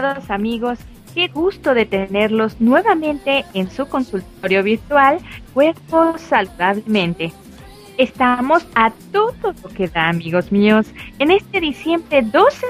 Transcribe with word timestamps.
Amigos, 0.00 0.78
qué 1.14 1.28
gusto 1.28 1.74
de 1.74 1.84
tenerlos 1.84 2.58
nuevamente 2.58 3.44
en 3.52 3.70
su 3.70 3.86
consultorio 3.86 4.62
virtual 4.62 5.18
Cuerpo 5.52 6.16
Saludablemente. 6.16 7.34
Estamos 7.98 8.66
a 8.74 8.92
todo 9.12 9.52
lo 9.62 9.68
que 9.68 9.88
da, 9.88 10.08
amigos 10.08 10.52
míos, 10.52 10.86
en 11.18 11.30
este 11.30 11.60
diciembre 11.60 12.22
12, 12.22 12.66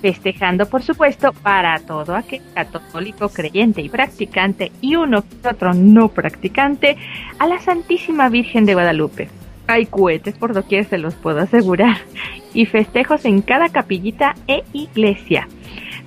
festejando, 0.00 0.66
por 0.66 0.84
supuesto, 0.84 1.32
para 1.32 1.76
todo 1.80 2.14
aquel 2.14 2.42
católico 2.54 3.30
creyente 3.30 3.82
y 3.82 3.88
practicante 3.88 4.70
y 4.80 4.94
uno 4.94 5.24
que 5.24 5.48
otro 5.48 5.74
no 5.74 6.08
practicante, 6.08 6.96
a 7.40 7.48
la 7.48 7.58
Santísima 7.58 8.28
Virgen 8.28 8.64
de 8.64 8.74
Guadalupe. 8.74 9.28
Hay 9.66 9.86
cohetes 9.86 10.36
por 10.36 10.54
doquier, 10.54 10.84
se 10.84 10.98
los 10.98 11.16
puedo 11.16 11.40
asegurar, 11.40 11.96
y 12.52 12.66
festejos 12.66 13.24
en 13.24 13.42
cada 13.42 13.70
capillita 13.70 14.36
e 14.46 14.62
iglesia. 14.72 15.48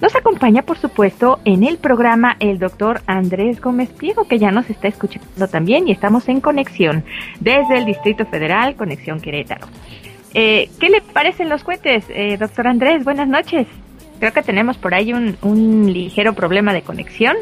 Nos 0.01 0.15
acompaña, 0.15 0.61
por 0.61 0.77
supuesto, 0.77 1.39
en 1.43 1.63
el 1.63 1.79
programa 1.79 2.35
el 2.39 2.59
doctor 2.59 3.01
Andrés 3.07 3.59
Gómez 3.59 3.89
Pliego, 3.89 4.27
que 4.27 4.37
ya 4.37 4.51
nos 4.51 4.69
está 4.69 4.87
escuchando 4.87 5.47
también 5.47 5.87
y 5.87 5.91
estamos 5.91 6.29
en 6.29 6.39
conexión 6.39 7.03
desde 7.39 7.79
el 7.79 7.85
Distrito 7.85 8.25
Federal, 8.27 8.75
Conexión 8.75 9.19
Querétaro. 9.19 9.67
Eh, 10.35 10.69
¿Qué 10.79 10.89
le 10.89 11.01
parecen 11.01 11.49
los 11.49 11.63
cohetes, 11.63 12.05
eh, 12.09 12.37
doctor 12.37 12.67
Andrés? 12.67 13.03
Buenas 13.03 13.27
noches. 13.27 13.65
Creo 14.19 14.33
que 14.33 14.43
tenemos 14.43 14.77
por 14.77 14.93
ahí 14.93 15.13
un, 15.13 15.91
ligero 15.91 16.33
problema 16.33 16.73
de 16.73 16.83
conexión. 16.83 17.35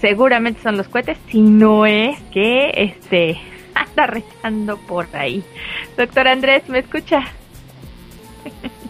Seguramente 0.00 0.62
son 0.62 0.78
los 0.78 0.88
cohetes, 0.88 1.18
si 1.28 1.42
no 1.42 1.84
es 1.84 2.18
que 2.32 2.70
este 2.74 3.38
anda 3.74 4.06
rezando 4.06 4.78
por 4.78 5.14
ahí. 5.14 5.44
Doctor 5.98 6.28
Andrés, 6.28 6.66
¿me 6.70 6.78
escucha? 6.78 7.20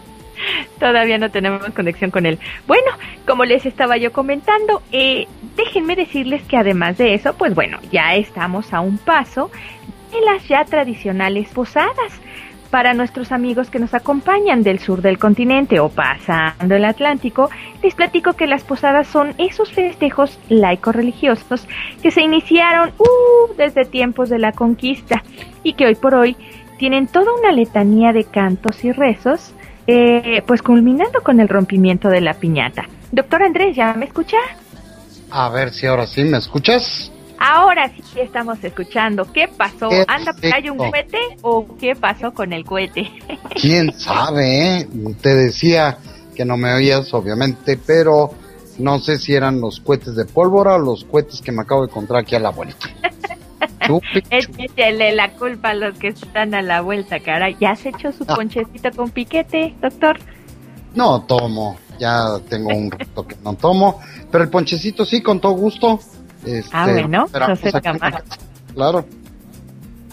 Todavía 0.79 1.17
no 1.17 1.29
tenemos 1.31 1.61
conexión 1.73 2.11
con 2.11 2.25
él. 2.25 2.39
Bueno, 2.67 2.91
como 3.25 3.45
les 3.45 3.65
estaba 3.65 3.97
yo 3.97 4.11
comentando, 4.11 4.81
eh, 4.91 5.27
déjenme 5.55 5.95
decirles 5.95 6.43
que 6.43 6.57
además 6.57 6.97
de 6.97 7.13
eso, 7.13 7.33
pues 7.33 7.55
bueno, 7.55 7.79
ya 7.91 8.15
estamos 8.15 8.73
a 8.73 8.81
un 8.81 8.97
paso 8.97 9.51
de 10.11 10.21
las 10.21 10.47
ya 10.47 10.65
tradicionales 10.65 11.49
posadas. 11.49 12.21
Para 12.69 12.93
nuestros 12.93 13.31
amigos 13.31 13.69
que 13.69 13.79
nos 13.79 13.93
acompañan 13.93 14.61
del 14.61 14.79
sur 14.79 15.01
del 15.01 15.17
continente 15.17 15.79
o 15.79 15.87
pasando 15.87 16.75
el 16.75 16.83
Atlántico, 16.83 17.49
les 17.81 17.95
platico 17.95 18.33
que 18.33 18.45
las 18.45 18.63
posadas 18.63 19.07
son 19.07 19.33
esos 19.37 19.71
festejos 19.71 20.37
laico-religiosos 20.49 21.65
que 22.03 22.11
se 22.11 22.21
iniciaron 22.21 22.91
uh, 22.97 23.53
desde 23.55 23.85
tiempos 23.85 24.29
de 24.29 24.39
la 24.39 24.51
conquista 24.51 25.23
y 25.63 25.73
que 25.73 25.85
hoy 25.85 25.95
por 25.95 26.13
hoy 26.13 26.35
tienen 26.77 27.07
toda 27.07 27.33
una 27.33 27.53
letanía 27.53 28.11
de 28.11 28.25
cantos 28.25 28.83
y 28.83 28.91
rezos 28.91 29.53
eh, 29.87 30.43
pues 30.45 30.61
culminando 30.61 31.21
con 31.21 31.39
el 31.39 31.47
rompimiento 31.47 32.09
de 32.09 32.21
la 32.21 32.33
piñata. 32.33 32.83
Doctor 33.11 33.43
Andrés, 33.43 33.75
¿ya 33.75 33.93
me 33.93 34.05
escucha? 34.05 34.37
A 35.31 35.49
ver 35.49 35.71
si 35.71 35.87
ahora 35.87 36.05
sí 36.05 36.23
me 36.23 36.37
escuchas. 36.37 37.11
Ahora 37.39 37.89
sí 37.89 38.19
estamos 38.19 38.63
escuchando. 38.63 39.31
¿Qué 39.31 39.47
pasó? 39.47 39.89
¿Anda 40.07 40.33
por 40.33 40.53
ahí 40.53 40.69
un 40.69 40.77
cohete 40.77 41.19
o 41.41 41.77
qué 41.77 41.95
pasó 41.95 42.33
con 42.33 42.51
el 42.51 42.65
cohete? 42.65 43.11
¿Quién 43.61 43.93
sabe? 43.93 44.79
Eh? 44.79 44.87
Te 45.21 45.35
decía 45.35 45.97
que 46.35 46.45
no 46.45 46.57
me 46.57 46.73
oías, 46.73 47.13
obviamente, 47.13 47.77
pero 47.77 48.31
no 48.79 48.99
sé 48.99 49.17
si 49.19 49.33
eran 49.33 49.61
los 49.61 49.79
cohetes 49.79 50.15
de 50.15 50.25
pólvora 50.25 50.75
o 50.75 50.79
los 50.79 51.03
cohetes 51.03 51.41
que 51.41 51.51
me 51.51 51.61
acabo 51.61 51.81
de 51.81 51.89
encontrar 51.89 52.21
aquí 52.21 52.35
a 52.35 52.39
la 52.39 52.49
vuelta. 52.49 52.87
Échale 54.29 55.11
la 55.15 55.31
culpa 55.31 55.69
a 55.69 55.73
los 55.73 55.97
que 55.97 56.09
están 56.09 56.53
a 56.53 56.61
la 56.61 56.81
vuelta, 56.81 57.19
cara. 57.19 57.49
¿Ya 57.51 57.71
has 57.71 57.85
hecho 57.85 58.11
su 58.11 58.25
ah. 58.27 58.35
ponchecito 58.35 58.91
con 58.95 59.11
piquete, 59.11 59.75
doctor? 59.81 60.17
No 60.95 61.21
tomo, 61.21 61.77
ya 61.99 62.39
tengo 62.49 62.69
un 62.69 62.89
rato 62.89 63.27
que 63.27 63.35
no 63.43 63.53
tomo, 63.53 63.99
pero 64.31 64.43
el 64.43 64.49
ponchecito 64.49 65.05
sí, 65.05 65.21
con 65.21 65.39
todo 65.39 65.53
gusto. 65.53 65.99
Este, 66.45 66.71
ah, 66.71 66.87
bueno, 66.91 67.27
no 67.31 67.55
se 67.55 67.71
Claro. 68.73 69.05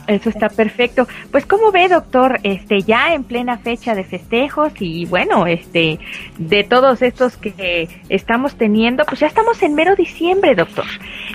Eso 0.06 0.28
está 0.28 0.48
perfecto. 0.48 1.06
Pues 1.30 1.46
como 1.46 1.72
ve, 1.72 1.88
doctor, 1.88 2.38
este 2.42 2.82
ya 2.82 3.14
en 3.14 3.24
plena 3.24 3.58
fecha 3.58 3.94
de 3.94 4.04
festejos 4.04 4.72
y 4.78 5.06
bueno, 5.06 5.46
este 5.46 5.98
de 6.38 6.64
todos 6.64 7.00
estos 7.02 7.36
que 7.36 7.88
estamos 8.08 8.56
teniendo, 8.56 9.04
pues 9.06 9.20
ya 9.20 9.26
estamos 9.26 9.62
en 9.62 9.74
mero 9.74 9.96
diciembre, 9.96 10.54
doctor. 10.54 10.84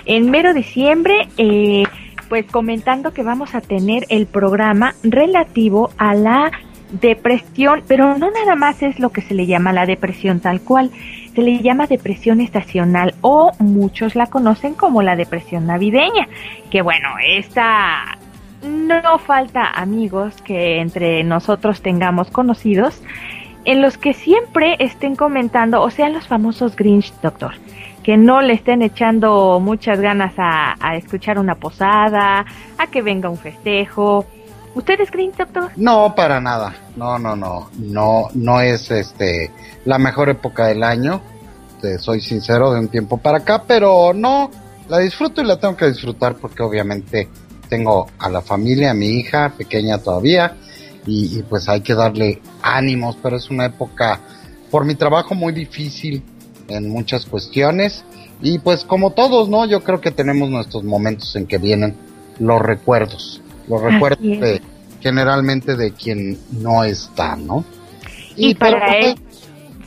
En 0.04 0.30
mero 0.30 0.54
diciembre 0.54 1.28
eh, 1.36 1.82
pues 2.30 2.46
comentando 2.46 3.12
que 3.12 3.24
vamos 3.24 3.56
a 3.56 3.60
tener 3.60 4.06
el 4.08 4.26
programa 4.26 4.94
relativo 5.02 5.90
a 5.98 6.14
la 6.14 6.52
depresión, 6.92 7.82
pero 7.88 8.16
no 8.18 8.30
nada 8.30 8.54
más 8.54 8.82
es 8.82 9.00
lo 9.00 9.10
que 9.10 9.20
se 9.20 9.34
le 9.34 9.46
llama 9.46 9.72
la 9.72 9.84
depresión 9.84 10.38
tal 10.38 10.60
cual, 10.60 10.92
se 11.34 11.42
le 11.42 11.58
llama 11.58 11.88
depresión 11.88 12.40
estacional 12.40 13.14
o 13.20 13.50
muchos 13.58 14.14
la 14.14 14.26
conocen 14.26 14.74
como 14.74 15.02
la 15.02 15.16
depresión 15.16 15.66
navideña, 15.66 16.28
que 16.70 16.82
bueno, 16.82 17.08
esta 17.26 18.16
no 18.62 19.18
falta 19.18 19.64
amigos 19.64 20.40
que 20.42 20.80
entre 20.80 21.24
nosotros 21.24 21.82
tengamos 21.82 22.30
conocidos 22.30 23.02
en 23.64 23.82
los 23.82 23.98
que 23.98 24.14
siempre 24.14 24.76
estén 24.78 25.16
comentando, 25.16 25.82
o 25.82 25.90
sean 25.90 26.12
los 26.12 26.28
famosos 26.28 26.76
Grinch, 26.76 27.12
doctor 27.22 27.54
que 28.02 28.16
no 28.16 28.40
le 28.40 28.54
estén 28.54 28.82
echando 28.82 29.60
muchas 29.60 30.00
ganas 30.00 30.34
a, 30.38 30.96
escuchar 30.96 31.38
una 31.38 31.54
posada, 31.54 32.44
a 32.78 32.86
que 32.90 33.02
venga 33.02 33.28
un 33.28 33.36
festejo. 33.36 34.26
¿Ustedes 34.74 35.10
creen, 35.10 35.32
doctor? 35.36 35.70
No, 35.76 36.14
para 36.14 36.40
nada. 36.40 36.74
No, 36.96 37.18
no, 37.18 37.36
no. 37.36 37.70
No, 37.78 38.28
no 38.34 38.60
es 38.60 38.90
este 38.90 39.50
la 39.84 39.98
mejor 39.98 40.28
época 40.28 40.66
del 40.66 40.82
año. 40.82 41.20
Te 41.80 41.98
soy 41.98 42.20
sincero, 42.20 42.72
de 42.72 42.80
un 42.80 42.88
tiempo 42.88 43.16
para 43.18 43.38
acá, 43.38 43.64
pero 43.66 44.12
no, 44.14 44.50
la 44.88 44.98
disfruto 44.98 45.40
y 45.40 45.44
la 45.44 45.58
tengo 45.58 45.76
que 45.76 45.86
disfrutar 45.86 46.36
porque 46.36 46.62
obviamente 46.62 47.28
tengo 47.68 48.06
a 48.18 48.28
la 48.28 48.42
familia, 48.42 48.90
a 48.90 48.94
mi 48.94 49.06
hija 49.06 49.52
pequeña 49.56 49.98
todavía 49.98 50.56
y, 51.06 51.38
y 51.38 51.42
pues 51.42 51.68
hay 51.68 51.80
que 51.80 51.94
darle 51.94 52.42
ánimos, 52.62 53.16
pero 53.22 53.36
es 53.36 53.48
una 53.50 53.66
época 53.66 54.20
por 54.70 54.84
mi 54.84 54.94
trabajo 54.94 55.34
muy 55.34 55.52
difícil 55.52 56.22
en 56.70 56.88
muchas 56.88 57.26
cuestiones 57.26 58.04
y 58.42 58.58
pues 58.58 58.84
como 58.84 59.10
todos, 59.10 59.48
¿no? 59.48 59.66
Yo 59.66 59.82
creo 59.82 60.00
que 60.00 60.10
tenemos 60.10 60.48
nuestros 60.50 60.84
momentos 60.84 61.36
en 61.36 61.46
que 61.46 61.58
vienen 61.58 61.94
los 62.38 62.60
recuerdos, 62.60 63.42
los 63.68 63.82
recuerdos 63.82 64.22
de, 64.22 64.62
generalmente 65.00 65.76
de 65.76 65.92
quien 65.92 66.38
no 66.50 66.84
está, 66.84 67.36
¿no? 67.36 67.64
Y, 68.36 68.54
para 68.54 68.96
él, 68.98 69.16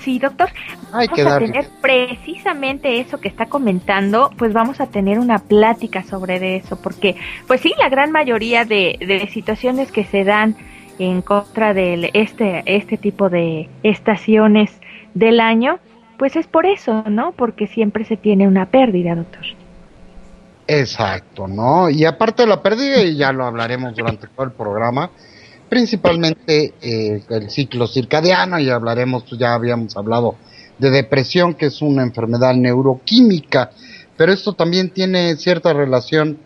sí, 0.04 0.20
doctor, 0.20 0.50
hay 0.92 1.08
vamos 1.08 1.16
que 1.16 1.22
a 1.30 1.40
tener 1.40 1.70
precisamente 1.82 3.00
eso 3.00 3.20
que 3.20 3.28
está 3.28 3.48
comentando, 3.48 4.30
pues 4.38 4.54
vamos 4.54 4.80
a 4.80 4.88
tener 4.88 5.18
una 5.18 5.40
plática 5.40 6.04
sobre 6.04 6.58
eso, 6.58 6.76
porque 6.76 7.16
pues 7.48 7.62
sí, 7.62 7.74
la 7.80 7.90
gran 7.90 8.12
mayoría 8.12 8.66
de, 8.66 8.98
de 9.00 9.28
situaciones 9.32 9.92
que 9.92 10.06
se 10.06 10.24
dan 10.24 10.56
en 11.00 11.22
contra 11.22 11.74
de 11.74 12.12
este, 12.14 12.64
este 12.66 12.98
tipo 12.98 13.30
de 13.30 13.70
estaciones 13.82 14.72
del 15.14 15.40
año, 15.40 15.80
pues 16.18 16.36
es 16.36 16.48
por 16.48 16.66
eso, 16.66 17.04
¿no? 17.10 17.32
Porque 17.32 17.68
siempre 17.68 18.06
se 18.06 18.18
tiene 18.18 18.48
una 18.48 18.70
pérdida, 18.70 19.16
doctor. 19.16 19.44
Exacto, 20.68 21.48
¿no? 21.48 21.90
Y 21.90 22.06
aparte 22.06 22.44
de 22.44 22.50
la 22.50 22.62
pérdida, 22.62 23.02
y 23.02 23.18
ya 23.18 23.32
lo 23.34 23.46
hablaremos 23.46 23.96
durante 23.96 24.28
todo 24.28 24.46
el 24.46 24.54
programa, 24.54 25.12
principalmente 25.70 26.74
eh, 26.82 27.22
el 27.30 27.50
ciclo 27.50 27.88
circadiano, 27.88 28.60
y 28.60 28.70
hablaremos, 28.70 29.24
pues 29.24 29.40
ya 29.40 29.54
habíamos 29.54 29.98
hablado 29.98 30.36
de 30.78 30.90
depresión, 30.90 31.54
que 31.54 31.68
es 31.68 31.82
una 31.82 32.04
enfermedad 32.04 32.54
neuroquímica, 32.54 33.72
pero 34.16 34.32
esto 34.32 34.54
también 34.54 34.90
tiene 34.92 35.36
cierta 35.36 35.74
relación 35.74 36.38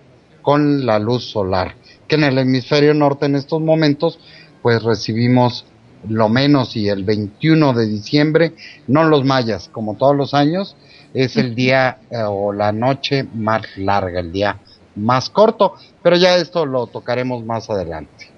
con 0.41 0.85
la 0.85 0.97
luz 0.97 1.25
solar, 1.25 1.75
que 2.07 2.15
en 2.15 2.23
el 2.23 2.37
hemisferio 2.37 2.93
norte 2.93 3.25
en 3.25 3.35
estos 3.35 3.61
momentos, 3.61 4.19
pues 4.61 4.81
recibimos 4.81 5.65
lo 6.07 6.29
menos 6.29 6.75
y 6.75 6.89
el 6.89 7.03
21 7.03 7.73
de 7.73 7.87
diciembre, 7.87 8.53
no 8.87 9.03
los 9.03 9.25
mayas, 9.25 9.69
como 9.71 9.95
todos 9.95 10.15
los 10.15 10.33
años, 10.33 10.75
es 11.13 11.37
el 11.37 11.55
día 11.55 11.99
eh, 12.11 12.17
o 12.27 12.53
la 12.53 12.71
noche 12.71 13.25
más 13.33 13.63
larga, 13.77 14.19
el 14.19 14.31
día 14.31 14.59
más 14.95 15.29
corto, 15.29 15.73
pero 16.01 16.15
ya 16.15 16.35
esto 16.35 16.65
lo 16.65 16.87
tocaremos 16.87 17.43
más 17.45 17.69
adelante. 17.69 18.36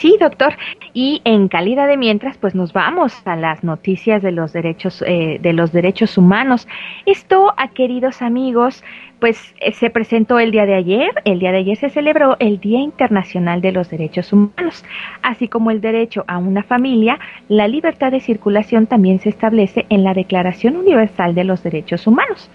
Sí, 0.00 0.16
doctor. 0.18 0.54
Y 0.94 1.20
en 1.24 1.48
calidad 1.48 1.86
de 1.86 1.98
mientras, 1.98 2.38
pues 2.38 2.54
nos 2.54 2.72
vamos 2.72 3.20
a 3.26 3.36
las 3.36 3.62
noticias 3.62 4.22
de 4.22 4.32
los 4.32 4.50
derechos 4.54 5.04
eh, 5.06 5.38
de 5.42 5.52
los 5.52 5.72
derechos 5.72 6.16
humanos. 6.16 6.66
Esto, 7.04 7.52
a 7.58 7.68
queridos 7.68 8.22
amigos, 8.22 8.82
pues 9.18 9.54
eh, 9.60 9.72
se 9.72 9.90
presentó 9.90 10.38
el 10.38 10.52
día 10.52 10.64
de 10.64 10.74
ayer. 10.74 11.10
El 11.26 11.38
día 11.38 11.52
de 11.52 11.58
ayer 11.58 11.76
se 11.76 11.90
celebró 11.90 12.38
el 12.38 12.60
Día 12.60 12.80
Internacional 12.80 13.60
de 13.60 13.72
los 13.72 13.90
Derechos 13.90 14.32
Humanos, 14.32 14.86
así 15.20 15.48
como 15.48 15.70
el 15.70 15.82
derecho 15.82 16.24
a 16.28 16.38
una 16.38 16.62
familia. 16.62 17.18
La 17.48 17.68
libertad 17.68 18.10
de 18.10 18.20
circulación 18.20 18.86
también 18.86 19.18
se 19.18 19.28
establece 19.28 19.84
en 19.90 20.02
la 20.02 20.14
Declaración 20.14 20.78
Universal 20.78 21.34
de 21.34 21.44
los 21.44 21.62
Derechos 21.62 22.06
Humanos. 22.06 22.50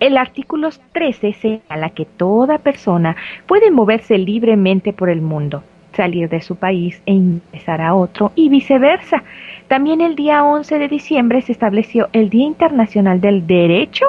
El 0.00 0.16
artículo 0.16 0.70
13 0.90 1.34
señala 1.34 1.90
que 1.90 2.04
toda 2.04 2.58
persona 2.58 3.14
puede 3.46 3.70
moverse 3.70 4.18
libremente 4.18 4.92
por 4.92 5.08
el 5.08 5.20
mundo 5.20 5.62
salir 5.94 6.28
de 6.28 6.40
su 6.40 6.56
país 6.56 7.00
e 7.06 7.12
ingresar 7.12 7.80
a 7.80 7.94
otro 7.94 8.32
y 8.34 8.48
viceversa. 8.48 9.22
También 9.68 10.00
el 10.00 10.14
día 10.14 10.44
11 10.44 10.78
de 10.78 10.88
diciembre 10.88 11.40
se 11.42 11.52
estableció 11.52 12.08
el 12.12 12.28
Día 12.28 12.46
Internacional 12.46 13.20
del 13.20 13.46
Derecho 13.46 14.06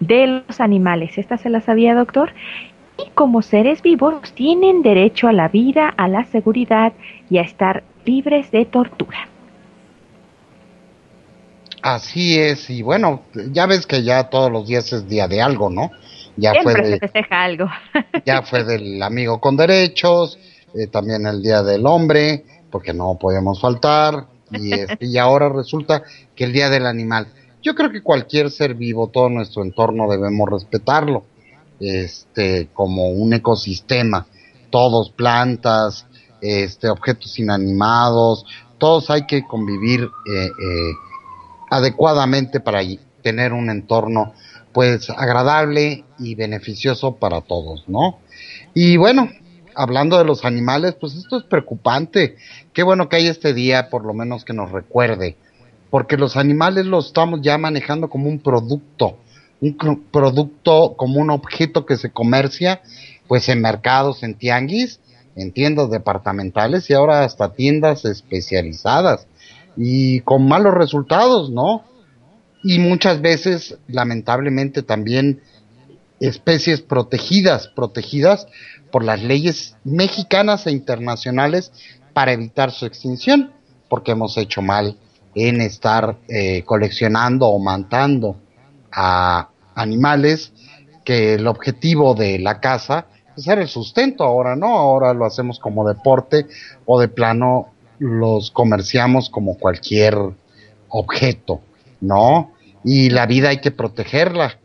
de 0.00 0.42
los 0.46 0.60
Animales. 0.60 1.16
¿Esta 1.18 1.38
se 1.38 1.50
la 1.50 1.60
sabía, 1.60 1.94
doctor? 1.94 2.32
Y 2.98 3.10
como 3.10 3.42
seres 3.42 3.80
vivos 3.82 4.32
tienen 4.34 4.82
derecho 4.82 5.28
a 5.28 5.32
la 5.32 5.48
vida, 5.48 5.88
a 5.96 6.08
la 6.08 6.24
seguridad 6.24 6.92
y 7.30 7.38
a 7.38 7.42
estar 7.42 7.84
libres 8.04 8.50
de 8.50 8.64
tortura. 8.64 9.28
Así 11.82 12.38
es, 12.38 12.68
y 12.70 12.82
bueno, 12.82 13.22
ya 13.52 13.66
ves 13.66 13.86
que 13.86 14.02
ya 14.02 14.24
todos 14.24 14.50
los 14.50 14.66
días 14.66 14.92
es 14.92 15.08
día 15.08 15.28
de 15.28 15.40
algo, 15.40 15.70
¿no? 15.70 15.90
Ya 16.36 16.54
fue 16.62 16.74
se 16.74 16.98
festeja 16.98 17.42
algo. 17.42 17.68
ya 18.24 18.42
fue 18.42 18.64
del 18.64 19.02
amigo 19.02 19.40
con 19.40 19.56
derechos, 19.56 20.38
eh, 20.74 20.86
también 20.86 21.26
el 21.26 21.42
día 21.42 21.62
del 21.62 21.86
hombre, 21.86 22.44
porque 22.70 22.92
no 22.92 23.18
podemos 23.20 23.60
faltar, 23.60 24.26
y, 24.52 24.72
y 25.00 25.18
ahora 25.18 25.48
resulta 25.48 26.02
que 26.34 26.44
el 26.44 26.52
día 26.52 26.70
del 26.70 26.86
animal. 26.86 27.28
Yo 27.62 27.74
creo 27.74 27.90
que 27.90 28.02
cualquier 28.02 28.50
ser 28.50 28.74
vivo, 28.74 29.08
todo 29.08 29.28
nuestro 29.28 29.62
entorno 29.62 30.08
debemos 30.08 30.48
respetarlo, 30.48 31.24
este, 31.80 32.68
como 32.72 33.08
un 33.08 33.32
ecosistema, 33.32 34.26
todos 34.70 35.10
plantas, 35.10 36.06
este, 36.40 36.88
objetos 36.88 37.38
inanimados, 37.38 38.44
todos 38.78 39.10
hay 39.10 39.26
que 39.26 39.46
convivir 39.46 40.02
eh, 40.02 40.46
eh, 40.46 40.92
adecuadamente 41.70 42.60
para 42.60 42.80
tener 43.22 43.52
un 43.52 43.70
entorno 43.70 44.32
pues 44.72 45.10
agradable 45.10 46.04
y 46.18 46.34
beneficioso 46.34 47.16
para 47.16 47.40
todos, 47.40 47.88
¿no? 47.88 48.18
Y 48.74 48.96
bueno, 48.96 49.28
hablando 49.78 50.18
de 50.18 50.24
los 50.24 50.44
animales, 50.44 50.96
pues 51.00 51.14
esto 51.14 51.38
es 51.38 51.44
preocupante. 51.44 52.36
Qué 52.72 52.82
bueno 52.82 53.08
que 53.08 53.16
hay 53.16 53.28
este 53.28 53.54
día, 53.54 53.90
por 53.90 54.04
lo 54.04 54.12
menos 54.12 54.44
que 54.44 54.52
nos 54.52 54.72
recuerde, 54.72 55.36
porque 55.88 56.16
los 56.16 56.36
animales 56.36 56.84
los 56.84 57.06
estamos 57.06 57.40
ya 57.42 57.56
manejando 57.58 58.10
como 58.10 58.28
un 58.28 58.40
producto, 58.40 59.18
un 59.60 59.76
producto 60.10 60.94
como 60.96 61.20
un 61.20 61.30
objeto 61.30 61.86
que 61.86 61.96
se 61.96 62.10
comercia, 62.10 62.82
pues 63.28 63.48
en 63.48 63.60
mercados, 63.60 64.24
en 64.24 64.34
tianguis, 64.34 65.00
en 65.36 65.52
tiendas 65.52 65.90
departamentales 65.90 66.90
y 66.90 66.94
ahora 66.94 67.22
hasta 67.22 67.52
tiendas 67.52 68.04
especializadas 68.04 69.28
y 69.76 70.20
con 70.22 70.48
malos 70.48 70.74
resultados, 70.74 71.50
¿no? 71.50 71.84
Y 72.64 72.80
muchas 72.80 73.20
veces, 73.20 73.78
lamentablemente, 73.86 74.82
también 74.82 75.40
especies 76.20 76.80
protegidas, 76.80 77.68
protegidas 77.68 78.46
por 78.90 79.04
las 79.04 79.22
leyes 79.22 79.76
mexicanas 79.84 80.66
e 80.66 80.72
internacionales 80.72 81.72
para 82.12 82.32
evitar 82.32 82.70
su 82.70 82.86
extinción, 82.86 83.52
porque 83.88 84.12
hemos 84.12 84.36
hecho 84.36 84.62
mal 84.62 84.96
en 85.34 85.60
estar 85.60 86.18
eh, 86.28 86.62
coleccionando 86.64 87.46
o 87.46 87.58
matando 87.58 88.36
a 88.90 89.50
animales 89.74 90.52
que 91.04 91.34
el 91.34 91.46
objetivo 91.46 92.14
de 92.14 92.38
la 92.38 92.60
caza 92.60 93.06
es 93.36 93.46
era 93.46 93.62
el 93.62 93.68
sustento 93.68 94.24
ahora, 94.24 94.56
¿no? 94.56 94.76
Ahora 94.76 95.14
lo 95.14 95.24
hacemos 95.24 95.58
como 95.60 95.86
deporte 95.86 96.46
o 96.86 97.00
de 97.00 97.08
plano 97.08 97.68
los 97.98 98.50
comerciamos 98.50 99.30
como 99.30 99.56
cualquier 99.58 100.18
objeto, 100.88 101.60
¿no? 102.00 102.52
Y 102.84 103.10
la 103.10 103.26
vida 103.26 103.50
hay 103.50 103.60
que 103.60 103.70
protegerla. 103.70 104.58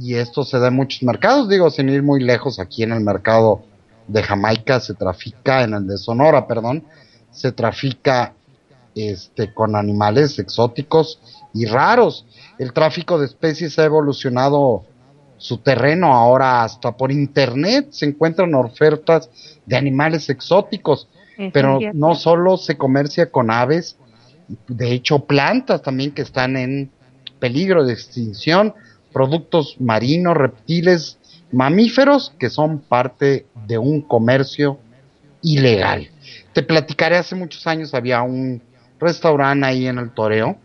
Y 0.00 0.14
esto 0.14 0.44
se 0.44 0.58
da 0.58 0.68
en 0.68 0.74
muchos 0.74 1.02
mercados, 1.02 1.48
digo, 1.48 1.70
sin 1.70 1.88
ir 1.88 2.02
muy 2.02 2.22
lejos, 2.22 2.58
aquí 2.58 2.82
en 2.82 2.92
el 2.92 3.00
mercado 3.00 3.62
de 4.08 4.22
Jamaica 4.22 4.80
se 4.80 4.94
trafica, 4.94 5.62
en 5.62 5.74
el 5.74 5.86
de 5.86 5.98
Sonora, 5.98 6.46
perdón, 6.46 6.84
se 7.30 7.52
trafica 7.52 8.34
este 8.94 9.54
con 9.54 9.74
animales 9.74 10.38
exóticos 10.38 11.18
y 11.54 11.66
raros. 11.66 12.26
El 12.58 12.72
tráfico 12.72 13.18
de 13.18 13.26
especies 13.26 13.78
ha 13.78 13.84
evolucionado 13.84 14.84
su 15.38 15.58
terreno 15.58 16.12
ahora 16.14 16.62
hasta 16.62 16.92
por 16.96 17.10
internet 17.10 17.88
se 17.90 18.06
encuentran 18.06 18.54
ofertas 18.54 19.28
de 19.66 19.76
animales 19.76 20.28
exóticos 20.30 21.08
pero 21.52 21.80
no 21.92 22.14
solo 22.14 22.56
se 22.56 22.76
comercia 22.76 23.30
con 23.30 23.50
aves, 23.50 23.96
de 24.68 24.92
hecho 24.92 25.20
plantas 25.20 25.82
también 25.82 26.12
que 26.12 26.22
están 26.22 26.56
en 26.56 26.90
peligro 27.38 27.84
de 27.84 27.92
extinción, 27.92 28.74
productos 29.12 29.76
marinos, 29.80 30.36
reptiles, 30.36 31.18
mamíferos 31.52 32.34
que 32.38 32.50
son 32.50 32.78
parte 32.80 33.46
de 33.66 33.78
un 33.78 34.00
comercio 34.00 34.78
ilegal. 35.42 36.08
Te 36.52 36.62
platicaré, 36.62 37.16
hace 37.16 37.34
muchos 37.34 37.66
años 37.66 37.94
había 37.94 38.22
un 38.22 38.62
restaurante 38.98 39.66
ahí 39.66 39.86
en 39.86 39.98
el 39.98 40.10
Toreo, 40.10 40.56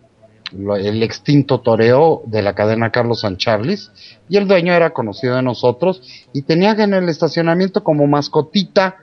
el 0.51 1.03
extinto 1.03 1.59
Toreo 1.59 2.21
de 2.25 2.41
la 2.41 2.55
cadena 2.55 2.91
Carlos 2.91 3.21
San 3.21 3.38
Charles, 3.38 3.91
y 4.29 4.38
el 4.38 4.47
dueño 4.47 4.73
era 4.73 4.91
conocido 4.91 5.35
de 5.35 5.41
nosotros 5.41 6.01
y 6.33 6.44
tenía 6.44 6.71
en 6.71 6.94
el 6.94 7.09
estacionamiento 7.09 7.83
como 7.83 8.07
mascotita 8.07 8.97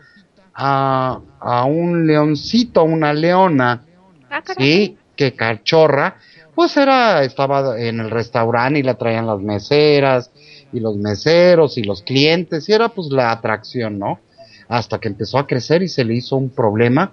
a, 0.55 1.21
a 1.41 1.65
un 1.65 2.07
leoncito, 2.07 2.85
una 2.85 3.13
leona, 3.13 3.83
ah, 4.31 4.43
sí, 4.57 4.97
que 5.17 5.35
cachorra, 5.35 6.17
pues 6.55 6.77
era, 6.77 7.23
estaba 7.23 7.81
en 7.81 8.01
el 8.01 8.11
restaurante 8.11 8.79
y 8.79 8.83
la 8.83 8.95
traían 8.95 9.27
las 9.27 9.41
meseras 9.41 10.31
y 10.73 10.81
los 10.81 10.97
meseros 10.97 11.79
y 11.79 11.83
los 11.83 12.03
clientes 12.03 12.69
y 12.69 12.73
era 12.73 12.89
pues 12.89 13.09
la 13.09 13.31
atracción, 13.31 13.99
¿no? 13.99 14.21
Hasta 14.69 14.99
que 14.99 15.09
empezó 15.09 15.39
a 15.39 15.47
crecer 15.47 15.83
y 15.83 15.89
se 15.89 16.05
le 16.05 16.15
hizo 16.15 16.37
un 16.37 16.51
problema 16.51 17.13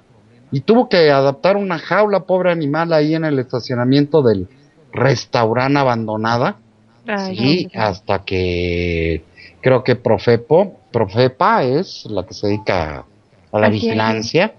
y 0.52 0.62
tuvo 0.62 0.90
que 0.90 1.10
adaptar 1.10 1.56
una 1.56 1.80
jaula, 1.80 2.22
pobre 2.22 2.52
animal, 2.52 2.92
ahí 2.92 3.16
en 3.16 3.24
el 3.24 3.40
estacionamiento 3.40 4.22
del 4.22 4.48
restaurante 4.92 5.80
abandonada. 5.80 6.58
sí, 7.26 7.70
hasta 7.74 8.24
que 8.26 9.24
creo 9.62 9.84
que 9.84 9.96
Profepo, 9.96 10.80
Profepa 10.92 11.64
es 11.64 12.06
la 12.06 12.26
que 12.26 12.34
se 12.34 12.48
dedica 12.48 13.06
a 13.52 13.60
la 13.60 13.70
vigilancia, 13.70 14.54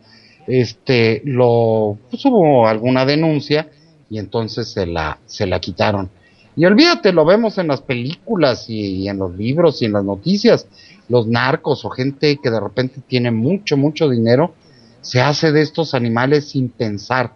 este, 0.47 1.23
lo, 1.25 1.99
pues 2.11 2.25
hubo 2.25 2.67
alguna 2.67 3.05
denuncia 3.05 3.69
y 4.13 4.19
entonces 4.19 4.69
se 4.69 4.85
la, 4.85 5.19
se 5.25 5.47
la 5.47 5.59
quitaron. 5.59 6.11
Y 6.55 6.67
olvídate, 6.67 7.15
lo 7.15 7.25
vemos 7.25 7.57
en 7.57 7.69
las 7.69 7.81
películas 7.81 8.69
y, 8.69 9.09
en 9.09 9.17
los 9.17 9.35
libros 9.35 9.81
y 9.81 9.87
en 9.87 9.95
las 9.95 10.05
noticias, 10.05 10.69
los 11.09 11.27
narcos 11.27 11.87
o 11.87 11.89
gente 11.89 12.39
que 12.43 12.51
de 12.51 12.61
repente 12.61 13.01
tiene 13.07 13.31
mucho, 13.31 13.79
mucho 13.79 14.11
dinero, 14.11 14.53
se 15.01 15.23
hace 15.23 15.51
de 15.51 15.63
estos 15.63 15.95
animales 15.95 16.51
sin 16.51 16.69
pensar. 16.69 17.33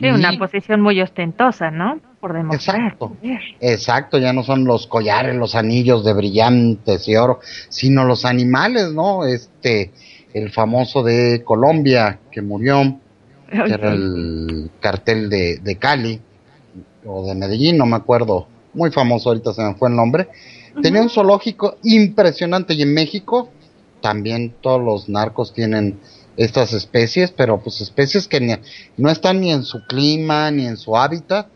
Sí, 0.00 0.06
una 0.06 0.32
posición 0.38 0.80
muy 0.80 0.98
ostentosa, 1.02 1.70
¿no? 1.70 2.00
Por 2.20 2.32
demostrar. 2.32 2.80
Exacto, 2.80 3.12
exacto, 3.60 4.16
ya 4.18 4.32
no 4.32 4.42
son 4.44 4.64
los 4.64 4.86
collares, 4.86 5.36
los 5.36 5.54
anillos 5.54 6.06
de 6.06 6.14
brillantes 6.14 7.06
y 7.06 7.16
oro, 7.16 7.40
sino 7.68 8.04
los 8.06 8.24
animales, 8.24 8.94
¿no? 8.94 9.26
Este, 9.26 9.92
el 10.32 10.50
famoso 10.50 11.02
de 11.02 11.44
Colombia 11.44 12.18
que 12.32 12.40
murió, 12.40 12.98
que 13.62 13.72
era 13.72 13.92
el 13.92 14.70
cartel 14.80 15.30
de, 15.30 15.58
de, 15.58 15.76
Cali 15.76 16.20
o 17.04 17.26
de 17.26 17.34
Medellín, 17.34 17.78
no 17.78 17.86
me 17.86 17.96
acuerdo, 17.96 18.46
muy 18.72 18.90
famoso, 18.90 19.30
ahorita 19.30 19.54
se 19.54 19.62
me 19.62 19.74
fue 19.74 19.88
el 19.88 19.96
nombre. 19.96 20.28
Tenía 20.82 21.02
un 21.02 21.10
zoológico 21.10 21.76
impresionante 21.84 22.74
y 22.74 22.82
en 22.82 22.92
México 22.92 23.48
también 24.00 24.54
todos 24.60 24.82
los 24.82 25.08
narcos 25.08 25.54
tienen 25.54 25.98
estas 26.36 26.72
especies, 26.72 27.30
pero 27.30 27.60
pues 27.60 27.80
especies 27.80 28.26
que 28.26 28.60
no 28.96 29.10
están 29.10 29.40
ni 29.40 29.52
en 29.52 29.62
su 29.62 29.86
clima 29.86 30.50
ni 30.50 30.66
en 30.66 30.76
su 30.76 30.96
hábitat 30.96 31.46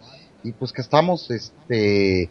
y 0.44 0.52
pues 0.52 0.72
que 0.72 0.80
estamos 0.80 1.30
este 1.30 2.30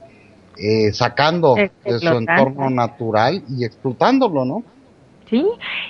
eh, 0.58 0.94
sacando 0.94 1.56
de 1.56 2.00
su 2.00 2.08
entorno 2.08 2.70
natural 2.70 3.44
y 3.50 3.66
explotándolo, 3.66 4.46
¿no? 4.46 4.64
¿Sí? 5.30 5.46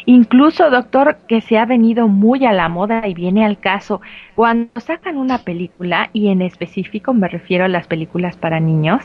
Incluso, 0.05 0.69
doctor, 0.69 1.17
que 1.27 1.41
se 1.41 1.57
ha 1.57 1.65
venido 1.65 2.07
muy 2.07 2.45
a 2.45 2.53
la 2.53 2.69
moda 2.69 3.07
y 3.07 3.13
viene 3.13 3.45
al 3.45 3.59
caso, 3.59 4.01
cuando 4.35 4.79
sacan 4.79 5.17
una 5.17 5.39
película, 5.39 6.09
y 6.13 6.29
en 6.29 6.41
específico 6.41 7.13
me 7.13 7.27
refiero 7.27 7.65
a 7.65 7.69
las 7.69 7.87
películas 7.87 8.37
para 8.37 8.59
niños, 8.59 9.03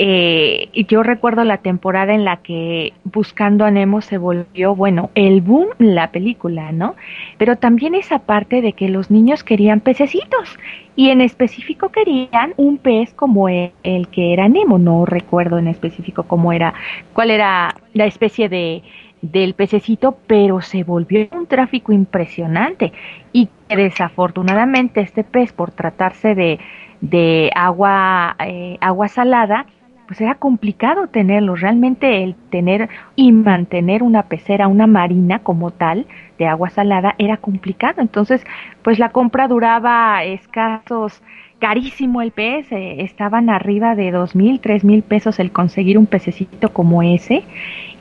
eh, 0.00 0.68
yo 0.86 1.02
recuerdo 1.02 1.42
la 1.42 1.56
temporada 1.56 2.14
en 2.14 2.24
la 2.24 2.36
que 2.36 2.92
Buscando 3.02 3.64
a 3.64 3.72
Nemo 3.72 4.00
se 4.00 4.16
volvió, 4.16 4.76
bueno, 4.76 5.10
el 5.16 5.40
boom 5.40 5.70
la 5.78 6.12
película, 6.12 6.70
¿no? 6.70 6.94
Pero 7.36 7.56
también 7.56 7.96
esa 7.96 8.20
parte 8.20 8.62
de 8.62 8.74
que 8.74 8.88
los 8.88 9.10
niños 9.10 9.42
querían 9.42 9.80
pececitos 9.80 10.56
y 10.94 11.10
en 11.10 11.20
específico 11.20 11.88
querían 11.88 12.54
un 12.56 12.78
pez 12.78 13.12
como 13.12 13.48
el, 13.48 13.72
el 13.82 14.06
que 14.06 14.32
era 14.32 14.48
Nemo, 14.48 14.78
no 14.78 15.04
recuerdo 15.04 15.58
en 15.58 15.66
específico 15.66 16.22
cómo 16.22 16.52
era, 16.52 16.74
cuál 17.12 17.32
era 17.32 17.74
la 17.92 18.06
especie 18.06 18.48
de, 18.48 18.84
del 19.22 19.54
pececito, 19.54 20.16
pero 20.26 20.60
se 20.60 20.84
volvió 20.84 21.28
un 21.32 21.46
tráfico 21.46 21.92
impresionante 21.92 22.92
y 23.32 23.48
desafortunadamente 23.68 25.00
este 25.00 25.24
pez, 25.24 25.52
por 25.52 25.70
tratarse 25.70 26.34
de, 26.34 26.58
de 27.00 27.50
agua, 27.54 28.36
eh, 28.38 28.78
agua 28.80 29.08
salada, 29.08 29.66
pues 30.06 30.20
era 30.22 30.36
complicado 30.36 31.08
tenerlo. 31.08 31.54
Realmente 31.54 32.22
el 32.22 32.34
tener 32.50 32.88
y 33.14 33.30
mantener 33.30 34.02
una 34.02 34.22
pecera, 34.22 34.66
una 34.66 34.86
marina 34.86 35.40
como 35.40 35.70
tal, 35.70 36.06
de 36.38 36.46
agua 36.46 36.70
salada, 36.70 37.14
era 37.18 37.36
complicado. 37.36 38.00
Entonces, 38.00 38.42
pues 38.82 38.98
la 38.98 39.10
compra 39.10 39.48
duraba 39.48 40.24
escasos, 40.24 41.22
carísimo 41.58 42.22
el 42.22 42.30
pez, 42.30 42.72
eh, 42.72 43.02
estaban 43.02 43.50
arriba 43.50 43.94
de 43.94 44.10
dos 44.10 44.34
mil, 44.34 44.60
tres 44.60 44.82
mil 44.82 45.02
pesos 45.02 45.38
el 45.40 45.50
conseguir 45.52 45.98
un 45.98 46.06
pececito 46.06 46.72
como 46.72 47.02
ese. 47.02 47.42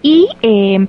Y 0.02 0.30
eh, 0.42 0.88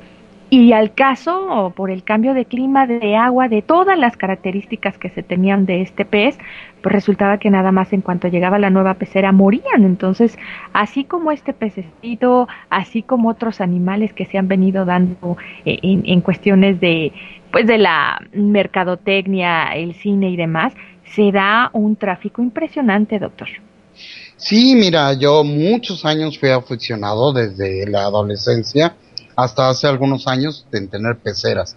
y 0.51 0.73
al 0.73 0.95
caso, 0.95 1.73
por 1.77 1.91
el 1.91 2.05
cambio 2.05 2.33
de 2.33 2.47
clima, 2.47 2.87
de 2.87 3.17
agua, 3.17 3.49
de 3.49 3.61
todas 3.61 3.99
las 3.99 4.17
características 4.17 4.97
que 4.97 5.11
se 5.11 5.23
tenían 5.23 5.67
de 5.67 5.83
este 5.83 6.07
pez, 6.07 6.39
pues 6.83 6.93
resultaba 6.93 7.39
que 7.39 7.51
nada 7.51 7.71
más 7.71 7.93
en 7.93 8.01
cuanto 8.01 8.29
llegaba 8.29 8.59
la 8.59 8.71
nueva 8.71 8.95
pecera 8.95 9.31
morían. 9.31 9.85
Entonces, 9.85 10.39
así 10.73 11.05
como 11.05 11.33
este 11.33 11.53
pececito, 11.53 12.49
así 12.71 13.03
como 13.03 13.29
otros 13.29 13.61
animales 13.61 14.15
que 14.15 14.25
se 14.25 14.39
han 14.39 14.49
venido 14.49 14.87
dando 14.87 15.37
eh, 15.67 15.81
en, 15.83 16.03
en 16.07 16.23
cuestiones 16.23 16.81
de, 16.81 17.13
pues 17.53 17.67
de 17.67 17.77
la 17.77 18.19
mercadotecnia, 18.33 19.75
el 19.75 19.95
cine 19.95 20.31
y 20.31 20.37
demás, 20.37 20.73
se 21.15 21.31
da 21.31 21.69
un 21.75 21.97
tráfico 21.97 22.43
impresionante, 22.43 23.19
doctor. 23.19 23.49
Sí, 24.37 24.75
mira, 24.77 25.13
yo 25.15 25.43
muchos 25.43 26.05
años 26.05 26.39
fui 26.39 26.51
aficionado 26.51 27.33
desde 27.33 27.87
la 27.91 28.03
adolescencia 28.03 28.95
hasta 29.39 29.69
hace 29.69 29.87
algunos 29.87 30.27
años 30.27 30.67
en 30.73 30.89
tener 30.89 31.17
peceras. 31.19 31.77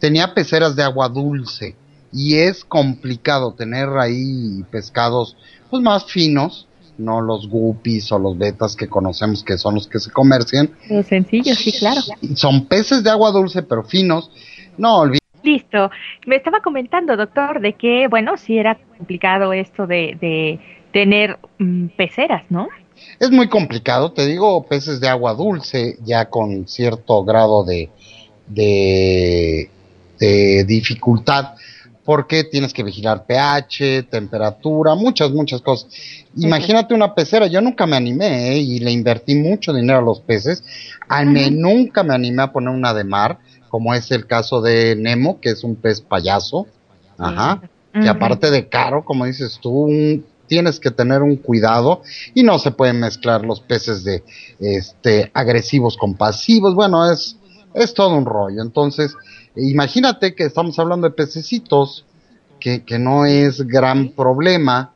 Tenía 0.00 0.32
peceras 0.32 0.74
de 0.74 0.82
agua 0.82 1.10
dulce 1.10 1.76
y 2.10 2.36
es 2.36 2.64
complicado 2.64 3.52
tener 3.52 3.90
ahí 3.90 4.64
pescados 4.70 5.36
pues 5.68 5.82
más 5.82 6.06
finos, 6.06 6.66
no 6.96 7.20
los 7.20 7.46
guppies 7.46 8.10
o 8.10 8.18
los 8.18 8.38
betas 8.38 8.74
que 8.74 8.88
conocemos 8.88 9.44
que 9.44 9.58
son 9.58 9.74
los 9.74 9.86
que 9.86 9.98
se 10.00 10.10
comercian. 10.10 10.70
Los 10.88 11.04
sencillos, 11.04 11.58
sí, 11.58 11.72
claro. 11.78 12.00
Son 12.36 12.64
peces 12.64 13.04
de 13.04 13.10
agua 13.10 13.32
dulce 13.32 13.62
pero 13.62 13.84
finos. 13.84 14.30
No 14.78 15.00
olvides. 15.00 15.20
Listo. 15.42 15.90
Me 16.26 16.36
estaba 16.36 16.62
comentando, 16.62 17.18
doctor, 17.18 17.60
de 17.60 17.74
que, 17.74 18.08
bueno, 18.08 18.38
sí 18.38 18.56
era 18.56 18.76
complicado 18.96 19.52
esto 19.52 19.86
de, 19.86 20.16
de 20.18 20.58
tener 20.90 21.38
mm, 21.58 21.88
peceras, 21.98 22.44
¿no? 22.48 22.68
Es 23.18 23.30
muy 23.30 23.48
complicado, 23.48 24.12
te 24.12 24.26
digo, 24.26 24.64
peces 24.66 25.00
de 25.00 25.08
agua 25.08 25.34
dulce, 25.34 25.98
ya 26.04 26.28
con 26.28 26.66
cierto 26.66 27.24
grado 27.24 27.64
de, 27.64 27.90
de, 28.48 29.70
dificultad, 30.66 31.54
porque 32.04 32.44
tienes 32.44 32.72
que 32.72 32.82
vigilar 32.82 33.24
pH, 33.26 34.04
temperatura, 34.10 34.94
muchas, 34.94 35.30
muchas 35.30 35.60
cosas. 35.62 35.88
Imagínate 36.36 36.94
una 36.94 37.14
pecera, 37.14 37.46
yo 37.46 37.60
nunca 37.60 37.86
me 37.86 37.96
animé 37.96 38.52
¿eh? 38.52 38.58
y 38.58 38.78
le 38.80 38.90
invertí 38.90 39.34
mucho 39.34 39.72
dinero 39.72 40.00
a 40.00 40.02
los 40.02 40.20
peces, 40.20 40.64
a 41.08 41.24
mí 41.24 41.50
nunca 41.50 42.02
me 42.02 42.14
animé 42.14 42.42
a 42.42 42.52
poner 42.52 42.70
una 42.70 42.92
de 42.94 43.04
mar, 43.04 43.38
como 43.68 43.94
es 43.94 44.10
el 44.10 44.26
caso 44.26 44.60
de 44.60 44.96
Nemo, 44.96 45.40
que 45.40 45.50
es 45.50 45.64
un 45.64 45.76
pez 45.76 46.00
payaso, 46.00 46.66
ajá, 47.18 47.62
que 47.92 48.08
aparte 48.08 48.50
de 48.50 48.68
caro, 48.68 49.04
como 49.04 49.24
dices 49.24 49.58
tú, 49.60 49.70
un 49.70 50.24
tienes 50.46 50.80
que 50.80 50.90
tener 50.90 51.22
un 51.22 51.36
cuidado 51.36 52.02
y 52.34 52.42
no 52.42 52.58
se 52.58 52.70
pueden 52.70 53.00
mezclar 53.00 53.44
los 53.44 53.60
peces 53.60 54.04
de 54.04 54.22
este 54.60 55.30
agresivos 55.34 55.96
con 55.96 56.14
pasivos. 56.14 56.74
Bueno, 56.74 57.10
es 57.10 57.38
es 57.74 57.92
todo 57.92 58.16
un 58.16 58.24
rollo. 58.24 58.62
Entonces, 58.62 59.16
imagínate 59.56 60.34
que 60.34 60.44
estamos 60.44 60.78
hablando 60.78 61.08
de 61.08 61.14
pececitos 61.14 62.06
que, 62.60 62.84
que 62.84 62.98
no 62.98 63.26
es 63.26 63.66
gran 63.66 64.10
problema. 64.10 64.92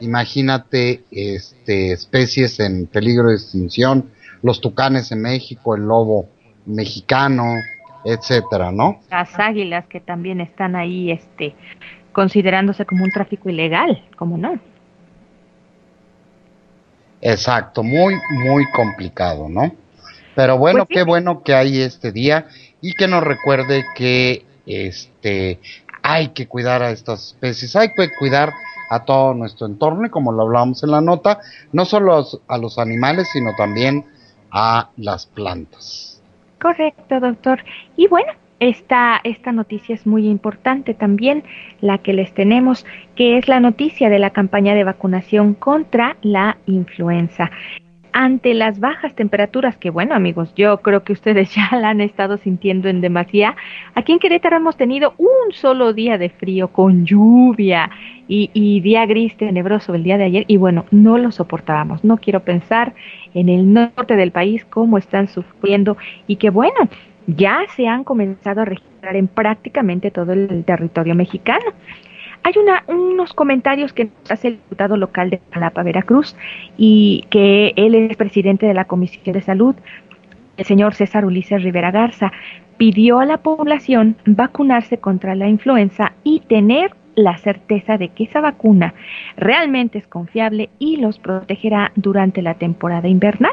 Imagínate 0.00 1.04
este 1.12 1.92
especies 1.92 2.58
en 2.58 2.86
peligro 2.86 3.28
de 3.28 3.34
extinción, 3.34 4.10
los 4.42 4.60
tucanes 4.60 5.12
en 5.12 5.22
México, 5.22 5.76
el 5.76 5.82
lobo 5.82 6.28
mexicano, 6.66 7.54
etcétera, 8.04 8.72
¿no? 8.72 9.00
Las 9.10 9.38
águilas 9.38 9.86
que 9.86 10.00
también 10.00 10.40
están 10.40 10.74
ahí 10.74 11.12
este 11.12 11.54
considerándose 12.12 12.84
como 12.84 13.04
un 13.04 13.10
tráfico 13.10 13.48
ilegal, 13.48 14.04
¿cómo 14.16 14.36
no? 14.36 14.58
Exacto, 17.22 17.82
muy, 17.82 18.20
muy 18.30 18.68
complicado, 18.72 19.48
¿no? 19.48 19.72
Pero 20.34 20.58
bueno, 20.58 20.86
pues 20.86 20.98
qué 20.98 21.02
bueno 21.04 21.42
que 21.42 21.54
hay 21.54 21.80
este 21.80 22.10
día 22.10 22.48
y 22.80 22.94
que 22.94 23.06
nos 23.06 23.22
recuerde 23.22 23.84
que 23.94 24.44
este 24.66 25.60
hay 26.02 26.28
que 26.28 26.48
cuidar 26.48 26.82
a 26.82 26.90
estas 26.90 27.28
especies, 27.28 27.76
hay 27.76 27.94
que 27.94 28.10
cuidar 28.18 28.52
a 28.90 29.04
todo 29.04 29.34
nuestro 29.34 29.66
entorno 29.66 30.06
y 30.06 30.10
como 30.10 30.32
lo 30.32 30.42
hablamos 30.42 30.82
en 30.82 30.90
la 30.90 31.00
nota, 31.00 31.38
no 31.72 31.84
solo 31.84 32.26
a 32.48 32.58
los 32.58 32.78
animales, 32.78 33.28
sino 33.32 33.54
también 33.56 34.04
a 34.50 34.90
las 34.96 35.26
plantas. 35.26 36.20
Correcto, 36.60 37.20
doctor. 37.20 37.64
Y 37.96 38.08
bueno, 38.08 38.32
esta, 38.62 39.20
noticia 39.52 39.94
es 39.94 40.06
muy 40.06 40.28
importante 40.28 40.94
también, 40.94 41.42
la 41.80 41.98
que 41.98 42.12
les 42.12 42.32
tenemos, 42.32 42.86
que 43.16 43.36
es 43.36 43.48
la 43.48 43.58
noticia 43.58 44.08
de 44.08 44.20
la 44.20 44.30
campaña 44.30 44.74
de 44.74 44.84
vacunación 44.84 45.54
contra 45.54 46.16
la 46.22 46.58
influenza. 46.66 47.50
Ante 48.12 48.54
las 48.54 48.78
bajas 48.78 49.14
temperaturas, 49.16 49.76
que 49.78 49.90
bueno 49.90 50.14
amigos, 50.14 50.52
yo 50.54 50.80
creo 50.82 51.02
que 51.02 51.12
ustedes 51.12 51.52
ya 51.56 51.70
la 51.76 51.90
han 51.90 52.00
estado 52.00 52.36
sintiendo 52.36 52.88
en 52.88 53.00
demasía, 53.00 53.56
aquí 53.96 54.12
en 54.12 54.20
Querétaro 54.20 54.58
hemos 54.58 54.76
tenido 54.76 55.14
un 55.18 55.52
solo 55.52 55.92
día 55.92 56.16
de 56.16 56.28
frío 56.28 56.68
con 56.68 57.04
lluvia 57.04 57.90
y, 58.28 58.50
y 58.52 58.80
día 58.80 59.06
gris 59.06 59.36
tenebroso 59.36 59.94
el 59.94 60.04
día 60.04 60.18
de 60.18 60.24
ayer 60.24 60.44
y 60.46 60.56
bueno, 60.56 60.84
no 60.92 61.18
lo 61.18 61.32
soportábamos. 61.32 62.04
No 62.04 62.18
quiero 62.18 62.40
pensar 62.40 62.94
en 63.34 63.48
el 63.48 63.72
norte 63.72 64.14
del 64.14 64.30
país 64.30 64.64
cómo 64.66 64.98
están 64.98 65.26
sufriendo 65.26 65.96
y 66.28 66.36
que 66.36 66.50
bueno, 66.50 66.88
ya 67.26 67.60
se 67.76 67.86
han 67.86 68.04
comenzado 68.04 68.62
a 68.62 68.64
registrar 68.64 69.16
en 69.16 69.28
prácticamente 69.28 70.10
todo 70.10 70.32
el 70.32 70.64
territorio 70.64 71.14
mexicano. 71.14 71.64
Hay 72.44 72.54
una, 72.60 72.82
unos 72.88 73.32
comentarios 73.34 73.92
que 73.92 74.06
nos 74.06 74.30
hace 74.30 74.48
el 74.48 74.54
diputado 74.54 74.96
local 74.96 75.30
de 75.30 75.38
Palapa, 75.38 75.82
Veracruz, 75.82 76.36
y 76.76 77.24
que 77.30 77.72
él 77.76 77.94
es 77.94 78.16
presidente 78.16 78.66
de 78.66 78.74
la 78.74 78.86
Comisión 78.86 79.32
de 79.32 79.42
Salud, 79.42 79.76
el 80.56 80.64
señor 80.64 80.94
César 80.94 81.24
Ulises 81.24 81.62
Rivera 81.62 81.90
Garza, 81.90 82.32
pidió 82.76 83.20
a 83.20 83.24
la 83.24 83.38
población 83.38 84.16
vacunarse 84.26 84.98
contra 84.98 85.34
la 85.34 85.48
influenza 85.48 86.12
y 86.24 86.40
tener 86.40 86.92
la 87.14 87.38
certeza 87.38 87.98
de 87.98 88.08
que 88.08 88.24
esa 88.24 88.40
vacuna 88.40 88.94
realmente 89.36 89.98
es 89.98 90.06
confiable 90.06 90.70
y 90.78 90.96
los 90.96 91.18
protegerá 91.18 91.92
durante 91.94 92.42
la 92.42 92.54
temporada 92.54 93.08
invernal. 93.08 93.52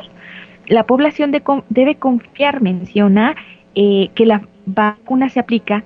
La 0.68 0.84
población 0.84 1.32
debe 1.70 1.96
confiar, 1.96 2.62
menciona, 2.62 3.36
eh, 3.82 4.10
que 4.14 4.26
la 4.26 4.42
vacuna 4.66 5.30
se 5.30 5.40
aplica 5.40 5.86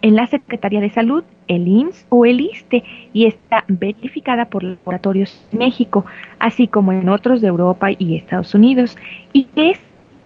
en 0.00 0.16
la 0.16 0.26
Secretaría 0.28 0.80
de 0.80 0.88
Salud, 0.88 1.24
el 1.46 1.68
IMSS 1.68 2.06
o 2.08 2.24
el 2.24 2.40
ISTE 2.40 2.82
y 3.12 3.26
está 3.26 3.66
verificada 3.68 4.46
por 4.46 4.64
laboratorios 4.64 5.46
en 5.52 5.58
México, 5.58 6.06
así 6.38 6.68
como 6.68 6.90
en 6.90 7.10
otros 7.10 7.42
de 7.42 7.48
Europa 7.48 7.88
y 7.90 8.16
Estados 8.16 8.54
Unidos, 8.54 8.96
y 9.34 9.44
que 9.44 9.72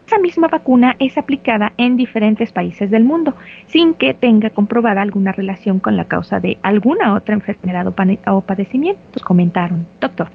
esa 0.07 0.21
misma 0.21 0.47
vacuna 0.47 0.95
es 1.01 1.19
aplicada 1.19 1.73
en 1.77 1.97
diferentes 1.97 2.53
países 2.53 2.89
del 2.93 3.03
mundo, 3.03 3.35
sin 3.67 3.95
que 3.95 4.15
tenga 4.15 4.51
comprobada 4.51 5.03
alguna 5.03 5.33
relación 5.33 5.81
con 5.81 5.97
la 5.97 6.05
causa 6.05 6.39
de 6.39 6.59
alguna 6.63 7.15
otra 7.15 7.35
enfermedad 7.35 7.93
o, 8.29 8.41
padecimiento, 8.43 9.01
comentaron, 9.25 9.89
doctor. 10.01 10.29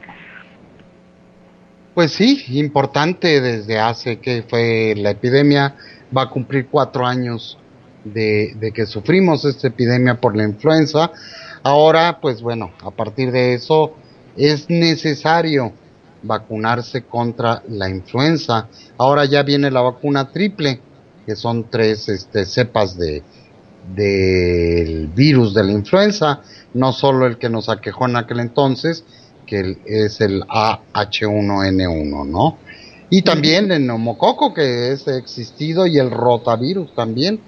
Pues 1.93 2.11
sí, 2.11 2.43
importante 2.59 3.39
desde 3.39 3.79
hace 3.79 4.19
que 4.19 4.43
fue 4.43 4.95
la 4.97 5.11
epidemia 5.11 5.75
va 6.15 6.23
a 6.23 6.29
cumplir 6.29 6.67
cuatro 6.67 7.05
años 7.05 7.57
de, 8.03 8.71
que 8.73 8.85
sufrimos 8.85 9.45
esta 9.45 9.67
epidemia 9.67 10.19
por 10.19 10.35
la 10.35 10.43
influenza. 10.43 11.11
Ahora, 11.63 12.19
pues 12.21 12.41
bueno, 12.41 12.71
a 12.83 12.91
partir 12.91 13.31
de 13.31 13.53
eso 13.53 13.93
es 14.35 14.69
necesario 14.69 15.73
vacunarse 16.23 17.03
contra 17.03 17.63
la 17.67 17.89
influenza. 17.89 18.67
Ahora 18.97 19.25
ya 19.25 19.43
viene 19.43 19.71
la 19.71 19.81
vacuna 19.81 20.31
triple, 20.31 20.79
que 21.25 21.35
son 21.35 21.69
tres 21.69 22.07
este, 22.09 22.45
cepas 22.45 22.97
de 22.97 23.23
del 23.95 25.07
virus 25.07 25.53
de 25.53 25.63
la 25.63 25.71
influenza, 25.71 26.41
no 26.73 26.91
solo 26.91 27.25
el 27.25 27.37
que 27.37 27.49
nos 27.49 27.69
aquejó 27.69 28.07
en 28.07 28.17
aquel 28.17 28.39
entonces, 28.41 29.05
que 29.45 29.77
es 29.85 30.19
el 30.19 30.43
AH1N1, 30.43 32.27
¿no? 32.27 32.57
Y 33.09 33.21
también 33.21 33.71
el 33.71 33.87
neumococo 33.87 34.53
que 34.53 34.91
es 34.91 35.07
existido 35.07 35.87
y 35.87 35.97
el 35.97 36.11
rotavirus 36.11 36.93
también. 36.93 37.39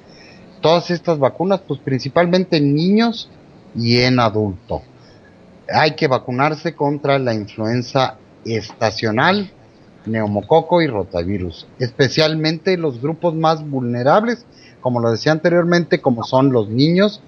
Todas 0.62 0.90
estas 0.92 1.20
vacunas, 1.20 1.62
pues 1.68 1.80
principalmente 1.82 2.58
en 2.58 2.76
niños 2.76 3.30
y 3.76 3.98
en 3.98 4.20
adultos. 4.20 4.82
Hay 5.74 5.96
que 5.96 6.08
vacunarse 6.08 6.76
contra 6.76 7.20
la 7.20 7.34
influenza 7.34 8.18
estacional, 8.46 9.52
neumococo 10.06 10.82
y 10.82 10.88
rotavirus, 10.88 11.68
especialmente 11.78 12.78
los 12.78 13.02
grupos 13.02 13.36
más 13.36 13.68
vulnerables, 13.70 14.46
como 14.82 15.00
lo 15.00 15.12
decía 15.12 15.34
anteriormente, 15.34 16.02
como 16.02 16.24
son 16.24 16.52
los 16.52 16.70
niños, 16.70 17.22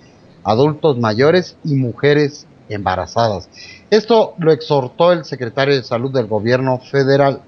adultos 0.44 0.98
mayores 0.98 1.58
y 1.64 1.76
mujeres 1.76 2.48
embarazadas. 2.70 3.50
Esto 3.90 4.34
lo 4.40 4.52
exhortó 4.52 5.12
el 5.12 5.26
secretario 5.26 5.76
de 5.76 5.84
Salud 5.84 6.12
del 6.12 6.28
Gobierno 6.28 6.80
Federal, 6.80 7.42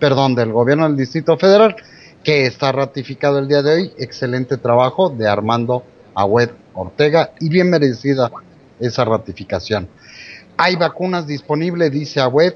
perdón, 0.00 0.34
del 0.34 0.50
gobierno 0.50 0.88
del 0.88 0.96
Distrito 0.96 1.36
Federal, 1.36 1.76
que 2.24 2.46
está 2.46 2.72
ratificado 2.72 3.38
el 3.38 3.46
día 3.46 3.62
de 3.62 3.74
hoy. 3.74 3.92
Excelente 3.98 4.56
trabajo 4.56 5.10
de 5.10 5.28
Armando 5.28 5.84
Agüed 6.14 6.50
Ortega 6.74 7.32
y 7.38 7.50
bien 7.50 7.70
merecida 7.70 8.30
esa 8.80 9.04
ratificación. 9.04 9.88
Hay 10.56 10.76
vacunas 10.76 11.26
disponibles, 11.26 11.92
dice 11.92 12.20
Agüed, 12.20 12.54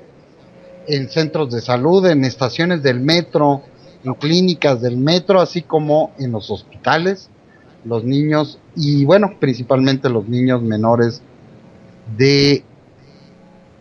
en 0.87 1.09
centros 1.09 1.53
de 1.53 1.61
salud, 1.61 2.07
en 2.07 2.25
estaciones 2.25 2.83
del 2.83 3.01
metro, 3.01 3.63
en 4.03 4.15
clínicas 4.15 4.81
del 4.81 4.97
metro, 4.97 5.41
así 5.41 5.63
como 5.63 6.13
en 6.19 6.33
los 6.33 6.51
hospitales, 6.51 7.31
los 7.85 8.05
niños 8.05 8.59
y 8.75 9.05
bueno, 9.05 9.35
principalmente 9.39 10.09
los 10.09 10.27
niños 10.29 10.63
menores 10.63 11.23
de 12.17 12.65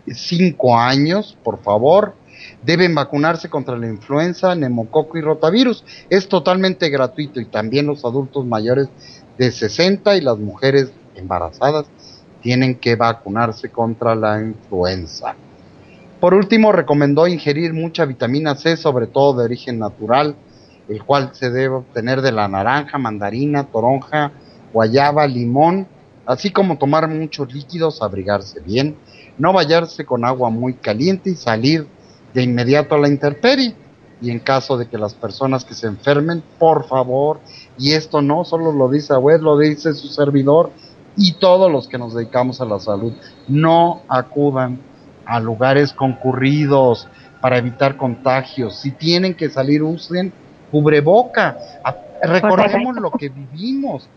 5 0.08 0.77
años, 0.77 1.38
por 1.43 1.62
favor, 1.62 2.15
deben 2.63 2.95
vacunarse 2.95 3.50
contra 3.50 3.77
la 3.77 3.88
influenza, 3.88 4.55
neumococo 4.55 5.17
y 5.17 5.21
rotavirus. 5.21 5.83
Es 6.09 6.27
totalmente 6.27 6.89
gratuito 6.89 7.39
y 7.39 7.45
también 7.45 7.88
los 7.88 8.05
adultos 8.05 8.45
mayores 8.45 8.89
de 9.38 9.51
60 9.51 10.15
y 10.17 10.21
las 10.21 10.38
mujeres 10.38 10.91
embarazadas 11.15 11.85
tienen 12.41 12.75
que 12.75 12.95
vacunarse 12.95 13.69
contra 13.69 14.15
la 14.15 14.41
influenza. 14.41 15.35
Por 16.19 16.33
último, 16.33 16.71
recomendó 16.71 17.27
ingerir 17.27 17.73
mucha 17.73 18.05
vitamina 18.05 18.55
C, 18.55 18.77
sobre 18.77 19.07
todo 19.07 19.39
de 19.39 19.45
origen 19.45 19.79
natural, 19.79 20.35
el 20.88 21.03
cual 21.03 21.31
se 21.33 21.50
debe 21.50 21.75
obtener 21.75 22.21
de 22.21 22.31
la 22.31 22.47
naranja, 22.47 22.97
mandarina, 22.97 23.65
toronja, 23.65 24.31
guayaba, 24.71 25.27
limón, 25.27 25.88
así 26.25 26.50
como 26.51 26.77
tomar 26.77 27.07
muchos 27.07 27.53
líquidos, 27.53 28.01
abrigarse 28.01 28.59
bien, 28.62 28.95
no 29.38 29.53
bañarse 29.53 30.05
con 30.05 30.25
agua 30.25 30.50
muy 30.50 30.73
caliente 30.73 31.31
y 31.31 31.35
salir 31.35 31.88
de 32.33 32.43
inmediato 32.43 32.95
a 32.95 32.99
la 32.99 33.07
intemperie. 33.07 33.75
Y 34.21 34.31
en 34.31 34.39
caso 34.39 34.77
de 34.77 34.87
que 34.87 34.97
las 34.97 35.13
personas 35.13 35.65
que 35.65 35.73
se 35.73 35.87
enfermen, 35.87 36.41
por 36.57 36.87
favor, 36.87 37.41
y 37.77 37.91
esto 37.91 38.21
no 38.21 38.45
solo 38.45 38.71
lo 38.71 38.89
dice 38.89 39.13
Abed, 39.13 39.41
lo 39.41 39.57
dice 39.57 39.93
su 39.93 40.07
servidor 40.07 40.71
y 41.17 41.33
todos 41.33 41.71
los 41.71 41.87
que 41.87 41.97
nos 41.97 42.13
dedicamos 42.13 42.61
a 42.61 42.65
la 42.65 42.79
salud, 42.79 43.13
no 43.47 44.01
acudan 44.07 44.79
a 45.25 45.39
lugares 45.39 45.93
concurridos 45.93 47.07
para 47.41 47.57
evitar 47.57 47.97
contagios. 47.97 48.77
Si 48.77 48.91
tienen 48.91 49.35
que 49.35 49.49
salir, 49.49 49.83
usen 49.83 50.31
cubreboca. 50.71 51.57
Recordemos 52.21 52.95
lo 52.95 53.11
que 53.11 53.29
vivimos 53.29 54.07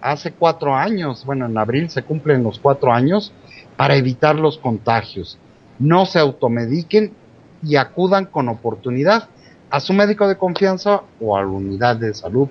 hace 0.00 0.32
cuatro 0.32 0.74
años. 0.74 1.24
Bueno, 1.24 1.46
en 1.46 1.58
abril 1.58 1.90
se 1.90 2.02
cumplen 2.02 2.42
los 2.42 2.58
cuatro 2.58 2.92
años 2.92 3.32
para 3.76 3.96
evitar 3.96 4.36
los 4.36 4.58
contagios. 4.58 5.38
No 5.78 6.06
se 6.06 6.18
automediquen 6.18 7.12
y 7.62 7.76
acudan 7.76 8.26
con 8.26 8.48
oportunidad 8.48 9.28
a 9.70 9.80
su 9.80 9.92
médico 9.92 10.28
de 10.28 10.36
confianza 10.36 11.02
o 11.20 11.36
a 11.36 11.42
la 11.42 11.48
unidad 11.48 11.96
de 11.96 12.14
salud 12.14 12.48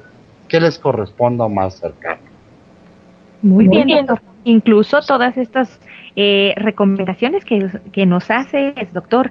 que 0.48 0.60
les 0.60 0.78
corresponda 0.78 1.48
más 1.48 1.76
cercano. 1.76 2.22
Muy 3.42 3.68
bien, 3.68 4.06
doctor. 4.06 4.22
Incluso 4.44 5.02
todas 5.02 5.38
estas 5.38 5.80
eh, 6.16 6.54
recomendaciones 6.56 7.44
que, 7.44 7.70
que, 7.92 8.06
nos 8.06 8.32
hace 8.32 8.74
el 8.78 8.94
doctor, 8.94 9.30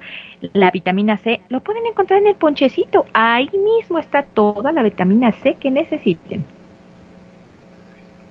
la 0.53 0.71
vitamina 0.71 1.17
C, 1.17 1.41
lo 1.49 1.61
pueden 1.61 1.87
encontrar 1.87 2.21
en 2.21 2.29
el 2.29 2.35
ponchecito. 2.35 3.07
Ahí 3.15 3.49
mismo 3.79 3.99
está 3.99 4.25
toda 4.25 4.73
la 4.73 4.83
vitamina 4.83 5.33
C 5.33 5.55
que 5.55 5.71
necesiten. 5.71 6.45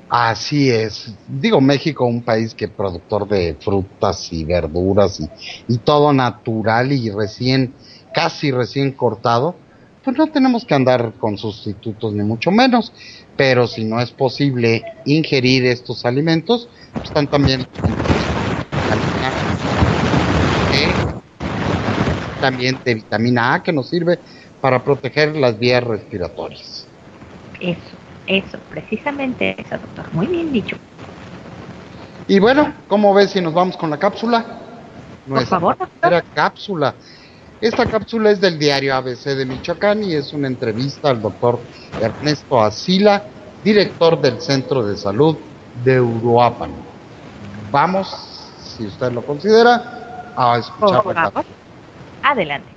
Así 0.10 0.70
es. 0.70 1.14
Digo, 1.28 1.60
México, 1.62 2.06
un 2.06 2.22
país 2.22 2.54
que 2.54 2.68
productor 2.68 3.28
de 3.28 3.56
frutas 3.60 4.32
y 4.32 4.46
verduras 4.46 5.20
y, 5.20 5.28
y 5.68 5.78
todo 5.80 6.14
natural 6.14 6.92
y 6.92 7.10
recién, 7.10 7.74
casi 8.14 8.52
recién 8.52 8.92
cortado, 8.92 9.56
pues 10.04 10.16
no 10.18 10.28
tenemos 10.28 10.64
que 10.66 10.76
andar 10.76 11.14
con 11.20 11.38
sustitutos 11.38 12.14
ni 12.14 12.24
mucho 12.24 12.52
menos. 12.52 12.94
Pero 13.36 13.68
si 13.68 13.84
no 13.84 14.00
es 14.00 14.12
posible 14.12 14.84
ingerir 15.06 15.66
estos 15.66 16.06
alimentos, 16.06 16.70
pues 16.94 17.06
están 17.06 17.28
también 17.28 17.66
también 22.46 22.78
de 22.86 22.94
vitamina 22.94 23.56
A 23.56 23.64
que 23.64 23.74
nos 23.74 23.90
sirve 23.90 24.20
para 24.62 24.84
proteger 24.84 25.36
las 25.36 25.58
vías 25.58 25.84
respiratorias. 25.84 26.86
Eso, 27.60 27.80
eso, 28.28 28.58
precisamente 28.70 29.56
eso, 29.60 29.78
doctor. 29.78 30.14
Muy 30.14 30.28
bien 30.28 30.52
dicho. 30.52 30.78
Y 32.28 32.40
bueno, 32.40 32.74
¿cómo 32.88 33.14
ves 33.14 33.32
si 33.32 33.42
nos 33.42 33.54
vamos 33.54 33.78
con 33.78 33.90
la 33.90 33.98
cápsula? 33.98 34.46
Por 35.28 35.46
favor, 35.46 35.78
doctor. 35.78 36.24
cápsula. 36.34 36.96
Esta 37.62 37.86
cápsula 37.86 38.32
es 38.32 38.42
del 38.42 38.60
diario 38.60 38.96
ABC 38.96 39.36
de 39.36 39.46
Michoacán 39.46 40.04
y 40.04 40.14
es 40.14 40.34
una 40.34 40.48
entrevista 40.48 41.10
al 41.10 41.22
doctor 41.22 41.60
Ernesto 42.02 42.62
Asila, 42.62 43.24
director 43.64 44.20
del 44.20 44.42
Centro 44.42 44.86
de 44.86 44.98
Salud 44.98 45.38
de 45.84 46.02
Uruapan. 46.02 46.72
Vamos, 47.72 48.08
si 48.64 48.86
usted 48.86 49.12
lo 49.12 49.26
considera, 49.26 50.34
a 50.36 50.58
escuchar 50.58 51.06
la 51.06 51.14
cápsula. 51.14 51.46
Adelante. 52.24 52.75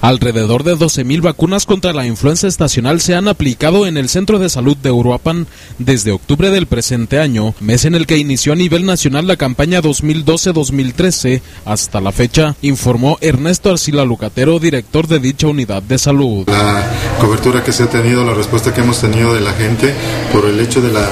Alrededor 0.00 0.64
de 0.64 0.76
12.000 0.76 1.20
vacunas 1.20 1.66
contra 1.66 1.92
la 1.92 2.06
influenza 2.06 2.46
estacional 2.46 3.00
se 3.02 3.14
han 3.14 3.28
aplicado 3.28 3.86
en 3.86 3.98
el 3.98 4.08
Centro 4.08 4.38
de 4.38 4.48
Salud 4.48 4.76
de 4.76 4.90
Uruapan 4.90 5.46
desde 5.78 6.12
octubre 6.12 6.50
del 6.50 6.66
presente 6.66 7.18
año, 7.18 7.54
mes 7.60 7.84
en 7.84 7.94
el 7.94 8.06
que 8.06 8.16
inició 8.16 8.54
a 8.54 8.56
nivel 8.56 8.86
nacional 8.86 9.26
la 9.26 9.36
campaña 9.36 9.82
2012-2013. 9.82 11.42
Hasta 11.66 12.00
la 12.00 12.12
fecha, 12.12 12.56
informó 12.62 13.18
Ernesto 13.20 13.70
Arcila 13.70 14.04
Lucatero, 14.04 14.58
director 14.58 15.06
de 15.06 15.18
dicha 15.18 15.48
unidad 15.48 15.82
de 15.82 15.98
salud. 15.98 16.48
La 16.48 16.82
cobertura 17.20 17.62
que 17.62 17.72
se 17.72 17.82
ha 17.82 17.90
tenido, 17.90 18.24
la 18.24 18.34
respuesta 18.34 18.72
que 18.72 18.80
hemos 18.80 19.00
tenido 19.00 19.34
de 19.34 19.40
la 19.40 19.52
gente 19.52 19.94
por 20.32 20.46
el 20.46 20.58
hecho 20.60 20.80
de, 20.80 20.92
la, 20.92 21.02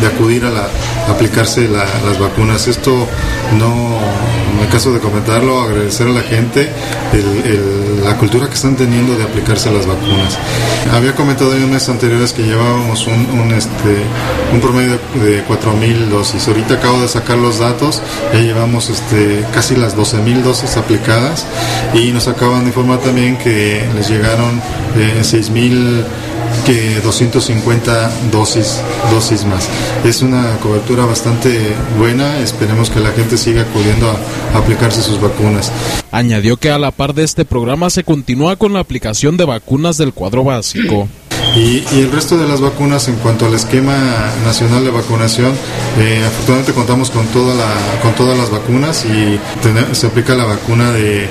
de, 0.00 0.06
acudir 0.06 0.44
a, 0.46 0.50
la, 0.50 0.68
aplicarse 1.08 1.68
las 1.68 2.18
vacunas. 2.18 2.66
Esto 2.66 3.06
no, 3.58 3.98
en 4.56 4.62
el 4.62 4.68
caso 4.68 4.92
de 4.92 5.00
comentarlo, 5.00 5.60
agradecer 5.60 6.06
a 6.06 6.10
la 6.10 6.22
gente 6.22 6.70
la 8.04 8.16
cultura 8.16 8.48
que 8.48 8.54
están 8.54 8.76
teniendo 8.76 9.16
de 9.16 9.24
aplicarse 9.24 9.70
las 9.70 9.86
vacunas. 9.86 10.38
Había 10.92 11.14
comentado 11.14 11.54
en 11.54 11.70
meses 11.70 11.88
anteriores 11.88 12.32
que 12.32 12.42
llevábamos 12.42 13.06
un, 13.06 13.52
este, 13.52 14.60
promedio 14.60 14.98
de 15.22 15.44
4.000 15.46 16.08
dosis. 16.08 16.48
Ahorita 16.48 16.74
acabo 16.74 17.00
de 17.00 17.08
sacar 17.08 17.36
los 17.36 17.58
datos, 17.58 18.02
ya 18.32 18.40
llevamos 18.40 18.88
este, 18.88 19.44
casi 19.52 19.76
las 19.76 19.96
12.000 19.96 20.42
dosis 20.42 20.76
aplicadas 20.76 21.46
y 21.94 22.12
nos 22.12 22.28
acaban 22.28 22.62
de 22.62 22.68
informar 22.68 23.00
también 23.00 23.36
que 23.36 23.84
les 23.94 24.08
llegaron 24.08 24.60
eh, 24.96 25.20
6.000 25.20 26.04
que 26.66 27.00
250 27.00 28.10
dosis, 28.32 28.80
dosis 29.12 29.44
más. 29.44 29.68
Es 30.04 30.20
una 30.20 30.56
cobertura 30.58 31.04
bastante 31.04 31.60
buena, 31.96 32.40
esperemos 32.40 32.90
que 32.90 32.98
la 32.98 33.12
gente 33.12 33.38
siga 33.38 33.62
acudiendo 33.62 34.10
a, 34.10 34.58
aplicarse 34.58 35.00
sus 35.00 35.20
vacunas. 35.20 35.70
Añadió 36.10 36.56
que 36.56 36.70
a 36.70 36.78
la 36.78 36.90
par 36.90 37.14
de 37.14 37.22
este 37.22 37.44
programa 37.44 37.88
se 37.88 38.02
continúa 38.02 38.56
con 38.56 38.72
la 38.72 38.80
aplicación 38.80 39.36
de 39.36 39.44
vacunas 39.44 39.96
del 39.96 40.12
cuadro 40.12 40.42
básico. 40.42 41.08
Y, 41.54 41.84
el 41.98 42.12
resto 42.12 42.36
de 42.36 42.46
las 42.46 42.60
vacunas, 42.60 43.08
en 43.08 43.16
cuanto 43.16 43.46
al 43.46 43.54
esquema 43.54 43.96
nacional 44.44 44.84
de 44.84 44.90
vacunación, 44.90 45.52
eh, 45.98 46.22
afortunadamente 46.26 46.72
contamos 46.72 47.10
con, 47.10 47.26
toda 47.28 47.54
la, 47.54 48.00
con 48.02 48.14
todas 48.14 48.36
las 48.36 48.50
vacunas 48.50 49.04
y 49.04 49.38
se 49.92 50.06
aplica 50.06 50.34
la 50.34 50.44
vacuna 50.44 50.90
de 50.92 51.28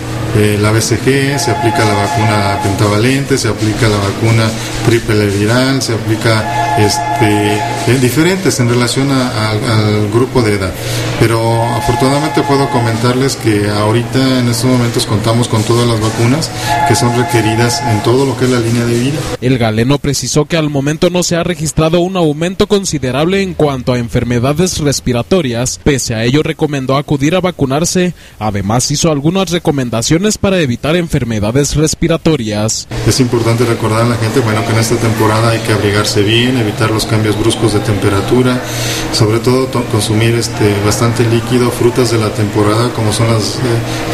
la 0.60 0.72
BCG, 0.72 1.40
se 1.40 1.52
aplica 1.52 1.86
la 1.86 1.94
vacuna 1.94 2.60
pentavalente, 2.62 3.38
se 3.38 3.48
aplica 3.48 3.88
la 3.88 3.98
vacuna 3.98 4.50
triple 4.86 5.28
viral, 5.28 5.82
se 5.82 5.94
aplica 5.94 6.76
este, 6.78 7.56
eh, 7.56 8.00
diferentes 8.02 8.60
en 8.60 8.70
relación 8.70 9.10
al 9.12 10.10
grupo 10.12 10.42
de 10.42 10.56
edad. 10.56 10.74
Pero 11.20 11.64
afortunadamente 11.64 12.42
puedo 12.42 12.70
comentarles 12.70 13.38
que 13.38 13.70
ahorita 13.70 14.40
en 14.40 14.50
estos 14.50 14.66
momentos 14.66 15.06
contamos 15.06 15.48
con 15.48 15.64
todas 15.64 15.88
las 15.88 16.00
vacunas 16.00 16.52
que 16.88 16.96
son 16.96 17.16
requeridas 17.18 17.82
en 17.90 18.04
todo 18.04 18.26
lo 18.26 18.38
que 18.38 18.46
es 18.46 18.52
la 18.52 18.60
línea 18.60 18.86
de 18.86 19.00
vida. 19.00 19.20
El 19.42 19.58
galeno 19.58 19.98
precisó 20.16 20.46
que 20.46 20.56
al 20.56 20.70
momento 20.70 21.10
no 21.10 21.24
se 21.24 21.36
ha 21.36 21.44
registrado 21.44 22.00
un 22.00 22.16
aumento 22.16 22.68
considerable 22.68 23.42
en 23.42 23.54
cuanto 23.54 23.92
a 23.92 23.98
enfermedades 23.98 24.78
respiratorias, 24.78 25.78
pese 25.84 26.16
a 26.16 26.24
ello 26.24 26.42
recomendó 26.42 26.96
acudir 26.96 27.36
a 27.36 27.42
vacunarse, 27.42 28.14
además 28.40 28.90
hizo 28.92 29.12
algunas 29.12 29.52
recomendaciones 29.52 30.38
para 30.38 30.62
evitar 30.62 30.96
enfermedades 30.96 31.76
respiratorias. 31.76 32.88
Es 33.06 33.20
importante 33.20 33.66
recordar 33.66 34.04
a 34.04 34.08
la 34.08 34.16
gente, 34.16 34.40
bueno, 34.40 34.66
que 34.66 34.72
en 34.72 34.80
esta 34.80 34.96
temporada 34.96 35.50
hay 35.50 35.60
que 35.60 35.74
abrigarse 35.74 36.22
bien, 36.22 36.56
evitar 36.60 36.92
los 36.92 37.06
cambios 37.06 37.38
bruscos 37.38 37.74
de 37.74 37.82
temperatura, 37.82 38.64
sobre 39.12 39.40
todo 39.40 39.68
consumir 39.92 40.34
este 40.36 40.74
bastante 40.86 41.26
líquido, 41.26 41.72
frutas 41.72 42.12
de 42.12 42.20
la 42.20 42.30
temporada 42.30 42.90
como 42.94 43.12
son 43.12 43.28
las 43.28 43.56
eh, 43.56 43.60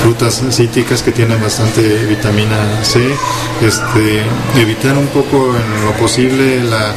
frutas 0.01 0.41
cítricas 0.49 1.03
que 1.03 1.11
tienen 1.11 1.39
bastante 1.39 2.07
vitamina 2.07 2.83
C, 2.83 2.99
este 3.61 4.23
evitar 4.59 4.97
un 4.97 5.07
poco 5.07 5.55
en 5.55 5.80
lo 5.83 5.91
posible 5.93 6.63
la, 6.63 6.93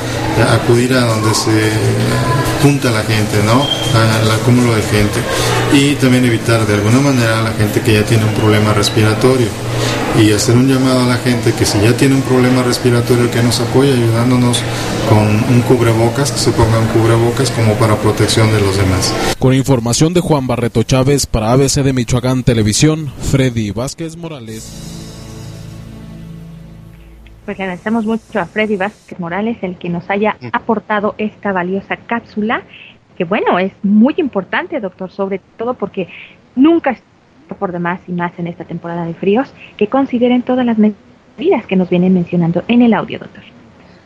acudir 0.54 0.94
a 0.94 1.00
donde 1.00 1.34
se 1.34 1.70
junta 2.62 2.90
la 2.90 3.02
gente, 3.02 3.42
¿no? 3.44 3.66
Al 3.98 4.30
acúmulo 4.30 4.74
de 4.74 4.82
gente. 4.82 5.20
Y 5.72 5.94
también 5.96 6.24
evitar 6.24 6.66
de 6.66 6.74
alguna 6.74 7.00
manera 7.00 7.40
a 7.40 7.42
la 7.42 7.52
gente 7.52 7.80
que 7.80 7.94
ya 7.94 8.04
tiene 8.04 8.24
un 8.24 8.34
problema 8.34 8.72
respiratorio 8.72 9.48
y 10.20 10.32
hacer 10.32 10.56
un 10.56 10.68
llamado 10.68 11.00
a 11.00 11.06
la 11.06 11.16
gente 11.16 11.52
que 11.52 11.66
si 11.66 11.80
ya 11.80 11.96
tiene 11.96 12.14
un 12.14 12.22
problema 12.22 12.62
respiratorio 12.62 13.30
que 13.30 13.42
nos 13.42 13.60
apoye 13.60 13.92
ayudándonos 13.92 14.62
con 15.08 15.18
un 15.18 15.62
cubrebocas, 15.62 16.30
que 16.32 16.38
se 16.38 16.52
ponga 16.52 16.78
cubrebocas 16.92 17.50
como 17.50 17.74
para 17.74 17.96
protección 17.96 18.50
de 18.52 18.60
los 18.60 18.76
demás. 18.76 19.12
Con 19.38 19.54
información 19.54 20.14
de 20.14 20.20
Juan 20.20 20.46
Barreto 20.46 20.82
Chávez 20.82 21.26
para 21.26 21.52
ABC 21.52 21.82
de 21.82 21.92
Michoacán 21.92 22.44
Televisión, 22.44 23.12
Freddy 23.30 23.70
Vázquez 23.72 24.16
Morales. 24.16 24.93
Pues 27.44 27.58
le 27.58 27.64
agradecemos 27.64 28.06
mucho 28.06 28.40
a 28.40 28.46
Freddy 28.46 28.76
Vázquez 28.76 29.20
Morales 29.20 29.58
el 29.60 29.76
que 29.76 29.90
nos 29.90 30.08
haya 30.08 30.36
aportado 30.52 31.14
esta 31.18 31.52
valiosa 31.52 31.96
cápsula, 31.96 32.62
que 33.18 33.24
bueno, 33.24 33.58
es 33.58 33.72
muy 33.82 34.14
importante, 34.16 34.80
doctor, 34.80 35.10
sobre 35.10 35.40
todo 35.58 35.74
porque 35.74 36.08
nunca 36.56 36.96
por 37.58 37.72
demás 37.72 38.00
y 38.08 38.12
más 38.12 38.32
en 38.38 38.46
esta 38.46 38.64
temporada 38.64 39.04
de 39.04 39.12
fríos, 39.12 39.52
que 39.76 39.88
consideren 39.88 40.42
todas 40.42 40.64
las 40.64 40.78
medidas 40.78 41.66
que 41.66 41.76
nos 41.76 41.90
vienen 41.90 42.14
mencionando 42.14 42.64
en 42.66 42.80
el 42.80 42.94
audio, 42.94 43.18
doctor. 43.18 43.42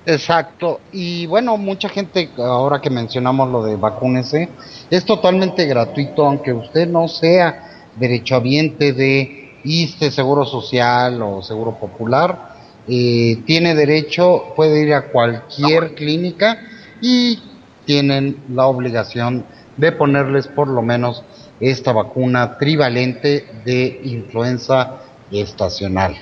Exacto, 0.05 0.81
y 0.90 1.27
bueno, 1.27 1.57
mucha 1.57 1.88
gente, 1.88 2.31
ahora 2.38 2.81
que 2.81 2.90
mencionamos 2.90 3.51
lo 3.51 3.62
de 3.62 3.77
vacúnese, 3.77 4.48
es 4.90 5.05
totalmente 5.05 5.66
gratuito, 5.66 6.27
aunque 6.27 6.53
usted 6.53 6.88
no 6.88 7.07
sea 7.07 7.92
derechohabiente 7.96 8.92
de 8.92 9.53
ISTE, 9.64 10.11
Seguro 10.11 10.44
Social 10.44 11.20
o 11.22 11.42
Seguro 11.42 11.72
Popular, 11.72 12.47
eh, 12.88 13.42
tiene 13.44 13.74
derecho, 13.74 14.55
puede 14.57 14.83
ir 14.83 14.94
a 14.94 15.09
cualquier 15.09 15.94
clínica 15.94 16.59
y 17.01 17.38
tienen 17.85 18.37
la 18.53 18.66
obligación 18.66 19.44
de 19.77 19.92
ponerles 19.92 20.48
por 20.48 20.68
lo 20.68 20.83
menos 20.83 21.24
esta 21.61 21.92
vacuna 21.92 22.59
trivalente 22.59 23.46
de 23.64 24.01
influenza 24.05 25.03
estacional. 25.31 26.16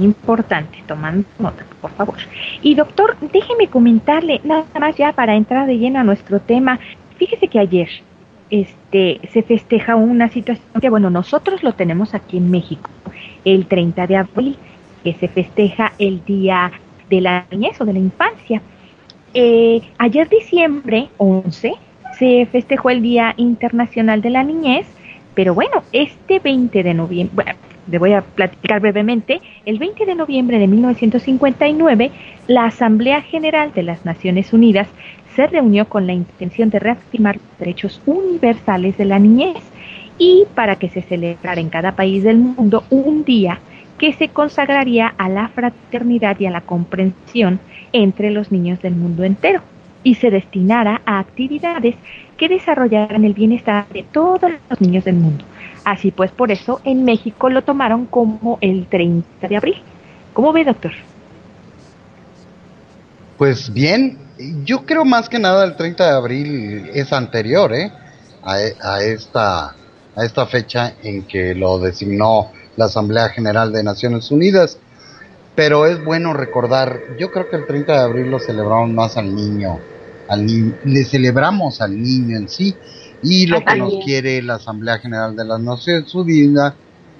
Importante, 0.00 0.82
tomando 0.86 1.26
nota, 1.38 1.64
por 1.80 1.90
favor. 1.92 2.16
Y 2.62 2.74
doctor, 2.74 3.16
déjeme 3.32 3.68
comentarle, 3.68 4.40
nada 4.44 4.64
más 4.78 4.96
ya 4.96 5.12
para 5.12 5.36
entrar 5.36 5.66
de 5.66 5.78
lleno 5.78 6.00
a 6.00 6.04
nuestro 6.04 6.40
tema, 6.40 6.78
fíjese 7.16 7.48
que 7.48 7.58
ayer 7.58 7.88
este, 8.50 9.20
se 9.32 9.42
festeja 9.42 9.96
una 9.96 10.28
situación 10.28 10.80
que, 10.80 10.90
bueno, 10.90 11.10
nosotros 11.10 11.62
lo 11.62 11.74
tenemos 11.74 12.14
aquí 12.14 12.36
en 12.36 12.50
México, 12.50 12.90
el 13.44 13.66
30 13.66 14.06
de 14.06 14.16
abril, 14.16 14.56
que 15.02 15.14
se 15.14 15.28
festeja 15.28 15.92
el 15.98 16.24
Día 16.24 16.72
de 17.10 17.20
la 17.20 17.46
Niñez 17.50 17.80
o 17.80 17.84
de 17.84 17.92
la 17.92 17.98
Infancia. 17.98 18.62
Eh, 19.34 19.82
ayer 19.98 20.28
diciembre 20.28 21.08
11 21.18 21.74
se 22.18 22.46
festejó 22.50 22.90
el 22.90 23.02
Día 23.02 23.34
Internacional 23.36 24.22
de 24.22 24.30
la 24.30 24.42
Niñez, 24.42 24.86
pero 25.34 25.54
bueno, 25.54 25.82
este 25.92 26.38
20 26.38 26.82
de 26.82 26.94
noviembre, 26.94 27.34
bueno, 27.34 27.52
le 27.88 27.98
voy 27.98 28.12
a 28.12 28.22
platicar 28.22 28.80
brevemente, 28.80 29.40
el 29.64 29.78
20 29.78 30.06
de 30.06 30.14
noviembre 30.14 30.58
de 30.58 30.66
1959, 30.66 32.10
la 32.48 32.64
Asamblea 32.64 33.22
General 33.22 33.72
de 33.72 33.82
las 33.82 34.04
Naciones 34.04 34.52
Unidas 34.52 34.88
se 35.34 35.46
reunió 35.46 35.86
con 35.88 36.06
la 36.06 36.14
intención 36.14 36.70
de 36.70 36.78
reafirmar 36.78 37.36
los 37.36 37.58
derechos 37.58 38.00
universales 38.06 38.96
de 38.96 39.04
la 39.04 39.18
niñez 39.18 39.62
y 40.18 40.44
para 40.54 40.76
que 40.76 40.88
se 40.88 41.02
celebrara 41.02 41.60
en 41.60 41.68
cada 41.68 41.92
país 41.92 42.24
del 42.24 42.38
mundo 42.38 42.84
un 42.90 43.24
día 43.24 43.60
que 43.98 44.12
se 44.12 44.28
consagraría 44.28 45.14
a 45.18 45.28
la 45.28 45.48
fraternidad 45.48 46.38
y 46.38 46.46
a 46.46 46.50
la 46.50 46.60
comprensión 46.60 47.60
entre 47.92 48.30
los 48.30 48.52
niños 48.52 48.80
del 48.82 48.94
mundo 48.94 49.24
entero 49.24 49.62
y 50.02 50.14
se 50.14 50.30
destinara 50.30 51.02
a 51.04 51.18
actividades 51.18 51.96
que 52.36 52.48
desarrollaran 52.48 53.24
el 53.24 53.34
bienestar 53.34 53.88
de 53.88 54.04
todos 54.04 54.52
los 54.70 54.80
niños 54.80 55.04
del 55.04 55.16
mundo. 55.16 55.44
Así 55.84 56.10
pues, 56.10 56.30
por 56.30 56.52
eso 56.52 56.80
en 56.84 57.04
México 57.04 57.48
lo 57.48 57.62
tomaron 57.62 58.06
como 58.06 58.58
el 58.60 58.86
30 58.86 59.48
de 59.48 59.56
abril. 59.56 59.76
¿Cómo 60.32 60.52
ve, 60.52 60.64
doctor? 60.64 60.92
Pues 63.38 63.72
bien, 63.72 64.18
yo 64.64 64.84
creo 64.86 65.04
más 65.04 65.28
que 65.28 65.38
nada 65.38 65.64
el 65.64 65.76
30 65.76 66.04
de 66.04 66.16
abril 66.16 66.90
es 66.94 67.12
anterior 67.12 67.74
¿eh? 67.74 67.90
a, 68.42 69.00
esta, 69.00 69.74
a 70.14 70.24
esta 70.24 70.46
fecha 70.46 70.94
en 71.02 71.22
que 71.22 71.54
lo 71.54 71.78
designó 71.78 72.52
la 72.76 72.86
Asamblea 72.86 73.30
General 73.30 73.72
de 73.72 73.82
Naciones 73.82 74.30
Unidas. 74.30 74.78
Pero 75.54 75.86
es 75.86 76.04
bueno 76.04 76.34
recordar, 76.34 77.00
yo 77.18 77.30
creo 77.30 77.48
que 77.48 77.56
el 77.56 77.66
30 77.66 77.92
de 77.92 77.98
abril 77.98 78.30
lo 78.30 78.38
celebramos 78.38 78.90
más 78.90 79.16
al 79.16 79.34
niño 79.34 79.78
le 80.34 81.04
celebramos 81.04 81.80
al 81.80 82.02
niño 82.02 82.36
en 82.36 82.48
sí 82.48 82.74
y 83.22 83.46
lo 83.46 83.64
que 83.64 83.76
nos 83.76 84.04
quiere 84.04 84.42
la 84.42 84.56
Asamblea 84.56 84.98
General 84.98 85.36
de 85.36 85.44
las 85.44 85.60
Naciones 85.60 86.12
Unidas, 86.14 86.74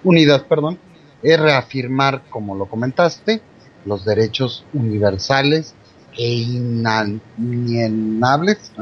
Unidas 0.04 0.42
perdón, 0.42 0.78
es 1.22 1.40
reafirmar, 1.40 2.24
como 2.28 2.54
lo 2.54 2.66
comentaste, 2.66 3.40
los 3.84 4.04
derechos 4.04 4.64
universales 4.74 5.74
e 6.16 6.32
inalienables 6.32 8.72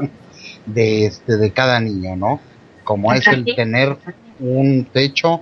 de 0.65 1.05
este 1.05 1.37
de 1.37 1.51
cada 1.51 1.79
niño, 1.79 2.15
¿no? 2.15 2.39
Como 2.83 3.13
es 3.13 3.27
el 3.27 3.45
tener 3.55 3.95
un 4.39 4.87
techo, 4.91 5.41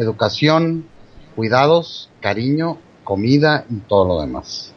educación, 0.00 0.86
cuidados, 1.36 2.10
cariño, 2.20 2.78
comida 3.04 3.64
y 3.70 3.76
todo 3.80 4.06
lo 4.06 4.20
demás 4.20 4.74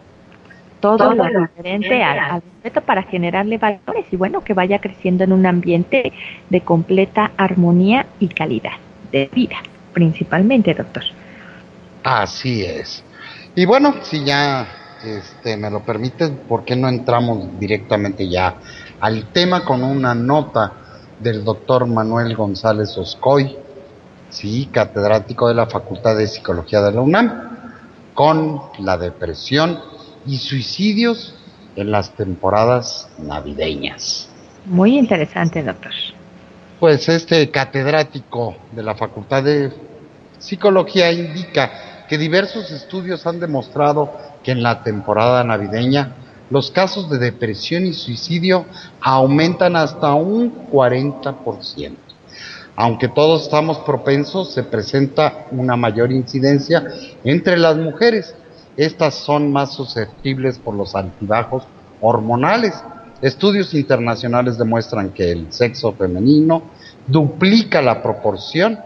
todo, 0.84 1.14
lo 1.14 1.24
referente 1.24 2.04
al, 2.04 2.42
respeto 2.42 2.82
para 2.82 3.04
generarle 3.04 3.58
valores 3.58 4.06
y 4.12 4.18
bueno, 4.18 4.44
que 4.44 4.54
vaya 4.54 4.82
creciendo 4.82 5.24
en 5.24 5.32
un 5.32 5.46
ambiente 5.46 6.12
de 6.50 6.62
completa 6.62 7.32
armonía 7.38 8.06
y 8.20 8.28
calidad 8.28 8.74
de 9.10 9.30
vida, 9.34 9.56
principalmente, 9.94 10.74
doctor. 10.74 11.04
Así 12.04 12.66
es. 12.66 13.02
Y 13.56 13.66
bueno, 13.66 13.96
si 14.02 14.26
ya 14.26 14.68
este, 15.06 15.56
me 15.56 15.70
lo 15.70 15.80
permites, 15.86 16.30
¿por 16.50 16.66
qué 16.66 16.76
no 16.76 16.90
entramos 16.90 17.58
directamente 17.58 18.28
ya 18.28 18.56
al 19.00 19.32
tema 19.32 19.64
con 19.64 19.86
una 19.86 20.14
nota 20.14 20.74
del 21.18 21.46
doctor 21.46 21.88
Manuel 21.88 22.36
González 22.36 22.98
Oscoy, 22.98 23.56
sí, 24.34 24.68
catedrático 24.72 25.48
de 25.48 25.54
la 25.54 25.68
Facultad 25.68 26.18
de 26.18 26.28
Psicología 26.28 26.82
de 26.82 26.92
la 26.92 27.02
UNAM, 27.02 27.50
con 28.14 28.62
la 28.80 28.98
depresión 28.98 29.80
y 30.26 30.38
suicidios 30.38 31.36
en 31.76 31.92
las 31.92 32.16
temporadas 32.16 33.10
navideñas. 33.18 34.30
Muy 34.66 34.98
interesante, 34.98 35.64
doctor. 35.64 35.92
Pues 36.80 37.08
este 37.10 37.50
catedrático 37.50 38.56
de 38.72 38.84
la 38.84 38.96
Facultad 38.96 39.44
de 39.44 39.72
Psicología 40.40 41.12
indica 41.12 42.06
que 42.10 42.18
diversos 42.18 42.72
estudios 42.72 43.26
han 43.26 43.40
demostrado 43.40 44.12
que 44.44 44.52
en 44.52 44.62
la 44.62 44.84
temporada 44.84 45.44
navideña 45.44 46.16
los 46.50 46.72
casos 46.72 47.10
de 47.10 47.18
depresión 47.18 47.86
y 47.86 47.94
suicidio 47.94 48.66
aumentan 49.02 49.76
hasta 49.76 50.14
un 50.14 50.70
40%. 50.70 52.13
Aunque 52.76 53.08
todos 53.08 53.44
estamos 53.44 53.78
propensos, 53.80 54.52
se 54.52 54.64
presenta 54.64 55.46
una 55.52 55.76
mayor 55.76 56.12
incidencia 56.12 56.84
entre 57.24 57.58
las 57.58 57.78
mujeres, 57.78 58.36
estas 58.78 59.14
son 59.14 59.52
más 59.52 59.74
susceptibles 59.74 60.58
por 60.58 60.74
los 60.74 60.96
altibajos 60.96 61.64
hormonales. 62.02 62.74
Estudios 63.22 63.74
internacionales 63.76 64.58
demuestran 64.58 65.12
que 65.12 65.32
el 65.32 65.54
sexo 65.54 65.94
femenino 65.94 66.64
duplica 67.06 67.82
la 67.82 68.02
proporción 68.02 68.80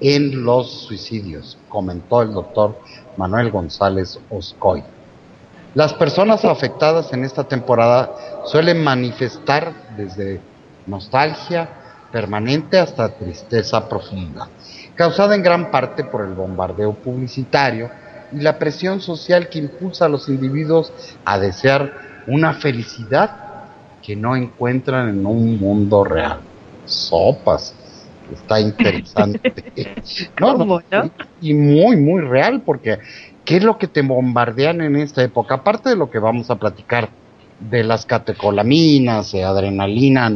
en 0.00 0.44
los 0.44 0.70
suicidios, 0.86 1.58
comentó 1.68 2.22
el 2.22 2.32
doctor 2.32 2.78
Manuel 3.16 3.50
González 3.50 4.18
Oscoy. 4.30 4.82
Las 5.74 5.92
personas 5.94 6.44
afectadas 6.44 7.12
en 7.12 7.24
esta 7.24 7.44
temporada 7.44 8.12
suelen 8.44 8.82
manifestar 8.82 9.72
desde 9.96 10.40
nostalgia 10.86 11.81
permanente 12.12 12.78
hasta 12.78 13.08
tristeza 13.08 13.88
profunda, 13.88 14.48
causada 14.94 15.34
en 15.34 15.42
gran 15.42 15.70
parte 15.70 16.04
por 16.04 16.24
el 16.24 16.34
bombardeo 16.34 16.92
publicitario 16.92 17.90
y 18.32 18.40
la 18.40 18.58
presión 18.58 19.00
social 19.00 19.48
que 19.48 19.58
impulsa 19.58 20.04
a 20.04 20.08
los 20.08 20.28
individuos 20.28 20.92
a 21.24 21.38
desear 21.38 21.92
una 22.26 22.54
felicidad 22.54 23.36
que 24.02 24.14
no 24.14 24.36
encuentran 24.36 25.08
en 25.08 25.26
un 25.26 25.58
mundo 25.58 26.04
real. 26.04 26.40
Sopas, 26.84 27.74
está 28.32 28.60
interesante. 28.60 29.52
no, 30.40 30.80
Y 31.40 31.54
muy, 31.54 31.96
muy 31.96 32.22
real, 32.22 32.62
porque 32.62 32.98
¿qué 33.44 33.56
es 33.56 33.64
lo 33.64 33.78
que 33.78 33.86
te 33.86 34.02
bombardean 34.02 34.80
en 34.80 34.96
esta 34.96 35.22
época? 35.22 35.56
Aparte 35.56 35.90
de 35.90 35.96
lo 35.96 36.10
que 36.10 36.18
vamos 36.18 36.50
a 36.50 36.56
platicar 36.56 37.08
de 37.70 37.84
las 37.84 38.06
catecolaminas, 38.06 39.34
adrenalina, 39.34 40.30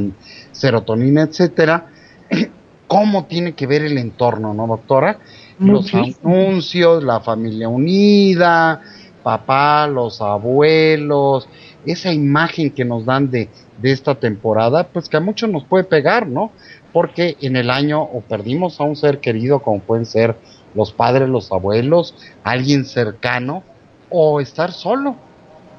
serotonina, 0.53 1.23
etcétera, 1.23 1.87
¿cómo 2.87 3.25
tiene 3.25 3.55
que 3.55 3.67
ver 3.67 3.83
el 3.83 3.99
entorno, 3.99 4.55
no, 4.55 4.67
doctora? 4.67 5.19
los 5.59 5.93
anuncios, 5.95 7.03
la 7.03 7.21
familia 7.21 7.69
unida, 7.69 8.83
papá, 9.23 9.87
los 9.87 10.21
abuelos, 10.21 11.49
esa 11.85 12.12
imagen 12.12 12.71
que 12.71 12.85
nos 12.85 13.05
dan 13.05 13.31
de, 13.31 13.49
de 13.81 13.93
esta 13.93 14.15
temporada, 14.17 14.89
pues 14.89 15.09
que 15.09 15.17
a 15.17 15.21
muchos 15.21 15.51
nos 15.51 15.65
puede 15.65 15.85
pegar, 15.85 16.27
¿no? 16.27 16.53
Porque 16.93 17.37
en 17.41 17.57
el 17.57 17.71
año 17.71 18.03
o 18.03 18.21
perdimos 18.21 18.81
a 18.81 18.85
un 18.85 18.97
ser 18.97 19.21
querido, 19.21 19.61
como 19.61 19.81
pueden 19.81 20.07
ser 20.07 20.37
los 20.75 20.93
padres, 20.93 21.29
los 21.29 21.51
abuelos, 21.53 22.15
alguien 22.45 22.85
cercano, 22.85 23.62
o 24.11 24.41
estar 24.41 24.73
solo, 24.73 25.17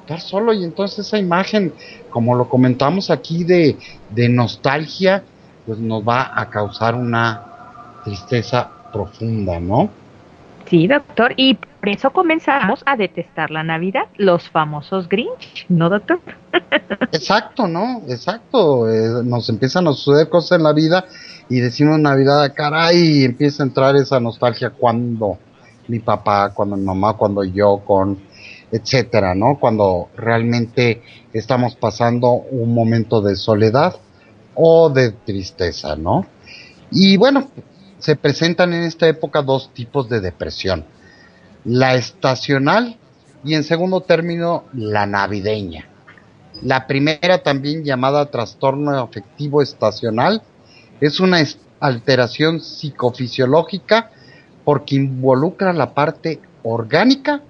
estar 0.08 0.20
solo 0.20 0.54
y 0.54 0.64
entonces 0.64 1.06
esa 1.06 1.18
imagen, 1.18 1.74
como 2.08 2.34
lo 2.34 2.48
comentamos 2.48 3.10
aquí 3.10 3.44
de, 3.44 3.76
de 4.08 4.28
nostalgia, 4.30 5.22
pues 5.66 5.78
nos 5.78 6.02
va 6.02 6.32
a 6.34 6.48
causar 6.48 6.94
una 6.94 7.42
tristeza 8.04 8.70
profunda, 8.90 9.60
¿no? 9.60 9.90
Sí, 10.64 10.86
doctor, 10.86 11.34
y 11.36 11.54
por 11.54 11.88
eso 11.90 12.10
comenzamos 12.10 12.82
a 12.86 12.96
detestar 12.96 13.50
la 13.50 13.62
Navidad, 13.62 14.04
los 14.16 14.48
famosos 14.48 15.08
Grinch, 15.08 15.66
¿no, 15.68 15.90
doctor? 15.90 16.20
Exacto, 17.12 17.66
¿no? 17.66 18.02
Exacto. 18.08 18.88
Eh, 18.88 19.22
nos 19.24 19.48
empiezan 19.50 19.88
a 19.88 19.92
suceder 19.92 20.30
cosas 20.30 20.58
en 20.58 20.64
la 20.64 20.72
vida 20.72 21.04
y 21.50 21.60
decimos 21.60 21.98
Navidad, 21.98 22.52
caray, 22.54 22.96
y 22.96 23.24
empieza 23.24 23.62
a 23.62 23.66
entrar 23.66 23.96
esa 23.96 24.20
nostalgia 24.20 24.70
cuando 24.70 25.38
mi 25.86 25.98
papá, 25.98 26.52
cuando 26.54 26.76
mi 26.76 26.84
mamá, 26.84 27.14
cuando 27.14 27.44
yo, 27.44 27.82
con 27.84 28.27
etcétera, 28.70 29.34
¿no? 29.34 29.58
Cuando 29.58 30.08
realmente 30.16 31.02
estamos 31.32 31.74
pasando 31.76 32.32
un 32.32 32.74
momento 32.74 33.20
de 33.20 33.36
soledad 33.36 33.96
o 34.54 34.90
de 34.90 35.12
tristeza, 35.12 35.96
¿no? 35.96 36.26
Y 36.90 37.16
bueno, 37.16 37.50
se 37.98 38.16
presentan 38.16 38.72
en 38.72 38.82
esta 38.82 39.08
época 39.08 39.42
dos 39.42 39.72
tipos 39.72 40.08
de 40.08 40.20
depresión. 40.20 40.84
La 41.64 41.94
estacional 41.94 42.98
y 43.44 43.54
en 43.54 43.64
segundo 43.64 44.00
término 44.00 44.64
la 44.72 45.06
navideña. 45.06 45.88
La 46.62 46.86
primera, 46.86 47.42
también 47.42 47.84
llamada 47.84 48.30
trastorno 48.30 48.98
afectivo 48.98 49.62
estacional, 49.62 50.42
es 51.00 51.20
una 51.20 51.38
alteración 51.78 52.60
psicofisiológica 52.60 54.10
porque 54.64 54.96
involucra 54.96 55.72
la 55.72 55.94
parte 55.94 56.40
orgánica 56.64 57.42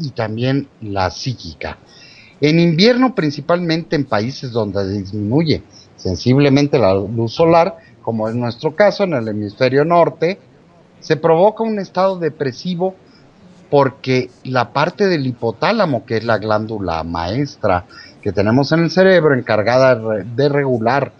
y 0.00 0.10
también 0.10 0.68
la 0.80 1.10
psíquica. 1.10 1.78
En 2.40 2.58
invierno, 2.58 3.14
principalmente 3.14 3.96
en 3.96 4.06
países 4.06 4.50
donde 4.50 4.90
disminuye 4.90 5.62
sensiblemente 5.96 6.78
la 6.78 6.94
luz 6.94 7.34
solar, 7.34 7.76
como 8.02 8.28
es 8.28 8.34
nuestro 8.34 8.74
caso 8.74 9.04
en 9.04 9.12
el 9.12 9.28
hemisferio 9.28 9.84
norte, 9.84 10.38
se 11.00 11.16
provoca 11.16 11.62
un 11.62 11.78
estado 11.78 12.18
depresivo 12.18 12.94
porque 13.70 14.30
la 14.44 14.72
parte 14.72 15.06
del 15.06 15.26
hipotálamo, 15.26 16.04
que 16.04 16.16
es 16.16 16.24
la 16.24 16.38
glándula 16.38 17.04
maestra 17.04 17.86
que 18.22 18.32
tenemos 18.32 18.72
en 18.72 18.80
el 18.80 18.90
cerebro, 18.90 19.34
encargada 19.34 19.94
de 19.94 20.48
regular 20.48 21.12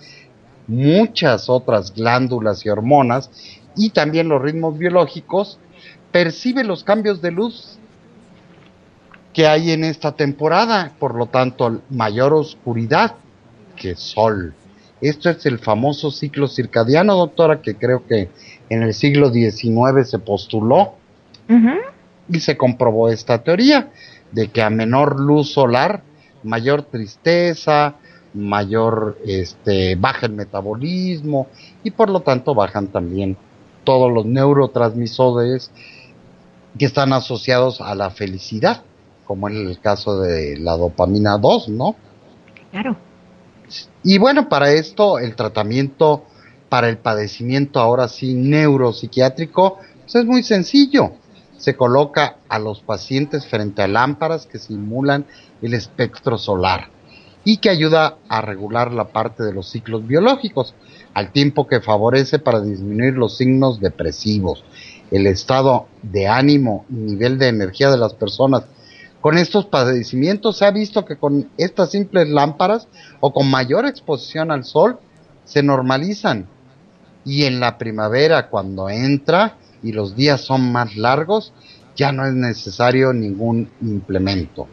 muchas 0.66 1.48
otras 1.48 1.94
glándulas 1.94 2.64
y 2.64 2.70
hormonas 2.70 3.30
y 3.76 3.90
también 3.90 4.28
los 4.28 4.42
ritmos 4.42 4.78
biológicos, 4.78 5.58
percibe 6.12 6.64
los 6.64 6.82
cambios 6.82 7.22
de 7.22 7.30
luz 7.30 7.79
que 9.32 9.46
hay 9.46 9.70
en 9.70 9.84
esta 9.84 10.12
temporada, 10.12 10.92
por 10.98 11.14
lo 11.14 11.26
tanto 11.26 11.82
mayor 11.90 12.34
oscuridad 12.34 13.14
que 13.76 13.94
sol. 13.94 14.54
Esto 15.00 15.30
es 15.30 15.46
el 15.46 15.58
famoso 15.58 16.10
ciclo 16.10 16.48
circadiano, 16.48 17.16
doctora, 17.16 17.62
que 17.62 17.74
creo 17.76 18.06
que 18.06 18.28
en 18.68 18.82
el 18.82 18.92
siglo 18.92 19.30
XIX 19.30 20.08
se 20.08 20.18
postuló 20.18 20.94
y 22.28 22.40
se 22.40 22.56
comprobó 22.56 23.08
esta 23.08 23.42
teoría 23.42 23.90
de 24.30 24.48
que 24.48 24.62
a 24.62 24.70
menor 24.70 25.18
luz 25.18 25.52
solar, 25.52 26.02
mayor 26.42 26.82
tristeza, 26.82 27.96
mayor 28.34 29.18
este 29.26 29.96
baja 29.96 30.26
el 30.26 30.32
metabolismo 30.32 31.48
y 31.82 31.90
por 31.90 32.10
lo 32.10 32.20
tanto 32.20 32.54
bajan 32.54 32.88
también 32.88 33.36
todos 33.84 34.12
los 34.12 34.26
neurotransmisores 34.26 35.70
que 36.78 36.84
están 36.84 37.12
asociados 37.12 37.80
a 37.80 37.94
la 37.94 38.10
felicidad, 38.10 38.82
como 39.30 39.48
en 39.48 39.58
el 39.58 39.78
caso 39.78 40.20
de 40.20 40.58
la 40.58 40.76
dopamina 40.76 41.38
2, 41.38 41.68
¿no? 41.68 41.94
Claro. 42.72 42.96
Y 44.02 44.18
bueno, 44.18 44.48
para 44.48 44.72
esto 44.72 45.20
el 45.20 45.36
tratamiento 45.36 46.24
para 46.68 46.88
el 46.88 46.98
padecimiento 46.98 47.78
ahora 47.78 48.08
sí 48.08 48.34
neuropsiquiátrico 48.34 49.78
pues 50.00 50.16
es 50.16 50.24
muy 50.24 50.42
sencillo. 50.42 51.12
Se 51.58 51.76
coloca 51.76 52.38
a 52.48 52.58
los 52.58 52.80
pacientes 52.80 53.46
frente 53.46 53.82
a 53.82 53.86
lámparas 53.86 54.46
que 54.46 54.58
simulan 54.58 55.26
el 55.62 55.74
espectro 55.74 56.36
solar 56.36 56.88
y 57.44 57.58
que 57.58 57.70
ayuda 57.70 58.16
a 58.28 58.40
regular 58.40 58.90
la 58.92 59.12
parte 59.12 59.44
de 59.44 59.52
los 59.52 59.70
ciclos 59.70 60.08
biológicos, 60.08 60.74
al 61.14 61.30
tiempo 61.30 61.68
que 61.68 61.80
favorece 61.80 62.40
para 62.40 62.60
disminuir 62.60 63.14
los 63.14 63.36
signos 63.36 63.78
depresivos, 63.78 64.64
el 65.12 65.28
estado 65.28 65.86
de 66.02 66.26
ánimo 66.26 66.84
y 66.90 66.94
nivel 66.94 67.38
de 67.38 67.46
energía 67.46 67.92
de 67.92 67.98
las 67.98 68.14
personas 68.14 68.64
con 69.20 69.36
estos 69.36 69.66
padecimientos 69.66 70.58
se 70.58 70.64
ha 70.64 70.70
visto 70.70 71.04
que 71.04 71.16
con 71.16 71.50
estas 71.58 71.90
simples 71.90 72.28
lámparas 72.28 72.88
o 73.20 73.32
con 73.32 73.50
mayor 73.50 73.86
exposición 73.86 74.50
al 74.50 74.64
sol 74.64 74.98
se 75.44 75.62
normalizan. 75.62 76.46
Y 77.24 77.44
en 77.44 77.60
la 77.60 77.76
primavera 77.76 78.48
cuando 78.48 78.88
entra 78.88 79.56
y 79.82 79.92
los 79.92 80.16
días 80.16 80.40
son 80.40 80.72
más 80.72 80.96
largos, 80.96 81.52
ya 81.96 82.12
no 82.12 82.26
es 82.26 82.32
necesario 82.32 83.12
ningún 83.12 83.68
implemento. 83.82 84.66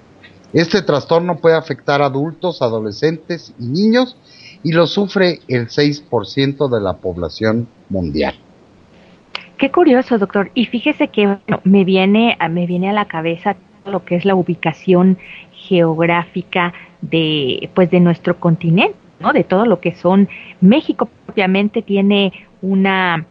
Este 0.53 0.81
trastorno 0.81 1.37
puede 1.37 1.57
afectar 1.57 2.01
a 2.01 2.05
adultos, 2.05 2.61
adolescentes 2.61 3.53
y 3.59 3.65
niños 3.65 4.15
y 4.63 4.71
lo 4.71 4.87
sufre 4.87 5.41
el 5.49 5.67
6% 5.67 6.69
de 6.69 6.81
la 6.81 6.93
población 6.93 7.67
mundial. 7.89 8.35
Qué 9.57 9.71
curioso, 9.71 10.17
doctor. 10.17 10.51
Y 10.53 10.65
fíjese 10.65 11.09
que 11.09 11.37
me 11.63 11.83
viene 11.83 12.37
me 12.49 12.65
viene 12.65 12.89
a 12.89 12.93
la 12.93 13.07
cabeza 13.07 13.57
lo 13.87 14.05
que 14.05 14.15
es 14.15 14.25
la 14.25 14.35
ubicación 14.35 15.17
geográfica 15.51 16.73
de 17.01 17.69
pues 17.73 17.89
de 17.91 17.99
nuestro 17.99 18.39
continente, 18.39 18.95
¿no? 19.19 19.33
De 19.33 19.43
todo 19.43 19.65
lo 19.65 19.79
que 19.79 19.93
son 19.95 20.29
México 20.61 21.09
propiamente 21.25 21.81
tiene 21.81 22.33
una 22.61 23.25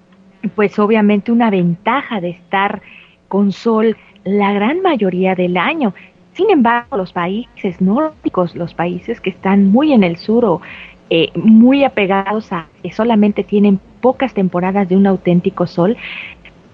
pues 0.54 0.78
obviamente 0.78 1.32
una 1.32 1.50
ventaja 1.50 2.20
de 2.20 2.30
estar 2.30 2.82
con 3.28 3.52
sol 3.52 3.96
la 4.24 4.52
gran 4.52 4.82
mayoría 4.82 5.34
del 5.34 5.56
año. 5.56 5.94
Sin 6.34 6.50
embargo, 6.50 6.96
los 6.96 7.12
países 7.12 7.80
nórdicos, 7.80 8.54
los 8.54 8.74
países 8.74 9.20
que 9.20 9.30
están 9.30 9.66
muy 9.66 9.92
en 9.92 10.04
el 10.04 10.16
sur 10.16 10.44
o 10.44 10.60
eh, 11.08 11.30
muy 11.34 11.84
apegados 11.84 12.52
a 12.52 12.66
que 12.82 12.92
solamente 12.92 13.44
tienen 13.44 13.80
pocas 14.00 14.34
temporadas 14.34 14.88
de 14.88 14.96
un 14.96 15.06
auténtico 15.06 15.66
sol, 15.66 15.96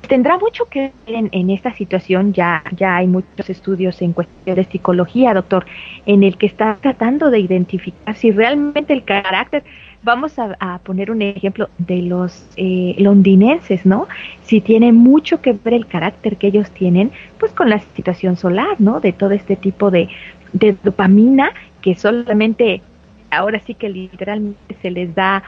tendrá 0.08 0.38
mucho 0.38 0.66
que 0.66 0.92
ver 1.06 1.28
en, 1.32 1.50
esta 1.50 1.72
situación. 1.74 2.32
Ya, 2.32 2.62
ya 2.76 2.96
hay 2.96 3.06
muchos 3.06 3.48
estudios 3.48 4.00
en 4.02 4.12
cuestión 4.12 4.56
de 4.56 4.64
psicología, 4.64 5.34
doctor, 5.34 5.66
en 6.06 6.22
el 6.22 6.36
que 6.36 6.46
está 6.46 6.76
tratando 6.80 7.30
de 7.30 7.40
identificar 7.40 8.14
si 8.14 8.30
realmente 8.30 8.92
el 8.92 9.04
carácter, 9.04 9.62
vamos 10.02 10.36
a, 10.38 10.80
poner 10.82 11.10
un 11.10 11.22
ejemplo 11.22 11.68
de 11.78 12.02
los 12.02 12.44
eh, 12.56 12.94
londinenses, 12.98 13.86
¿no? 13.86 14.08
Si 14.42 14.60
tiene 14.60 14.92
mucho 14.92 15.40
que 15.40 15.52
ver 15.52 15.74
el 15.74 15.86
carácter 15.86 16.36
que 16.36 16.48
ellos 16.48 16.70
tienen, 16.70 17.12
pues 17.38 17.52
con 17.52 17.70
la 17.70 17.78
situación 17.78 18.36
solar, 18.36 18.76
¿no? 18.80 19.00
De 19.00 19.12
todo 19.12 19.30
este 19.30 19.56
tipo 19.56 19.90
de, 19.90 20.08
de 20.52 20.76
dopamina 20.82 21.52
que 21.80 21.94
solamente, 21.94 22.82
ahora 23.30 23.60
sí 23.60 23.74
que 23.74 23.88
literalmente 23.88 24.76
se 24.82 24.90
les 24.90 25.14
da 25.14 25.44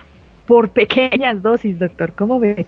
por 0.47 0.71
pequeñas 0.71 1.43
dosis, 1.43 1.79
doctor. 1.79 2.13
¿Cómo 2.13 2.39
ve? 2.39 2.67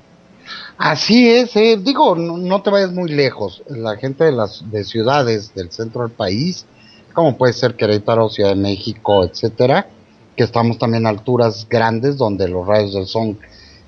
Así 0.78 1.30
es, 1.30 1.56
eh. 1.56 1.78
digo, 1.82 2.14
no, 2.16 2.62
te 2.62 2.70
vayas 2.70 2.92
muy 2.92 3.10
lejos. 3.10 3.62
La 3.68 3.96
gente 3.96 4.24
de 4.24 4.32
las 4.32 4.70
de 4.70 4.84
ciudades 4.84 5.54
del 5.54 5.70
centro 5.70 6.02
del 6.02 6.10
país, 6.10 6.66
como 7.12 7.36
puede 7.36 7.52
ser 7.52 7.76
Querétaro, 7.76 8.28
Ciudad 8.28 8.50
de 8.50 8.56
México, 8.56 9.24
etcétera, 9.24 9.88
que 10.36 10.44
estamos 10.44 10.78
también 10.78 11.06
a 11.06 11.10
alturas 11.10 11.66
grandes 11.68 12.16
donde 12.18 12.48
los 12.48 12.66
rayos 12.66 12.92
del 12.92 13.06
sol 13.06 13.38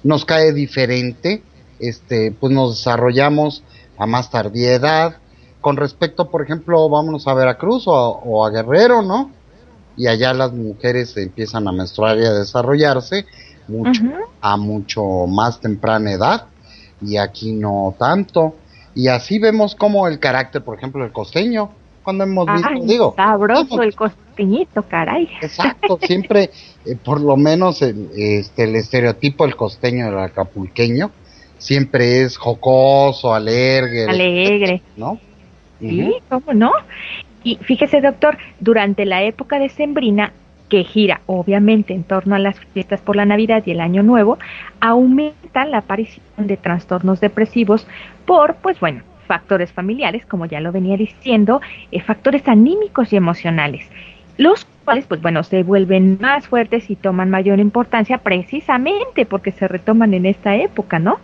nos 0.03 0.25
cae 0.25 0.53
diferente, 0.53 1.43
este, 1.79 2.33
pues 2.33 2.53
nos 2.53 2.77
desarrollamos 2.77 3.63
a 3.99 4.07
más 4.07 4.31
tardía. 4.31 5.21
Con 5.61 5.77
respecto, 5.77 6.31
por 6.31 6.43
ejemplo, 6.43 6.89
vámonos 6.89 7.27
a 7.27 7.35
Veracruz 7.35 7.85
o 7.87 8.47
a, 8.47 8.51
Guerrero, 8.51 9.03
¿no? 9.03 9.31
Y 9.97 10.07
allá 10.07 10.33
las 10.33 10.53
mujeres 10.53 11.17
empiezan 11.17 11.67
a 11.67 11.73
menstruar 11.73 12.19
y 12.19 12.25
a 12.25 12.33
desarrollarse 12.33 13.27
mucho, 13.69 14.03
a 14.41 14.57
mucho 14.57 15.03
más 15.27 15.61
temprana 15.61 16.13
edad 16.13 16.47
y 17.01 17.17
aquí 17.17 17.53
no 17.53 17.95
tanto. 17.99 18.57
Y 18.95 19.09
así 19.09 19.39
vemos 19.39 19.75
como 19.75 20.09
el 20.09 20.19
carácter, 20.19 20.63
por 20.63 20.77
ejemplo, 20.77 21.05
el 21.05 21.13
costeño, 21.13 21.71
cuando 22.03 22.25
hemos 22.25 22.47
visto, 22.53 22.87
digo. 22.87 23.15
Sabroso 23.17 23.83
el 23.83 23.95
costeñito, 23.95 24.83
caray. 24.83 25.29
Exacto, 25.43 25.99
siempre, 26.03 26.51
eh, 26.85 26.97
por 26.97 27.21
lo 27.21 27.37
menos 27.37 27.83
el, 27.83 28.11
este, 28.17 28.65
el 28.65 28.77
estereotipo 28.77 29.45
del 29.45 29.57
costeño, 29.57 30.07
del 30.07 30.19
acapulqueño, 30.19 31.11
siempre 31.59 32.23
es 32.23 32.37
jocoso, 32.37 33.35
alegre. 33.35 34.07
Alegre. 34.07 34.83
¿No? 34.97 35.21
Sí, 35.81 36.15
¿cómo 36.29 36.55
no? 36.55 36.73
Y 37.45 37.57
fíjese, 37.57 38.01
doctor, 38.01 38.37
durante 38.59 39.05
la 39.05 39.23
época 39.23 39.59
de 39.59 39.69
Sembrina, 39.69 40.33
que 40.69 40.85
gira 40.85 41.21
obviamente 41.27 41.95
en 41.95 42.05
torno 42.05 42.35
a 42.35 42.39
las 42.39 42.59
fiestas 42.61 43.01
por 43.01 43.17
la 43.17 43.25
Navidad 43.25 43.63
y 43.67 43.73
el 43.73 43.81
Año 43.81 44.03
Nuevo, 44.03 44.39
aumenta 44.81 45.65
la 45.65 45.79
aparición 45.79 46.25
de 46.37 46.57
trastornos 46.57 47.21
depresivos 47.21 47.87
por, 48.27 48.57
pues 48.57 48.79
bueno, 48.81 49.03
factores 49.27 49.73
familiares, 49.73 50.27
como 50.27 50.47
ya 50.47 50.61
lo 50.61 50.73
venía 50.73 50.97
diciendo, 50.97 51.61
eh, 51.93 52.01
factores 52.01 52.49
anímicos 52.49 53.13
y 53.13 53.17
emocionales, 53.17 53.89
los 54.37 54.67
cuales, 54.85 55.07
pues 55.07 55.21
bueno, 55.21 55.43
se 55.43 55.63
vuelven 55.63 56.19
más 56.21 56.49
fuertes 56.49 56.91
y 56.91 56.97
toman 56.97 57.31
mayor 57.31 57.61
importancia 57.61 58.19
precisamente 58.19 59.27
porque 59.27 59.53
se 59.53 59.69
retoman 59.69 60.15
en 60.15 60.27
esta 60.27 60.57
época, 60.57 60.99
¿no? 60.99 61.19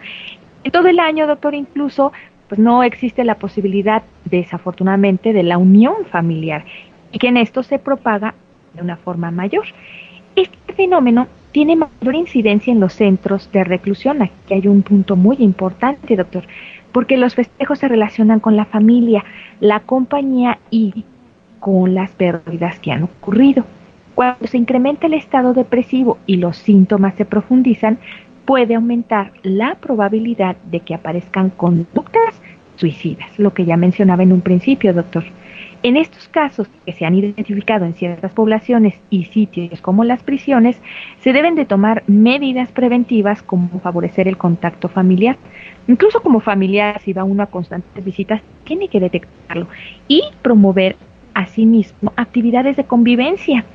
En 0.64 0.70
todo 0.70 0.88
el 0.88 0.98
año, 0.98 1.26
doctor, 1.26 1.54
incluso, 1.54 2.12
pues 2.48 2.59
no 2.59 2.83
existe 2.83 3.24
la 3.24 3.37
posibilidad, 3.37 4.02
desafortunadamente, 4.24 5.33
de 5.33 5.42
la 5.42 5.59
unión 5.59 6.04
familiar 6.11 6.64
y 7.11 7.18
que 7.18 7.28
en 7.28 7.37
esto 7.37 7.62
se 7.62 7.78
propaga 7.78 8.35
de 8.74 8.82
una 8.82 8.96
forma 8.96 9.30
mayor. 9.30 9.64
Este 10.37 10.72
fenómeno 10.72 11.28
tiene 11.52 11.76
mayor 11.76 12.14
incidencia 12.14 12.72
en 12.72 12.80
los 12.80 12.94
centros 12.94 13.50
de 13.52 13.64
reclusión. 13.64 14.22
Aquí 14.22 14.54
hay 14.54 14.66
un 14.66 14.82
punto 14.82 15.16
muy 15.16 15.37
importante, 15.38 16.16
doctor, 16.16 16.44
porque 16.92 17.16
los 17.16 17.34
festejos 17.34 17.78
se 17.78 17.88
relacionan 17.88 18.40
con 18.40 18.56
la 18.56 18.64
familia, 18.64 19.24
la 19.60 19.80
compañía 19.80 20.58
y 20.70 21.04
con 21.60 21.94
las 21.94 22.10
pérdidas 22.10 22.78
que 22.80 22.92
han 22.92 23.04
ocurrido. 23.04 23.64
Cuando 24.14 24.46
se 24.46 24.58
incrementa 24.58 25.06
el 25.06 25.14
estado 25.14 25.54
depresivo 25.54 26.18
y 26.26 26.37
los 26.37 26.56
síntomas 26.56 27.14
se 27.14 27.24
profundizan, 27.24 27.98
puede 28.44 28.74
aumentar 28.74 29.32
la 29.42 29.76
probabilidad 29.76 30.56
de 30.70 30.80
que 30.80 30.94
aparezcan 30.94 31.50
conductas 31.50 32.34
suicidas, 32.76 33.38
lo 33.38 33.54
que 33.54 33.64
ya 33.64 33.76
mencionaba 33.76 34.22
en 34.22 34.32
un 34.32 34.40
principio, 34.40 34.92
doctor. 34.92 35.24
En 35.85 35.99
estos 35.99 36.29
casos 36.29 36.66
que 36.87 36.94
se 36.94 37.05
han 37.05 37.14
identificado 37.14 37.85
en 37.85 37.92
ciertas 37.92 38.33
poblaciones 38.33 38.94
y 39.11 39.27
sitios 39.27 39.83
como 39.83 40.03
las 40.03 40.23
prisiones, 40.23 40.81
se 41.20 41.35
deben 41.35 41.57
de 41.57 41.66
tomar 41.66 42.05
medidas 42.07 42.73
preventivas 42.73 43.42
como 43.42 43.81
favorecer 43.81 44.27
el 44.27 44.38
contacto 44.38 44.88
familiar. 44.88 45.37
Incluso 45.87 46.23
como 46.23 46.40
familiar, 46.40 47.03
si 47.03 47.12
va 47.12 47.25
uno 47.25 47.42
a 47.42 47.49
constantes 47.49 48.03
visitas, 48.03 48.40
tiene 48.64 48.88
que 48.88 48.99
detectarlo 48.99 49.68
y 50.09 50.23
promover 50.40 50.97
asimismo 51.35 52.14
actividades 52.16 52.77
de 52.77 52.85
convivencia. 52.85 53.66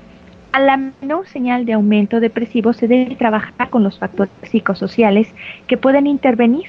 A 0.51 0.59
la 0.59 0.77
menor 0.77 1.27
señal 1.27 1.63
de 1.67 1.73
aumento 1.73 2.19
depresivo 2.19 2.73
se 2.73 2.87
debe 2.87 3.17
trabajar 3.17 3.69
con 3.69 3.83
los 3.83 3.99
factores 3.99 4.33
psicosociales 4.41 5.31
que 5.67 5.77
pueden 5.77 6.07
intervenir 6.07 6.65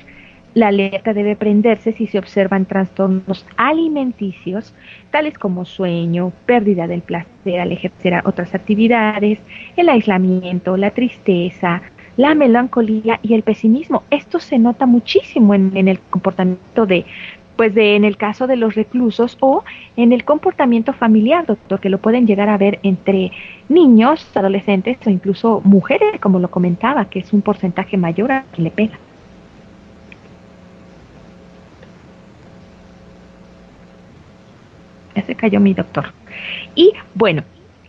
la 0.54 0.68
alerta 0.68 1.12
debe 1.12 1.36
prenderse 1.36 1.92
si 1.92 2.06
se 2.06 2.18
observan 2.18 2.66
trastornos 2.66 3.46
alimenticios, 3.56 4.74
tales 5.10 5.38
como 5.38 5.64
sueño, 5.64 6.32
pérdida 6.46 6.86
del 6.86 7.02
placer 7.02 7.60
al 7.60 7.72
ejercer 7.72 8.20
otras 8.24 8.54
actividades, 8.54 9.38
el 9.76 9.88
aislamiento, 9.88 10.76
la 10.76 10.90
tristeza, 10.90 11.82
la 12.16 12.34
melancolía 12.34 13.20
y 13.22 13.34
el 13.34 13.42
pesimismo. 13.42 14.02
Esto 14.10 14.40
se 14.40 14.58
nota 14.58 14.86
muchísimo 14.86 15.54
en, 15.54 15.88
el 15.88 16.00
comportamiento 16.00 16.84
de, 16.84 17.04
pues 17.56 17.74
de, 17.74 17.94
en 17.94 18.04
el 18.04 18.16
caso 18.16 18.46
de 18.46 18.56
los 18.56 18.74
reclusos 18.74 19.36
o 19.40 19.64
en 19.96 20.12
el 20.12 20.24
comportamiento 20.24 20.92
familiar, 20.92 21.46
doctor, 21.46 21.78
que 21.80 21.90
lo 21.90 21.98
pueden 21.98 22.26
llegar 22.26 22.48
a 22.48 22.58
ver 22.58 22.80
entre 22.82 23.30
niños, 23.68 24.26
adolescentes 24.34 24.98
o 25.06 25.10
incluso 25.10 25.60
mujeres, 25.64 26.18
como 26.20 26.40
lo 26.40 26.50
comentaba, 26.50 27.04
que 27.04 27.20
es 27.20 27.32
un 27.32 27.42
porcentaje 27.42 27.96
mayor 27.96 28.32
a 28.32 28.44
quien 28.52 28.64
le 28.64 28.70
pega. 28.70 28.98
Se 35.14 35.34
cayó 35.34 35.60
mi 35.60 35.74
doctor. 35.74 36.12
Y 36.74 36.92
bueno, 37.14 37.42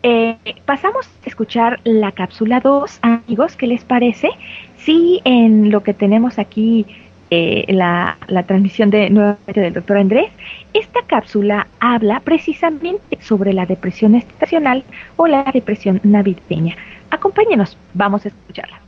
eh, 0.04 0.36
pasamos 0.66 1.08
a 1.24 1.28
escuchar 1.28 1.80
la 1.84 2.12
cápsula 2.12 2.60
2, 2.60 3.00
amigos, 3.02 3.56
¿qué 3.56 3.68
les 3.68 3.84
parece? 3.84 4.30
Si 4.78 5.22
en 5.26 5.70
lo 5.70 5.84
que 5.84 5.94
tenemos 5.94 6.40
aquí, 6.40 6.86
eh, 7.30 7.66
la, 7.70 8.18
la, 8.28 8.44
transmisión 8.44 8.90
de 8.90 9.10
nuevamente 9.10 9.62
del 9.62 9.74
doctor 9.74 9.98
Andrés, 9.98 10.30
esta 10.74 11.02
cápsula 11.06 11.68
habla 11.80 12.20
precisamente 12.20 13.18
sobre 13.22 13.54
la 13.54 13.66
depresión 13.66 14.16
estacional 14.16 14.84
o 15.16 15.28
la 15.28 15.44
depresión 15.54 16.02
navideña. 16.04 16.76
Acompáñenos, 17.10 17.78
vamos 17.94 18.26
a 18.26 18.30
escucharla. 18.30 18.82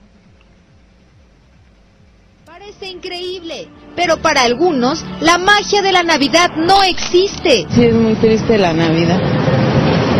Parece 2.79 2.95
increíble, 2.95 3.67
pero 3.95 4.17
para 4.17 4.41
algunos 4.41 5.05
la 5.21 5.37
magia 5.37 5.81
de 5.81 5.91
la 5.91 6.01
Navidad 6.01 6.51
no 6.55 6.81
existe. 6.81 7.67
Sí, 7.69 7.83
es 7.83 7.93
muy 7.93 8.15
triste 8.15 8.57
la 8.57 8.73
Navidad. 8.73 9.19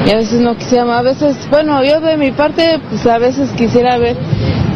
Y 0.06 0.12
a 0.12 0.18
veces 0.18 0.40
no 0.40 0.56
quisiera, 0.56 1.00
a 1.00 1.02
veces, 1.02 1.36
bueno, 1.50 1.84
yo 1.84 2.00
de 2.00 2.16
mi 2.18 2.32
parte, 2.32 2.80
pues 2.90 3.06
a 3.08 3.18
veces 3.18 3.50
quisiera 3.58 3.98
ver, 3.98 4.18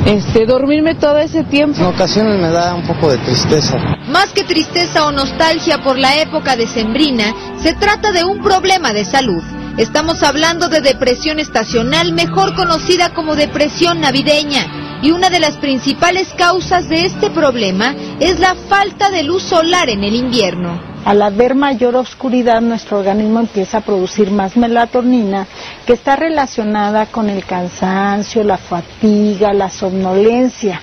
este, 0.05 0.45
dormirme 0.45 0.95
todo 0.95 1.17
ese 1.19 1.43
tiempo. 1.43 1.79
En 1.79 1.87
ocasiones 1.87 2.39
me 2.39 2.49
da 2.49 2.73
un 2.73 2.87
poco 2.87 3.11
de 3.11 3.17
tristeza. 3.19 3.77
Más 4.07 4.31
que 4.33 4.43
tristeza 4.43 5.05
o 5.05 5.11
nostalgia 5.11 5.83
por 5.83 5.99
la 5.99 6.15
época 6.15 6.55
decembrina, 6.55 7.35
se 7.61 7.73
trata 7.73 8.11
de 8.11 8.23
un 8.23 8.41
problema 8.41 8.93
de 8.93 9.05
salud. 9.05 9.43
Estamos 9.77 10.23
hablando 10.23 10.69
de 10.69 10.81
depresión 10.81 11.39
estacional, 11.39 12.13
mejor 12.13 12.55
conocida 12.55 13.13
como 13.13 13.35
depresión 13.35 14.01
navideña 14.01 14.76
y 15.01 15.11
una 15.11 15.29
de 15.29 15.39
las 15.39 15.57
principales 15.57 16.33
causas 16.37 16.89
de 16.89 17.05
este 17.05 17.29
problema 17.29 17.95
es 18.19 18.39
la 18.39 18.55
falta 18.55 19.11
de 19.11 19.23
luz 19.23 19.43
solar 19.43 19.89
en 19.89 20.03
el 20.03 20.15
invierno. 20.15 20.79
Al 21.05 21.21
haber 21.21 21.55
mayor 21.55 21.95
oscuridad, 21.95 22.61
nuestro 22.61 22.99
organismo 22.99 23.39
empieza 23.39 23.77
a 23.77 23.81
producir 23.81 24.31
más 24.31 24.57
melatonina, 24.57 25.47
que 25.85 25.93
está 25.93 26.15
relacionada 26.15 27.05
con 27.05 27.29
el 27.29 27.45
cansancio, 27.45 28.43
la 28.43 28.57
fatiga, 28.57 29.53
la 29.53 29.69
somnolencia. 29.69 30.81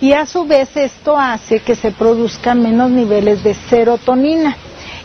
Y 0.00 0.12
a 0.12 0.26
su 0.26 0.44
vez 0.44 0.76
esto 0.76 1.16
hace 1.16 1.60
que 1.60 1.74
se 1.74 1.92
produzcan 1.92 2.62
menos 2.62 2.90
niveles 2.90 3.42
de 3.42 3.54
serotonina. 3.54 4.56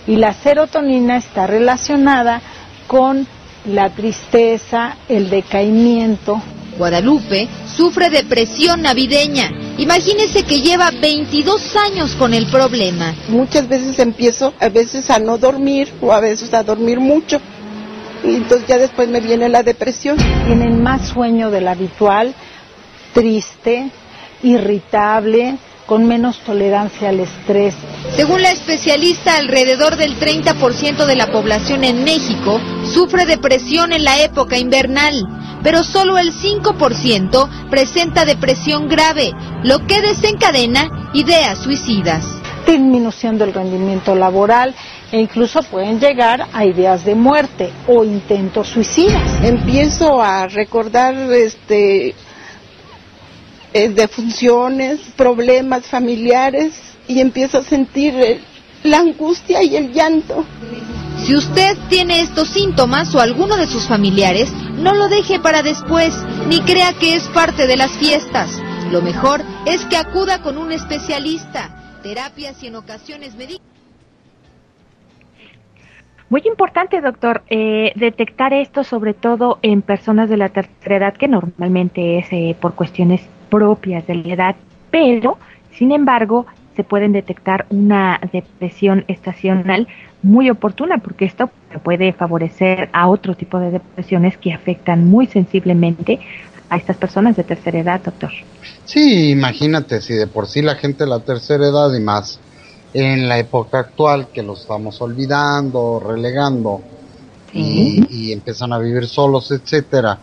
Y 0.07 0.17
la 0.17 0.33
serotonina 0.33 1.17
está 1.17 1.47
relacionada 1.47 2.41
con 2.87 3.25
la 3.65 3.89
tristeza, 3.91 4.97
el 5.07 5.29
decaimiento, 5.29 6.41
Guadalupe 6.77 7.47
sufre 7.75 8.09
depresión 8.09 8.81
navideña. 8.81 9.51
Imagínese 9.77 10.43
que 10.43 10.61
lleva 10.61 10.91
22 10.91 11.75
años 11.75 12.15
con 12.15 12.33
el 12.33 12.47
problema. 12.47 13.13
Muchas 13.27 13.67
veces 13.67 13.99
empiezo 13.99 14.53
a 14.59 14.69
veces 14.69 15.09
a 15.09 15.19
no 15.19 15.37
dormir 15.37 15.91
o 16.01 16.11
a 16.11 16.19
veces 16.19 16.53
a 16.53 16.63
dormir 16.63 16.99
mucho. 16.99 17.39
Y 18.23 18.35
entonces 18.35 18.67
ya 18.67 18.77
después 18.77 19.09
me 19.09 19.19
viene 19.19 19.49
la 19.49 19.63
depresión. 19.63 20.17
Tienen 20.45 20.81
más 20.81 21.09
sueño 21.09 21.51
del 21.51 21.67
habitual, 21.67 22.33
triste, 23.13 23.89
irritable, 24.43 25.57
con 25.85 26.07
menos 26.07 26.39
tolerancia 26.39 27.09
al 27.09 27.19
estrés. 27.19 27.75
Según 28.15 28.41
la 28.41 28.51
especialista, 28.51 29.35
alrededor 29.37 29.95
del 29.95 30.19
30% 30.19 31.05
de 31.05 31.15
la 31.15 31.27
población 31.27 31.83
en 31.83 32.03
México 32.03 32.59
sufre 32.85 33.25
depresión 33.25 33.93
en 33.93 34.03
la 34.03 34.21
época 34.21 34.57
invernal 34.57 35.25
pero 35.63 35.83
solo 35.83 36.17
el 36.17 36.33
5% 36.33 37.69
presenta 37.69 38.25
depresión 38.25 38.89
grave, 38.89 39.31
lo 39.63 39.87
que 39.87 40.01
desencadena 40.01 41.09
ideas 41.13 41.59
suicidas. 41.59 42.25
Disminución 42.67 43.37
del 43.37 43.53
rendimiento 43.53 44.13
laboral 44.13 44.75
e 45.11 45.19
incluso 45.19 45.63
pueden 45.63 45.99
llegar 45.99 46.47
a 46.53 46.65
ideas 46.65 47.05
de 47.05 47.15
muerte 47.15 47.71
o 47.87 48.03
intentos 48.03 48.67
suicidas. 48.67 49.39
Empiezo 49.43 50.21
a 50.21 50.47
recordar 50.47 51.13
este 51.31 52.13
eh, 53.73 53.89
defunciones, 53.89 54.99
problemas 55.15 55.85
familiares 55.87 56.73
y 57.07 57.19
empiezo 57.19 57.57
a 57.57 57.63
sentir 57.63 58.39
la 58.83 58.99
angustia 58.99 59.63
y 59.63 59.75
el 59.75 59.91
llanto. 59.91 60.45
Si 61.25 61.35
usted 61.35 61.77
tiene 61.89 62.21
estos 62.21 62.49
síntomas 62.49 63.15
o 63.15 63.19
alguno 63.19 63.55
de 63.55 63.67
sus 63.67 63.87
familiares, 63.87 64.51
no 64.77 64.93
lo 64.93 65.07
deje 65.07 65.39
para 65.39 65.63
después, 65.63 66.13
ni 66.47 66.59
crea 66.61 66.93
que 66.99 67.15
es 67.15 67.23
parte 67.29 67.65
de 67.65 67.77
las 67.77 67.91
fiestas. 67.97 68.61
Lo 68.91 69.01
mejor 69.01 69.41
es 69.65 69.85
que 69.85 69.97
acuda 69.97 70.41
con 70.41 70.57
un 70.57 70.71
especialista. 70.71 71.99
Terapias 72.03 72.61
y 72.61 72.67
en 72.67 72.75
ocasiones 72.75 73.35
médicas. 73.35 73.65
Muy 76.29 76.41
importante, 76.45 76.99
doctor, 76.99 77.43
eh, 77.47 77.91
detectar 77.95 78.53
esto 78.53 78.83
sobre 78.83 79.13
todo 79.13 79.59
en 79.61 79.81
personas 79.81 80.29
de 80.29 80.37
la 80.37 80.49
tercera 80.49 80.97
edad, 80.97 81.13
que 81.13 81.27
normalmente 81.27 82.17
es 82.17 82.27
eh, 82.31 82.57
por 82.59 82.73
cuestiones 82.73 83.21
propias 83.53 84.07
de 84.07 84.15
la 84.15 84.33
edad, 84.33 84.55
pero, 84.89 85.37
sin 85.77 85.91
embargo, 85.91 86.47
se 86.75 86.83
pueden 86.83 87.11
detectar 87.11 87.67
una 87.69 88.19
depresión 88.31 89.05
estacional 89.07 89.87
muy 90.23 90.49
oportuna 90.49 90.97
porque 90.97 91.25
esto 91.25 91.51
puede 91.83 92.13
favorecer 92.13 92.89
a 92.93 93.07
otro 93.09 93.35
tipo 93.35 93.59
de 93.59 93.69
depresiones 93.69 94.37
que 94.37 94.53
afectan 94.53 95.07
muy 95.07 95.27
sensiblemente 95.27 96.19
a 96.67 96.77
estas 96.77 96.97
personas 96.97 97.35
de 97.35 97.43
tercera 97.43 97.77
edad, 97.77 98.01
doctor. 98.03 98.31
Sí, 98.85 99.29
imagínate 99.29 100.01
si 100.01 100.15
de 100.15 100.25
por 100.25 100.47
sí 100.47 100.63
la 100.63 100.73
gente 100.73 101.03
de 101.03 101.11
la 101.11 101.19
tercera 101.19 101.67
edad 101.67 101.93
y 101.93 101.99
más 101.99 102.39
en 102.91 103.29
la 103.29 103.37
época 103.37 103.77
actual 103.77 104.29
que 104.33 104.41
los 104.41 104.61
estamos 104.61 104.99
olvidando, 104.99 106.01
relegando 106.03 106.81
y, 107.53 108.31
empiezan 108.31 108.73
a 108.73 108.79
vivir 108.79 109.05
solos, 109.07 109.51
etcétera, 109.51 110.17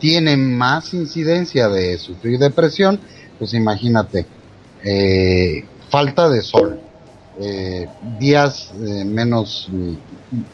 tienen 0.00 0.56
más 0.56 0.92
incidencia 0.94 1.68
de 1.68 1.96
sufrir 1.98 2.38
depresión, 2.38 2.98
pues 3.38 3.54
imagínate, 3.54 4.26
eh, 4.82 5.64
falta 5.90 6.28
de 6.28 6.40
sol, 6.40 6.80
eh, 7.38 7.86
días 8.18 8.72
eh, 8.74 9.04
menos, 9.04 9.68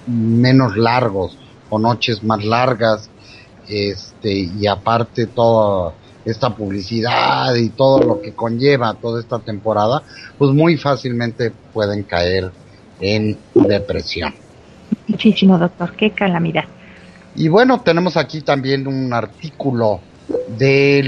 menos 0.07 0.76
largos 0.76 1.38
o 1.70 1.78
noches 1.78 2.22
más 2.22 2.44
largas, 2.44 3.09
este, 3.68 4.32
y 4.32 4.66
aparte 4.66 5.26
toda 5.26 5.94
esta 6.24 6.55
publicidad 6.55 7.55
y 7.55 7.70
todo 7.70 8.03
lo 8.03 8.20
que 8.20 8.32
conlleva 8.32 8.94
toda 8.94 9.20
esta 9.20 9.38
temporada, 9.38 10.03
pues 10.36 10.53
muy 10.53 10.76
fácilmente 10.76 11.53
pueden 11.72 12.03
caer 12.03 12.51
en 13.01 13.38
depresión. 13.55 14.34
Muchísimo, 15.07 15.57
doctor, 15.57 15.92
qué 15.97 16.11
calamidad. 16.11 16.64
Y 17.37 17.49
bueno, 17.49 17.82
tenemos 17.82 18.16
aquí 18.16 18.41
también 18.41 18.87
un 18.87 19.12
artículo 19.12 20.01
de 20.57 21.03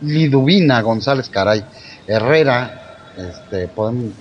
Liduvina 0.00 0.80
González 0.80 1.28
Caray 1.28 1.62
Herrera. 2.06 2.96
Este, 3.16 3.68
podemos, 3.68 4.12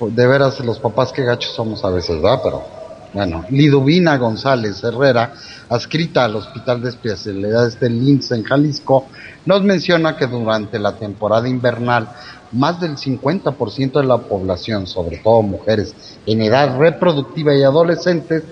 de 0.00 0.26
veras, 0.28 0.60
los 0.60 0.78
papás 0.78 1.12
que 1.12 1.24
gachos 1.24 1.52
somos 1.54 1.84
a 1.84 1.90
veces, 1.90 2.22
¿verdad? 2.22 2.40
Pero 2.44 2.64
bueno, 3.12 3.44
Liduvina 3.50 4.16
González 4.16 4.82
Herrera, 4.84 5.34
adscrita 5.68 6.24
al 6.24 6.36
Hospital 6.36 6.80
de 6.80 6.90
Especialidades 6.90 7.80
del 7.80 8.04
LINS 8.04 8.30
en 8.30 8.44
Jalisco, 8.44 9.06
nos 9.44 9.62
menciona 9.62 10.16
que 10.16 10.28
durante 10.28 10.78
la 10.78 10.92
temporada 10.92 11.48
invernal 11.48 12.08
más 12.52 12.80
del 12.80 12.96
50% 12.96 14.00
de 14.00 14.06
la 14.06 14.18
población, 14.18 14.86
sobre 14.86 15.18
todo 15.18 15.42
mujeres 15.42 15.94
en 16.26 16.42
edad 16.42 16.78
reproductiva 16.78 17.54
y 17.54 17.64
adolescentes, 17.64 18.44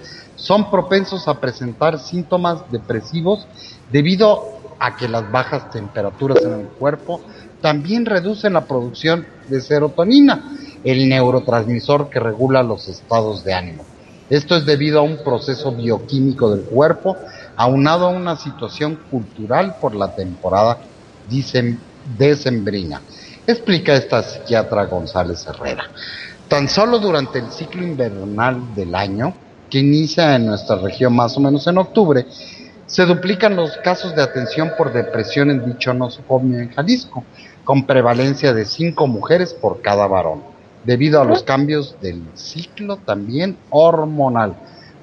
son 0.43 0.71
propensos 0.73 1.29
a 1.29 1.39
presentar 1.39 2.01
síntomas 2.01 2.69
depresivos 2.73 3.47
debido 3.93 4.43
a 4.81 4.97
que 4.97 5.07
las 5.07 5.31
bajas 5.31 5.71
temperaturas 5.71 6.43
en 6.43 6.53
el 6.53 6.67
cuerpo 6.67 7.21
también 7.61 8.05
reducen 8.05 8.55
la 8.55 8.65
producción 8.65 9.25
de 9.49 9.61
serotonina, 9.61 10.57
el 10.83 11.09
neurotransmisor 11.09 12.11
que 12.11 12.19
regula 12.19 12.65
los 12.65 12.89
estados 12.89 13.45
de 13.45 13.55
ánimo. 13.55 13.85
Esto 14.31 14.57
es 14.57 14.67
debido 14.67 14.99
a 14.99 15.03
un 15.03 15.19
proceso 15.19 15.71
bioquímico 15.71 16.51
del 16.51 16.65
cuerpo, 16.65 17.17
aunado 17.55 18.07
a 18.07 18.11
una 18.11 18.35
situación 18.35 18.99
cultural 19.13 19.77
por 19.81 19.95
la 19.95 20.17
temporada 20.17 20.79
decembrina. 22.19 23.01
Explica 23.47 23.95
esta 23.95 24.25
psiquiatra 24.25 24.87
González 24.87 25.47
Herrera. 25.47 25.85
Tan 26.49 26.69
solo 26.69 26.99
durante 26.99 27.39
el 27.39 27.53
ciclo 27.53 27.85
invernal 27.85 28.75
del 28.75 28.97
año, 28.97 29.35
que 29.73 29.79
inicia 29.79 30.37
en 30.37 30.45
nuestra 30.45 30.77
región 30.77 31.17
más 31.17 31.35
o 31.39 31.41
menos 31.41 31.67
en 31.67 31.79
octubre, 31.79 32.27
se 32.85 33.07
duplican 33.07 33.57
los 33.57 33.79
casos 33.79 34.15
de 34.15 34.23
atención 34.23 34.73
por 34.77 34.93
depresión 34.93 35.51
en 35.51 35.65
dicho 35.65 35.95
nosocomio 35.95 36.59
en 36.59 36.69
Jalisco, 36.75 37.25
con 37.65 37.87
prevalencia 37.87 38.53
de 38.53 38.67
cinco 38.67 39.07
mujeres 39.07 39.55
por 39.55 39.81
cada 39.81 40.07
varón 40.07 40.43
debido 40.85 41.23
a 41.23 41.25
los 41.25 41.43
cambios 41.43 41.97
del 42.03 42.23
ciclo 42.35 42.99
también 42.99 43.57
hormonal. 43.71 44.57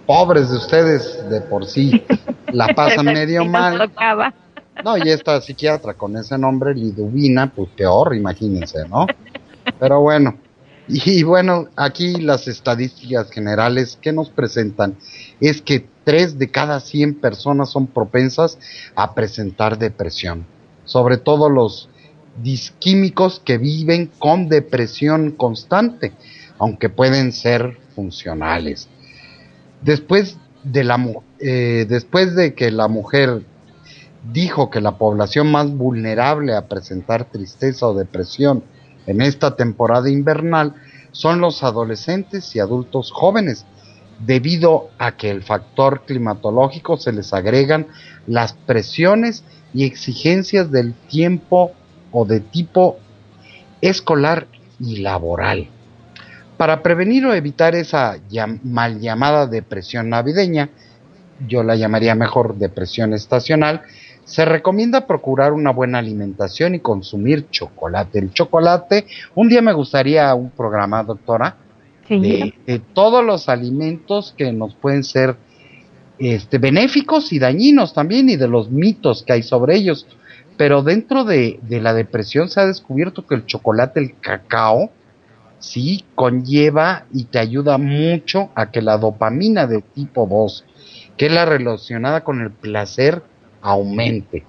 Pobres 0.05 0.51
de 0.51 0.57
ustedes 0.57 1.27
de 1.31 1.41
por 1.41 1.65
sí 1.65 2.05
la 2.53 2.67
pasan 2.67 3.05
medio 3.05 3.45
mal. 3.45 3.91
No, 4.83 4.97
y 4.97 5.09
esta 5.09 5.41
psiquiatra 5.41 5.95
con 5.95 6.15
ese 6.15 6.37
nombre, 6.37 6.75
Liduvina, 6.75 7.51
pues 7.51 7.69
peor, 7.75 8.15
imagínense, 8.15 8.87
¿no? 8.87 9.07
Pero 9.79 10.01
bueno, 10.01 10.37
y 10.89 11.21
bueno, 11.21 11.67
aquí 11.75 12.15
las 12.15 12.47
estadísticas 12.47 13.29
generales 13.29 13.97
que 14.01 14.11
nos 14.11 14.31
presentan 14.31 14.97
es 15.39 15.61
que 15.61 15.87
tres 16.03 16.39
de 16.39 16.49
cada 16.49 16.79
100 16.79 17.19
personas 17.19 17.69
son 17.69 17.85
propensas 17.85 18.57
a 18.95 19.13
presentar 19.13 19.77
depresión, 19.77 20.47
sobre 20.85 21.17
todo 21.17 21.47
los 21.47 21.89
disquímicos 22.41 23.39
que 23.39 23.59
viven 23.59 24.09
con 24.17 24.49
depresión 24.49 25.31
constante, 25.31 26.13
aunque 26.57 26.89
pueden 26.89 27.33
ser 27.33 27.77
funcionales. 27.93 28.87
Después 29.83 30.37
de, 30.63 31.13
eh, 31.39 31.85
después 31.87 32.35
de 32.35 32.55
que 32.55 32.71
la 32.71 32.87
mujer 32.87 33.43
dijo 34.33 34.71
que 34.71 34.81
la 34.81 34.97
población 34.97 35.51
más 35.51 35.71
vulnerable 35.71 36.55
a 36.55 36.67
presentar 36.67 37.25
tristeza 37.25 37.87
o 37.87 37.93
depresión 37.93 38.63
en 39.09 39.21
esta 39.21 39.55
temporada 39.55 40.09
invernal 40.09 40.75
son 41.11 41.41
los 41.41 41.63
adolescentes 41.63 42.55
y 42.55 42.59
adultos 42.59 43.11
jóvenes, 43.11 43.65
debido 44.19 44.89
a 44.99 45.13
que 45.13 45.31
el 45.31 45.43
factor 45.43 46.03
climatológico 46.05 46.97
se 46.97 47.11
les 47.11 47.33
agregan 47.33 47.87
las 48.27 48.53
presiones 48.53 49.43
y 49.73 49.85
exigencias 49.85 50.71
del 50.71 50.93
tiempo 50.93 51.71
o 52.11 52.25
de 52.25 52.39
tipo 52.39 52.97
escolar 53.81 54.47
y 54.79 54.97
laboral. 54.97 55.69
Para 56.57 56.83
prevenir 56.83 57.25
o 57.25 57.33
evitar 57.33 57.73
esa 57.75 58.17
mal 58.63 58.99
llamada 58.99 59.47
depresión 59.47 60.09
navideña, 60.09 60.69
yo 61.47 61.63
la 61.63 61.75
llamaría 61.75 62.15
mejor 62.15 62.57
depresión 62.57 63.13
estacional, 63.13 63.83
se 64.29 64.45
recomienda 64.45 65.07
procurar 65.07 65.53
una 65.53 65.71
buena 65.71 65.97
alimentación 65.97 66.75
y 66.75 66.79
consumir 66.79 67.49
chocolate. 67.49 68.19
El 68.19 68.31
chocolate, 68.31 69.07
un 69.33 69.49
día 69.49 69.61
me 69.63 69.73
gustaría 69.73 70.33
un 70.35 70.51
programa, 70.51 71.03
doctora, 71.03 71.57
de, 72.07 72.53
de, 72.65 72.79
todos 72.93 73.25
los 73.25 73.49
alimentos 73.49 74.33
que 74.37 74.51
nos 74.51 74.75
pueden 74.75 75.03
ser 75.03 75.35
este, 76.19 76.59
benéficos 76.59 77.33
y 77.33 77.39
dañinos 77.39 77.93
también 77.93 78.29
y 78.29 78.35
de 78.35 78.47
los 78.47 78.69
mitos 78.69 79.23
que 79.23 79.33
hay 79.33 79.41
sobre 79.41 79.75
ellos. 79.77 80.05
Pero 80.57 80.83
dentro 80.83 81.23
de, 81.23 81.59
la 81.67 81.93
depresión 81.95 82.49
se 82.49 82.61
ha 82.61 82.67
descubierto 82.67 83.25
que 83.25 83.33
el 83.33 83.47
chocolate, 83.47 83.99
el 83.99 84.19
cacao, 84.19 84.91
sí 85.57 86.05
conlleva 86.13 87.05
y 87.11 87.23
te 87.23 87.39
ayuda 87.39 87.79
mucho 87.79 88.51
a 88.53 88.69
que 88.69 88.83
la 88.83 88.99
dopamina 88.99 89.65
de 89.65 89.81
tipo 89.81 90.27
2, 90.27 90.65
que 91.17 91.25
es 91.25 91.31
la 91.31 91.45
relacionada 91.45 92.23
con 92.23 92.41
el 92.41 92.51
placer, 92.51 93.23
aumente. 93.61 94.43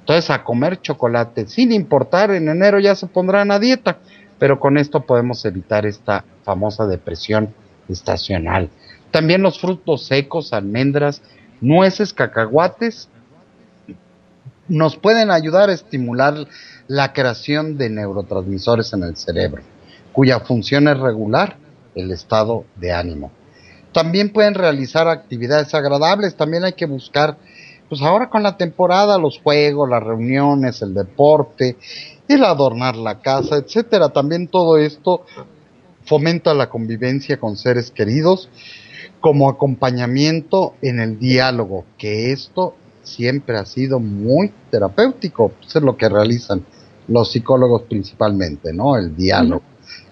Entonces, 0.00 0.30
a 0.30 0.42
comer 0.42 0.80
chocolate, 0.80 1.46
sin 1.46 1.72
importar, 1.72 2.30
en 2.30 2.48
enero 2.48 2.78
ya 2.80 2.94
se 2.94 3.06
pondrán 3.06 3.50
a 3.50 3.58
dieta, 3.58 3.98
pero 4.38 4.58
con 4.58 4.78
esto 4.78 5.02
podemos 5.04 5.44
evitar 5.44 5.86
esta 5.86 6.24
famosa 6.42 6.86
depresión 6.86 7.54
estacional. 7.88 8.70
También 9.10 9.42
los 9.42 9.60
frutos 9.60 10.06
secos, 10.06 10.52
almendras, 10.52 11.22
nueces, 11.60 12.12
cacahuates 12.12 13.08
nos 14.68 14.96
pueden 14.96 15.30
ayudar 15.30 15.68
a 15.68 15.74
estimular 15.74 16.46
la 16.86 17.12
creación 17.12 17.76
de 17.76 17.90
neurotransmisores 17.90 18.92
en 18.92 19.02
el 19.02 19.16
cerebro, 19.16 19.62
cuya 20.12 20.40
función 20.40 20.88
es 20.88 20.98
regular 20.98 21.56
el 21.94 22.12
estado 22.12 22.64
de 22.76 22.92
ánimo. 22.92 23.32
También 23.92 24.32
pueden 24.32 24.54
realizar 24.54 25.08
actividades 25.08 25.74
agradables, 25.74 26.36
también 26.36 26.64
hay 26.64 26.74
que 26.74 26.86
buscar, 26.86 27.36
pues 27.90 28.00
ahora 28.02 28.30
con 28.30 28.44
la 28.44 28.56
temporada, 28.56 29.18
los 29.18 29.40
juegos, 29.40 29.90
las 29.90 30.02
reuniones, 30.02 30.80
el 30.80 30.94
deporte, 30.94 31.76
el 32.28 32.44
adornar 32.44 32.94
la 32.96 33.20
casa, 33.20 33.56
etcétera. 33.56 34.10
También 34.10 34.46
todo 34.46 34.78
esto 34.78 35.26
fomenta 36.04 36.54
la 36.54 36.70
convivencia 36.70 37.40
con 37.40 37.56
seres 37.56 37.90
queridos 37.90 38.48
como 39.20 39.50
acompañamiento 39.50 40.74
en 40.80 41.00
el 41.00 41.18
diálogo, 41.18 41.84
que 41.98 42.30
esto 42.30 42.76
siempre 43.02 43.58
ha 43.58 43.66
sido 43.66 43.98
muy 43.98 44.52
terapéutico, 44.70 45.52
eso 45.60 45.80
es 45.80 45.84
lo 45.84 45.96
que 45.96 46.08
realizan 46.08 46.64
los 47.08 47.32
psicólogos 47.32 47.82
principalmente, 47.82 48.72
¿no? 48.72 48.96
El 48.96 49.16
diálogo. 49.16 49.62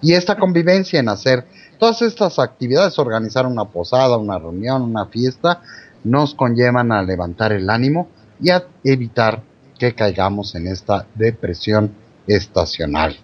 Y 0.01 0.13
esta 0.13 0.35
convivencia 0.35 0.99
en 0.99 1.07
hacer 1.07 1.45
todas 1.77 2.01
estas 2.01 2.39
actividades, 2.39 2.99
organizar 2.99 3.45
una 3.45 3.65
posada, 3.65 4.17
una 4.17 4.37
reunión, 4.37 4.81
una 4.81 5.05
fiesta, 5.05 5.61
nos 6.03 6.35
conllevan 6.35 6.91
a 6.91 7.03
levantar 7.03 7.51
el 7.51 7.69
ánimo 7.69 8.09
y 8.41 8.51
a 8.51 8.65
evitar 8.83 9.43
que 9.77 9.93
caigamos 9.93 10.55
en 10.55 10.67
esta 10.67 11.07
depresión 11.15 11.93
estacional. 12.27 13.17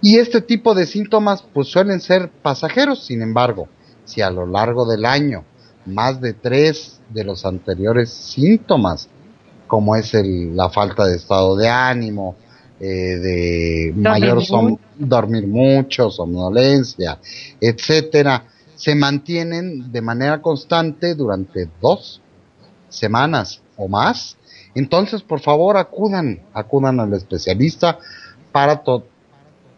Y 0.00 0.18
este 0.18 0.40
tipo 0.40 0.74
de 0.74 0.86
síntomas 0.86 1.42
pues 1.42 1.68
suelen 1.68 2.00
ser 2.00 2.30
pasajeros, 2.30 3.04
sin 3.04 3.22
embargo, 3.22 3.68
si 4.04 4.22
a 4.22 4.30
lo 4.30 4.46
largo 4.46 4.86
del 4.86 5.04
año 5.04 5.44
más 5.86 6.20
de 6.20 6.34
tres 6.34 7.00
de 7.08 7.24
los 7.24 7.44
anteriores 7.44 8.10
síntomas, 8.10 9.08
como 9.66 9.96
es 9.96 10.14
el, 10.14 10.56
la 10.56 10.70
falta 10.70 11.06
de 11.06 11.16
estado 11.16 11.56
de 11.56 11.68
ánimo, 11.68 12.36
eh, 12.80 12.86
de 12.86 13.92
mayor 13.96 14.40
dormir 14.96 15.46
mucho, 15.46 16.10
somnolencia, 16.10 17.18
etcétera, 17.60 18.44
se 18.78 18.94
mantienen 18.94 19.90
de 19.90 20.00
manera 20.00 20.40
constante 20.40 21.16
durante 21.16 21.68
dos 21.82 22.22
semanas 22.88 23.60
o 23.76 23.88
más. 23.88 24.38
Entonces, 24.74 25.20
por 25.22 25.40
favor, 25.40 25.76
acudan, 25.76 26.40
acudan 26.54 27.00
al 27.00 27.12
especialista 27.12 27.98
para 28.52 28.80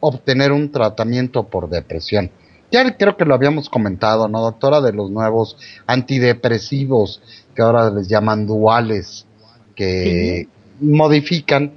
obtener 0.01 0.53
un 0.53 0.71
tratamiento 0.71 1.45
por 1.45 1.71
depresión. 1.71 2.31
Ya 2.71 2.95
creo 2.97 3.17
que 3.17 3.25
lo 3.25 3.35
habíamos 3.35 3.71
comentado, 3.71 4.29
¿no, 4.29 4.43
doctora? 4.43 4.83
De 4.83 4.93
los 4.93 5.11
nuevos 5.11 5.57
antidepresivos 5.87 7.23
que 7.55 7.63
ahora 7.63 7.91
les 7.91 8.07
llaman 8.07 8.47
duales, 8.47 9.27
que 9.75 10.47
modifican 10.79 11.73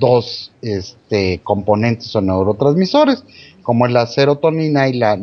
dos 0.00 0.50
este, 0.62 1.40
componentes 1.44 2.14
o 2.16 2.20
neurotransmisores, 2.20 3.22
como 3.62 3.86
la 3.86 4.06
serotonina 4.08 4.88
y 4.88 4.94
la 4.94 5.16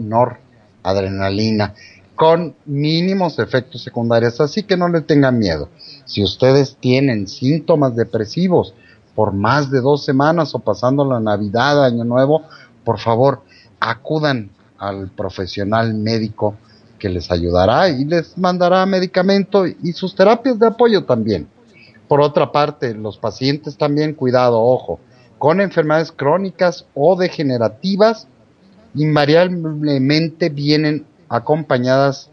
noradrenalina, 0.83 1.73
con 2.15 2.55
mínimos 2.65 3.39
efectos 3.39 3.81
secundarios, 3.81 4.39
así 4.39 4.63
que 4.63 4.77
no 4.77 4.87
le 4.87 5.01
tengan 5.01 5.39
miedo. 5.39 5.69
Si 6.05 6.23
ustedes 6.23 6.77
tienen 6.79 7.27
síntomas 7.27 7.95
depresivos 7.95 8.73
por 9.15 9.33
más 9.33 9.71
de 9.71 9.81
dos 9.81 10.05
semanas 10.05 10.53
o 10.53 10.59
pasando 10.59 11.05
la 11.05 11.19
Navidad, 11.19 11.83
Año 11.83 12.03
Nuevo, 12.03 12.43
por 12.83 12.99
favor, 12.99 13.41
acudan 13.79 14.51
al 14.77 15.09
profesional 15.09 15.93
médico 15.93 16.55
que 16.99 17.09
les 17.09 17.31
ayudará 17.31 17.89
y 17.89 18.05
les 18.05 18.37
mandará 18.37 18.85
medicamento 18.85 19.65
y 19.65 19.93
sus 19.93 20.15
terapias 20.15 20.59
de 20.59 20.67
apoyo 20.67 21.05
también. 21.05 21.47
Por 22.07 22.21
otra 22.21 22.51
parte, 22.51 22.93
los 22.93 23.17
pacientes 23.17 23.77
también, 23.77 24.13
cuidado, 24.13 24.61
ojo, 24.61 24.99
con 25.37 25.61
enfermedades 25.61 26.11
crónicas 26.11 26.85
o 26.93 27.15
degenerativas, 27.15 28.27
invariablemente 28.95 30.49
vienen 30.49 31.05
acompañadas 31.29 32.29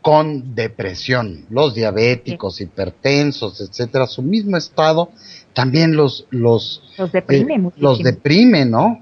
con 0.00 0.54
depresión. 0.54 1.46
Los 1.48 1.74
diabéticos, 1.74 2.60
hipertensos, 2.60 3.60
etcétera, 3.60 4.06
su 4.06 4.22
mismo 4.22 4.56
estado 4.56 5.10
también 5.54 5.96
los 5.96 6.26
los 6.30 6.82
los 6.98 7.12
deprime, 7.12 7.54
eh, 7.54 7.70
los 7.76 8.02
deprime, 8.02 8.64
¿no? 8.64 9.00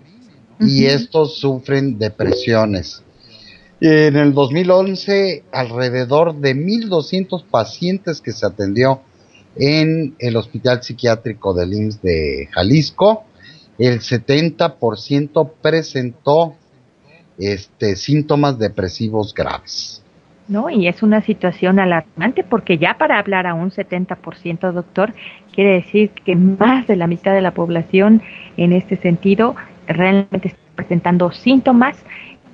Y 0.61 0.85
estos 0.85 1.39
sufren 1.39 1.99
depresiones. 1.99 3.03
En 3.81 4.17
el 4.17 4.35
2011, 4.35 5.45
alrededor 5.53 6.37
de 6.37 6.55
1.200 6.55 7.45
pacientes 7.47 8.21
que 8.21 8.33
se 8.33 8.45
atendió 8.45 9.01
en 9.57 10.15
el 10.19 10.37
Hospital 10.37 10.83
Psiquiátrico 10.83 11.55
del 11.55 11.73
IMSS 11.73 12.03
de 12.03 12.49
Jalisco, 12.53 13.25
el 13.81 14.01
70% 14.01 15.51
presentó 15.63 16.55
este, 17.39 17.97
síntomas 17.97 18.59
depresivos 18.59 19.33
graves. 19.35 20.05
¿no? 20.49 20.69
Y 20.69 20.89
es 20.89 21.03
una 21.03 21.23
situación 21.23 21.79
alarmante 21.79 22.45
porque 22.45 22.77
ya 22.77 22.99
para 22.99 23.19
hablar 23.19 23.47
a 23.47 23.55
un 23.55 23.71
70%, 23.71 24.73
doctor, 24.73 25.15
quiere 25.55 25.75
decir 25.75 26.11
que 26.11 26.37
más 26.37 26.87
de 26.89 26.97
la 26.97 27.07
mitad 27.07 27.33
de 27.33 27.41
la 27.41 27.53
población 27.53 28.21
en 28.57 28.73
este 28.73 28.97
sentido 28.97 29.55
realmente 29.87 30.49
está 30.49 30.61
presentando 30.75 31.31
síntomas 31.31 31.97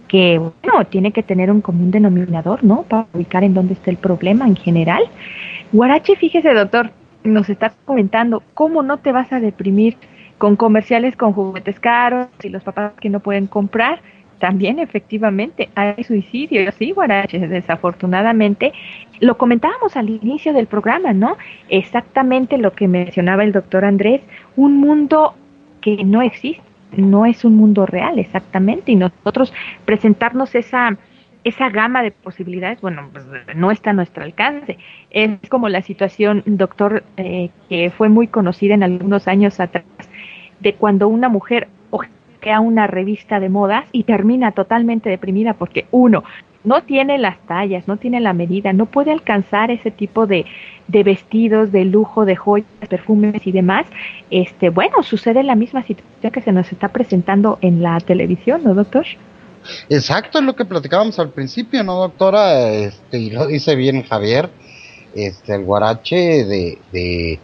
que, 0.08 0.38
bueno, 0.38 0.86
tiene 0.88 1.10
que 1.10 1.22
tener 1.22 1.50
un 1.50 1.60
común 1.60 1.90
denominador, 1.90 2.62
¿no? 2.62 2.82
Para 2.82 3.06
ubicar 3.12 3.42
en 3.42 3.54
dónde 3.54 3.72
está 3.72 3.90
el 3.90 3.96
problema 3.96 4.46
en 4.46 4.54
general. 4.54 5.02
Guarache, 5.72 6.14
fíjese, 6.14 6.54
doctor, 6.54 6.92
nos 7.24 7.48
está 7.48 7.72
comentando 7.84 8.42
cómo 8.54 8.84
no 8.84 8.98
te 8.98 9.10
vas 9.10 9.32
a 9.32 9.40
deprimir 9.40 9.96
con 10.38 10.56
comerciales 10.56 11.16
con 11.16 11.32
juguetes 11.32 11.80
caros 11.80 12.28
y 12.42 12.48
los 12.48 12.62
papás 12.62 12.92
que 13.00 13.10
no 13.10 13.20
pueden 13.20 13.46
comprar. 13.46 14.00
También 14.38 14.78
efectivamente 14.78 15.70
hay 15.74 16.04
suicidios, 16.04 16.74
sí, 16.74 16.92
Guarache, 16.92 17.38
desafortunadamente. 17.48 18.72
Lo 19.20 19.38
comentábamos 19.38 19.96
al 19.96 20.10
inicio 20.10 20.52
del 20.52 20.66
programa, 20.66 21.14
¿no? 21.14 21.38
Exactamente 21.70 22.58
lo 22.58 22.72
que 22.72 22.86
mencionaba 22.86 23.44
el 23.44 23.52
doctor 23.52 23.86
Andrés, 23.86 24.20
un 24.56 24.78
mundo 24.78 25.34
que 25.80 26.04
no 26.04 26.20
existe, 26.20 26.62
no 26.96 27.24
es 27.24 27.44
un 27.44 27.56
mundo 27.56 27.86
real, 27.86 28.18
exactamente, 28.18 28.92
y 28.92 28.96
nosotros 28.96 29.54
presentarnos 29.86 30.54
esa 30.54 30.98
esa 31.46 31.70
gama 31.70 32.02
de 32.02 32.10
posibilidades, 32.10 32.80
bueno, 32.80 33.08
pues 33.12 33.24
no 33.54 33.70
está 33.70 33.90
a 33.90 33.92
nuestro 33.92 34.24
alcance. 34.24 34.78
Es 35.10 35.38
como 35.48 35.68
la 35.68 35.80
situación, 35.80 36.42
doctor, 36.44 37.04
eh, 37.18 37.50
que 37.68 37.90
fue 37.90 38.08
muy 38.08 38.26
conocida 38.26 38.74
en 38.74 38.82
algunos 38.82 39.28
años 39.28 39.60
atrás, 39.60 39.84
de 40.60 40.74
cuando 40.74 41.08
una 41.08 41.28
mujer 41.28 41.68
ojea 41.90 42.60
una 42.60 42.86
revista 42.86 43.40
de 43.40 43.48
modas 43.48 43.84
y 43.92 44.04
termina 44.04 44.52
totalmente 44.52 45.10
deprimida 45.10 45.54
porque 45.54 45.86
uno, 45.90 46.24
no 46.64 46.82
tiene 46.82 47.18
las 47.18 47.38
tallas, 47.46 47.86
no 47.86 47.96
tiene 47.96 48.20
la 48.20 48.32
medida, 48.32 48.72
no 48.72 48.86
puede 48.86 49.12
alcanzar 49.12 49.70
ese 49.70 49.92
tipo 49.92 50.26
de, 50.26 50.46
de 50.88 51.02
vestidos, 51.04 51.70
de 51.70 51.84
lujo, 51.84 52.24
de 52.24 52.34
joyas, 52.34 52.66
perfumes 52.88 53.46
y 53.46 53.52
demás. 53.52 53.86
Este, 54.30 54.70
bueno, 54.70 55.02
sucede 55.04 55.44
la 55.44 55.54
misma 55.54 55.82
situación 55.84 56.32
que 56.32 56.40
se 56.40 56.52
nos 56.52 56.72
está 56.72 56.88
presentando 56.88 57.58
en 57.60 57.82
la 57.82 58.00
televisión, 58.00 58.62
¿no, 58.64 58.74
doctor? 58.74 59.06
Exacto, 59.88 60.38
es 60.38 60.44
lo 60.44 60.56
que 60.56 60.64
platicábamos 60.64 61.18
al 61.20 61.30
principio, 61.30 61.84
¿no, 61.84 61.94
doctora? 61.94 62.72
Este, 62.72 63.18
y 63.18 63.30
lo 63.30 63.46
dice 63.46 63.76
bien 63.76 64.02
Javier, 64.02 64.50
este, 65.14 65.54
el 65.54 65.64
guarache 65.64 66.44
de, 66.44 66.78
de 66.92 67.38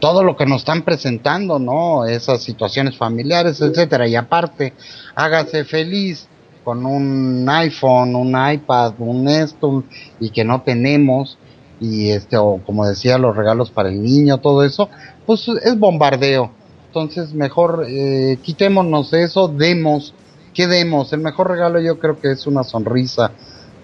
todo 0.00 0.22
lo 0.22 0.36
que 0.36 0.46
nos 0.46 0.62
están 0.62 0.82
presentando, 0.82 1.58
¿no? 1.58 2.06
Esas 2.06 2.42
situaciones 2.42 2.96
familiares, 2.96 3.60
etcétera. 3.60 4.06
Y 4.06 4.16
aparte, 4.16 4.74
hágase 5.14 5.64
feliz 5.64 6.28
con 6.64 6.84
un 6.86 7.48
iPhone, 7.48 8.14
un 8.14 8.28
iPad, 8.28 8.94
un 8.98 9.28
esto, 9.28 9.84
y 10.20 10.30
que 10.30 10.44
no 10.44 10.62
tenemos, 10.62 11.38
y 11.80 12.10
este, 12.10 12.36
o 12.36 12.60
como 12.64 12.86
decía, 12.86 13.18
los 13.18 13.36
regalos 13.36 13.70
para 13.70 13.88
el 13.88 14.02
niño, 14.02 14.38
todo 14.38 14.64
eso, 14.64 14.88
pues 15.26 15.48
es 15.48 15.78
bombardeo. 15.78 16.52
Entonces, 16.86 17.32
mejor 17.34 17.86
eh, 17.88 18.38
quitémonos 18.42 19.12
eso, 19.12 19.48
demos 19.48 20.14
¿Qué 20.58 20.66
demos? 20.66 21.12
El 21.12 21.20
mejor 21.20 21.50
regalo 21.50 21.80
yo 21.80 22.00
creo 22.00 22.18
que 22.18 22.32
es 22.32 22.44
una 22.48 22.64
sonrisa, 22.64 23.30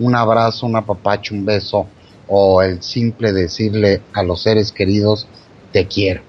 un 0.01 0.17
abrazo, 0.17 0.67
un 0.67 0.75
apapacho, 0.75 1.33
un 1.33 1.45
beso 1.45 1.87
o 2.27 2.63
el 2.63 2.83
simple 2.83 3.33
decirle 3.33 4.03
a 4.13 4.25
los 4.25 4.43
seres 4.43 4.73
queridos 4.73 5.29
te 5.75 5.87
quiero. 5.87 6.23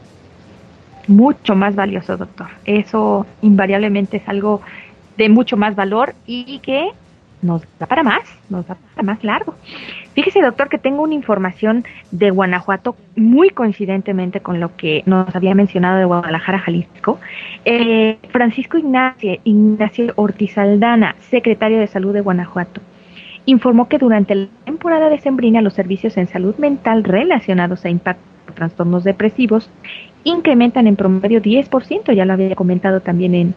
Mucho 1.07 1.55
más 1.55 1.75
valioso, 1.75 2.17
doctor. 2.17 2.47
Eso 2.65 3.27
invariablemente 3.43 4.17
es 4.17 4.27
algo 4.27 4.61
de 5.17 5.29
mucho 5.29 5.55
más 5.55 5.75
valor 5.75 6.15
y 6.25 6.57
que 6.59 6.89
nos 7.43 7.61
da 7.77 7.85
para 7.85 8.01
más, 8.01 8.23
nos 8.49 8.65
da 8.65 8.75
para 8.95 9.05
más 9.05 9.23
largo. 9.23 9.53
Fíjese, 10.15 10.41
doctor, 10.41 10.67
que 10.67 10.79
tengo 10.79 11.03
una 11.03 11.13
información 11.13 11.85
de 12.09 12.31
Guanajuato 12.31 12.95
muy 13.15 13.51
coincidentemente 13.51 14.39
con 14.39 14.59
lo 14.59 14.75
que 14.75 15.03
nos 15.05 15.35
había 15.35 15.53
mencionado 15.53 15.99
de 15.99 16.05
Guadalajara, 16.05 16.57
Jalisco. 16.57 17.19
Eh, 17.65 18.17
Francisco 18.31 18.79
Ignacio, 18.79 19.37
Ignacio 19.43 20.11
Ortizaldana, 20.15 21.15
secretario 21.29 21.77
de 21.77 21.85
Salud 21.85 22.13
de 22.13 22.21
Guanajuato, 22.21 22.81
informó 23.45 23.87
que 23.89 23.99
durante 23.99 24.33
la 24.33 24.47
temporada 24.65 25.07
de 25.09 25.19
sembrina 25.19 25.61
los 25.61 25.75
servicios 25.75 26.17
en 26.17 26.25
salud 26.25 26.55
mental 26.55 27.03
relacionados 27.03 27.85
a 27.85 27.89
impacto 27.89 28.34
trastornos 28.55 29.03
depresivos 29.03 29.69
incrementan 30.23 30.87
en 30.87 30.95
promedio 30.95 31.41
10%, 31.41 32.13
ya 32.13 32.25
lo 32.25 32.33
había 32.33 32.55
comentado 32.55 32.99
también 32.99 33.35
en, 33.35 33.55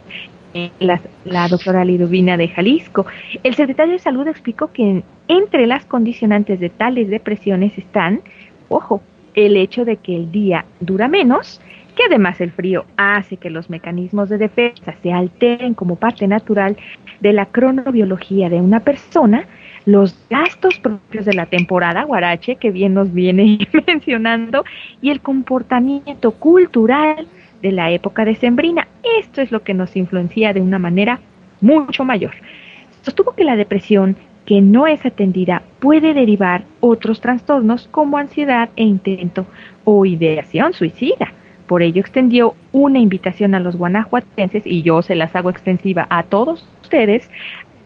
la, 0.80 1.01
doctora 1.49 1.84
Lidovina 1.84 2.36
de 2.36 2.49
Jalisco. 2.49 3.07
El 3.42 3.55
secretario 3.55 3.94
de 3.94 3.99
Salud 3.99 4.26
explicó 4.28 4.72
que 4.72 5.03
entre 5.28 5.66
las 5.66 5.84
condicionantes 5.84 6.61
de 6.61 6.68
tales 6.68 7.09
depresiones 7.09 7.76
están, 7.78 8.20
ojo, 8.68 9.03
el 9.34 9.57
hecho 9.57 9.84
de 9.84 9.96
que 9.96 10.16
el 10.16 10.32
día 10.32 10.64
dura 10.80 11.09
menos, 11.09 11.61
que 11.96 12.05
además 12.05 12.40
el 12.40 12.51
frío 12.51 12.84
hace 12.96 13.36
que 13.36 13.51
los 13.51 13.70
mecanismos 13.70 14.28
de 14.28 14.38
defensa 14.38 14.94
se 15.03 15.12
alteren 15.12 15.74
como 15.74 15.96
parte 15.96 16.26
natural 16.28 16.76
de 17.20 17.32
la 17.32 17.46
cronobiología 17.46 18.49
de 18.49 18.61
una 18.61 18.80
persona, 18.80 19.46
los 19.89 20.14
gastos 20.28 20.78
propios 20.80 21.24
de 21.24 21.32
la 21.32 21.47
temporada 21.47 22.05
guarache, 22.05 22.57
que 22.57 22.70
bien 22.70 22.93
nos 22.93 23.14
viene 23.14 23.59
mencionando, 23.86 24.62
y 25.01 25.09
el 25.09 25.22
comportamiento 25.22 26.32
cultural 26.32 27.26
de 27.62 27.72
la 27.72 27.91
época 27.91 28.26
decembrina. 28.26 28.86
Esto 29.18 29.41
es 29.41 29.51
lo 29.51 29.62
que 29.62 29.72
nos 29.72 29.97
influencia 29.97 30.53
de 30.53 30.61
una 30.61 30.78
manera 30.78 31.20
mucho 31.62 32.05
mayor. 32.05 32.32
Sostuvo 33.01 33.32
que 33.32 33.45
la 33.45 33.57
depresión 33.57 34.16
que 34.45 34.61
no 34.61 34.86
es 34.86 35.07
atendida 35.07 35.62
puede 35.78 36.12
derivar 36.12 36.64
otros 36.80 37.22
trastornos 37.22 37.89
como 37.91 38.18
ansiedad 38.18 38.68
e 38.76 38.84
intento 38.84 39.47
o 39.84 40.05
ideación 40.05 40.74
suicida. 40.74 41.32
Por 41.66 41.80
ello 41.80 42.01
extendió 42.01 42.55
una 42.72 42.99
invitación 42.99 43.55
a 43.55 43.61
los 43.61 43.76
guanajuatenses, 43.76 44.66
y 44.66 44.82
yo 44.82 45.01
se 45.01 45.14
las 45.14 45.34
hago 45.34 45.49
extensiva 45.49 46.07
a 46.11 46.24
todos 46.24 46.66
ustedes, 46.82 47.30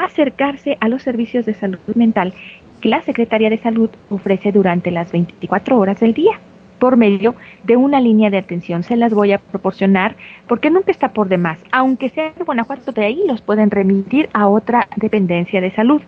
acercarse 0.05 0.77
a 0.81 0.89
los 0.89 1.03
servicios 1.03 1.47
de 1.47 1.55
salud 1.55 1.79
mental 1.95 2.35
que 2.81 2.89
la 2.89 3.03
Secretaría 3.03 3.49
de 3.49 3.59
Salud 3.59 3.91
ofrece 4.11 4.53
durante 4.53 4.91
las 4.91 5.13
24 5.13 5.79
horas 5.79 6.01
del 6.01 6.15
día 6.15 6.41
por 6.79 6.97
medio 6.97 7.37
de 7.63 7.77
una 7.77 8.01
línea 8.01 8.29
de 8.29 8.39
atención. 8.39 8.83
Se 8.83 8.97
las 8.97 9.15
voy 9.15 9.31
a 9.33 9.39
proporcionar 9.39 10.17
porque 10.49 10.69
nunca 10.69 10.91
está 10.91 11.13
por 11.13 11.29
demás. 11.29 11.61
Aunque 11.71 12.09
sea 12.09 12.33
de 12.37 12.45
Guanajuato, 12.45 12.91
de 12.91 13.05
ahí 13.05 13.23
los 13.27 13.41
pueden 13.41 13.71
remitir 13.71 14.29
a 14.33 14.49
otra 14.49 14.89
dependencia 14.97 15.61
de 15.61 15.71
salud. 15.71 16.03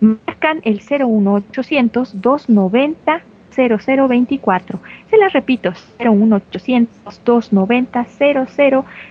Marcan 0.00 0.60
el 0.64 0.80
01800 0.80 2.20
290 2.20 3.22
0024. 3.54 4.80
Se 5.08 5.16
las 5.18 5.32
repito, 5.32 5.72
01800 6.00 7.24
290 7.24 8.06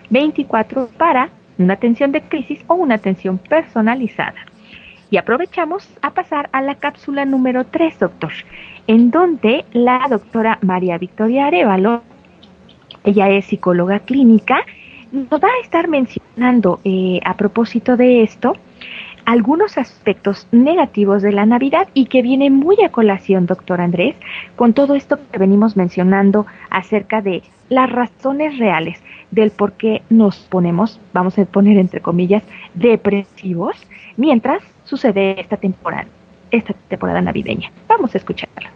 0024 0.10 0.90
para 0.98 1.30
una 1.58 1.74
atención 1.74 2.12
de 2.12 2.22
crisis 2.22 2.60
o 2.68 2.76
una 2.76 2.96
atención 2.96 3.38
personalizada. 3.38 4.46
Y 5.10 5.18
aprovechamos 5.18 5.88
a 6.02 6.12
pasar 6.12 6.50
a 6.52 6.62
la 6.62 6.76
cápsula 6.76 7.26
número 7.26 7.66
3, 7.66 8.00
doctor, 8.00 8.32
en 8.88 9.10
donde 9.10 9.66
la 9.72 10.06
doctora 10.10 10.60
María 10.62 10.98
Victoria 10.98 11.48
Arevalo, 11.48 12.04
ella 13.04 13.30
es 13.30 13.46
psicóloga 13.46 14.00
clínica, 14.00 14.66
nos 15.12 15.42
va 15.42 15.48
a 15.48 15.64
estar 15.64 15.88
mencionando 15.88 16.82
eh, 16.84 17.22
a 17.24 17.36
propósito 17.38 17.96
de 17.96 18.24
esto 18.24 18.56
algunos 19.28 19.78
aspectos 19.78 20.48
negativos 20.52 21.22
de 21.22 21.34
la 21.34 21.46
Navidad 21.46 21.90
y 21.94 22.06
que 22.06 22.22
viene 22.22 22.50
muy 22.50 22.78
a 22.84 22.90
colación, 22.90 23.46
doctor 23.46 23.82
Andrés, 23.82 24.16
con 24.56 24.74
todo 24.74 24.96
esto 24.96 25.20
que 25.32 25.38
venimos 25.38 25.76
mencionando 25.76 26.46
acerca 26.70 27.22
de 27.22 27.44
las 27.68 27.92
razones 27.92 28.58
reales 28.58 29.02
del 29.32 29.52
por 29.52 29.74
qué 29.74 30.04
nos 30.10 30.38
ponemos, 30.38 31.00
vamos 31.14 31.38
a 31.38 31.46
poner 31.46 31.78
entre 31.78 32.02
comillas, 32.02 32.44
depresivos, 32.74 33.76
mientras 34.16 34.62
sucede 34.86 35.40
esta 35.40 35.58
temporada, 35.58 36.08
esta 36.52 36.74
temporada 36.88 37.22
navideña. 37.22 37.72
Vamos 37.88 38.14
a 38.16 38.18
escucharla. 38.18 38.72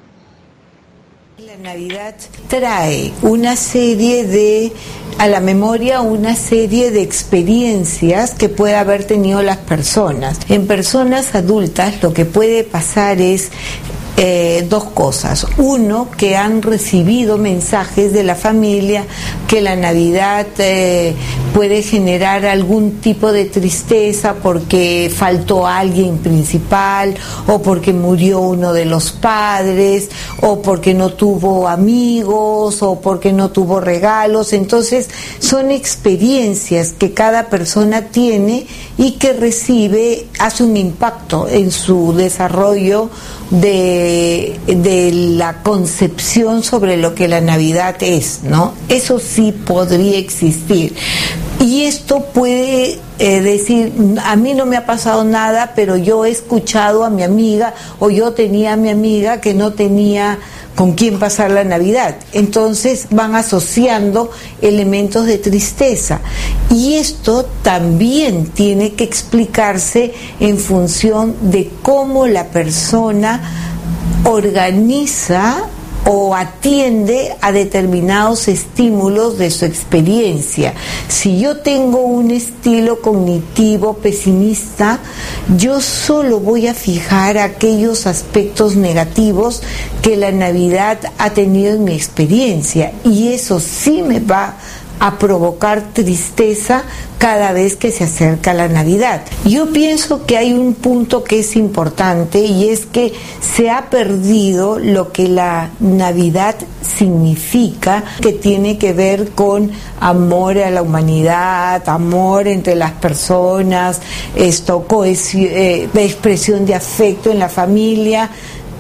La 1.38 1.58
Navidad 1.58 2.16
trae 2.47 3.12
una 3.24 3.56
serie 3.56 4.26
de, 4.26 4.72
a 5.18 5.28
la 5.28 5.39
memoria, 5.39 6.02
una 6.02 6.36
serie 6.36 6.91
de 6.91 7.02
experiencias 7.02 8.34
que 8.36 8.47
puede 8.47 8.76
haber 8.76 9.06
tenido 9.06 9.41
las 9.41 9.58
personas. 9.58 10.39
En 10.49 10.68
personas 10.68 11.34
adultas 11.36 12.02
lo 12.04 12.14
que 12.14 12.26
puede 12.26 12.64
pasar 12.64 13.20
es 13.20 13.52
eh, 14.18 14.68
dos 14.70 14.86
cosas. 14.86 15.47
Uno, 15.57 16.09
que 16.16 16.36
han 16.36 16.62
recibido 16.62 17.38
mensajes 17.38 18.14
de 18.14 18.24
la 18.24 18.36
familia 18.36 19.05
que 19.47 19.62
la 19.62 19.76
Navidad 19.76 20.47
eh, 20.59 21.16
puede 21.53 21.82
generar 21.82 22.45
algún 22.45 22.99
tipo 22.99 23.32
de 23.32 23.45
tristeza 23.45 24.36
porque 24.36 25.12
faltó 25.14 25.66
alguien 25.66 26.18
principal 26.18 27.16
o 27.47 27.62
porque 27.62 27.93
murió 27.93 28.41
uno 28.41 28.74
de 28.74 28.86
los 28.86 29.12
padres 29.12 30.09
o 30.41 30.62
porque 30.62 30.93
no 30.93 31.14
tuvo 31.14 31.68
amigos 31.68 32.84
o 32.84 32.99
porque 32.99 33.34
no 33.34 33.49
tuvo 33.49 33.80
regalos. 33.80 34.53
Entonces 34.53 35.09
son 35.39 35.72
experiencias 35.72 36.93
que 36.93 37.14
cada 37.14 37.49
persona 37.49 38.07
tiene 38.07 38.68
y 38.97 39.14
que 39.14 39.34
recibe, 39.34 40.28
hace 40.39 40.64
un 40.64 40.78
impacto 40.78 41.47
en 41.47 41.72
su 41.72 42.14
desarrollo 42.14 43.09
de, 43.52 44.60
de, 44.66 45.12
la 45.12 45.62
concepción 45.62 46.64
sobre 46.64 46.97
lo 46.97 47.14
que 47.14 47.28
la 47.28 47.41
Navidad 47.41 47.95
es, 47.99 48.41
¿no? 48.43 48.74
Eso 48.88 49.20
sí 49.20 49.52
podría 49.52 50.18
existir. 50.18 50.95
Y 51.60 51.84
esto 51.84 52.26
puede 52.34 52.97
eh, 53.20 53.41
decir, 53.41 53.93
a 54.24 54.36
mí 54.36 54.54
no 54.54 54.66
me 54.66 54.78
ha 54.78 54.86
pasado 54.86 55.24
nada, 55.24 55.74
pero 55.76 55.95
yo 55.95 56.26
he 56.26 56.32
escuchado 56.32 57.04
a 57.04 57.10
mi 57.10 57.24
amiga 57.24 57.76
o 57.99 58.10
yo 58.10 58.32
tenía 58.32 58.74
a 58.74 58.78
mi 58.78 58.89
amiga 58.89 59.41
que 59.41 59.54
no 59.54 59.74
tenía 59.74 60.39
con 60.76 60.93
quién 60.93 61.19
pasar 61.19 61.51
la 61.51 61.63
Navidad. 61.63 62.15
Entonces 62.34 63.07
van 63.11 63.36
asociando 63.36 64.32
elementos 64.61 65.26
de 65.26 65.38
tristeza. 65.38 66.22
Y 66.69 66.93
esto 66.95 67.45
también 67.61 68.47
tiene 68.47 68.93
que 68.93 69.03
explicarse 69.03 70.13
en 70.39 70.57
función 70.57 71.36
de 71.51 71.69
cómo 71.82 72.28
la 72.28 72.47
persona 72.47 73.41
organiza 74.24 75.67
o 76.06 76.36
atiende 76.36 77.36
a 77.41 77.52
determinados 77.52 78.47
estímulos 78.47 79.38
de 79.38 79.52
su 79.52 79.66
experiencia. 79.66 80.74
Si 81.08 81.39
yo 81.39 81.58
tengo 81.58 81.99
un 81.99 82.32
estilo 82.32 83.02
cognitivo 83.02 83.93
pesimista, 83.93 84.99
yo 85.58 85.80
solo 85.80 86.39
voy 86.39 86.68
a 86.68 86.74
fijar 86.74 87.38
aquellos 87.38 88.08
aspectos 88.08 88.76
negativos 88.76 89.62
que 90.02 90.18
la 90.18 90.32
Navidad 90.32 90.99
ha 91.18 91.32
tenido 91.32 91.76
en 91.76 91.84
mi 91.84 91.93
experiencia 91.93 92.93
y 93.04 93.30
eso 93.30 93.60
sí 93.60 94.02
me 94.02 94.20
va 94.20 94.45
a 94.45 94.56
provocar 95.18 95.93
tristeza 95.93 96.84
cada 97.18 97.52
vez 97.52 97.76
que 97.76 97.91
se 97.91 98.04
acerca 98.04 98.54
la 98.54 98.68
Navidad. 98.68 99.22
Yo 99.45 99.72
pienso 99.72 100.26
que 100.26 100.38
hay 100.38 100.54
un 100.54 100.74
punto 100.74 101.24
que 101.24 101.39
es 101.39 101.56
importante 101.56 102.39
y 102.39 102.70
es 102.70 102.86
que 102.86 103.14
se 103.41 103.70
ha 103.70 103.89
perdido 103.89 104.80
lo 104.80 105.12
que 105.12 105.28
la 105.28 105.70
Navidad 105.80 106.56
significa, 106.82 108.04
que 108.22 108.34
tiene 108.34 108.78
que 108.78 108.93
ver 108.93 109.32
con 109.32 109.72
amor 109.99 110.58
a 110.60 110.70
la 110.70 110.82
humanidad, 110.82 111.88
amor 111.89 112.47
entre 112.47 112.76
las 112.76 112.91
personas, 112.93 114.02
esto, 114.36 114.86
eh, 115.36 115.89
expresión 115.95 116.66
de 116.66 116.76
afecto 116.76 117.32
en 117.32 117.39
la 117.39 117.49
familia. 117.49 118.30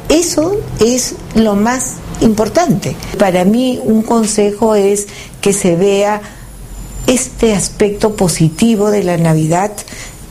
Eso 0.09 0.57
es 0.79 1.15
lo 1.35 1.55
más 1.55 1.97
importante. 2.21 2.95
Para 3.17 3.43
mí 3.43 3.79
un 3.83 4.01
consejo 4.03 4.75
es 4.75 5.07
que 5.41 5.53
se 5.53 5.75
vea 5.75 6.21
este 7.07 7.53
aspecto 7.53 8.15
positivo 8.15 8.91
de 8.91 9.03
la 9.03 9.17
Navidad, 9.17 9.71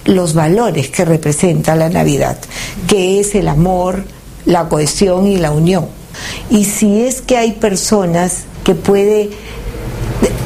los 0.04 0.34
valores 0.34 0.88
que 0.88 1.04
representa 1.04 1.76
la 1.76 1.88
Navidad, 1.88 2.38
que 2.88 3.20
es 3.20 3.34
el 3.34 3.48
amor, 3.48 4.04
la 4.46 4.68
cohesión 4.68 5.26
y 5.26 5.36
la 5.36 5.52
unión. 5.52 5.88
Y 6.48 6.64
si 6.64 7.02
es 7.02 7.20
que 7.20 7.36
hay 7.36 7.52
personas 7.52 8.44
que 8.64 8.74
puede 8.74 9.30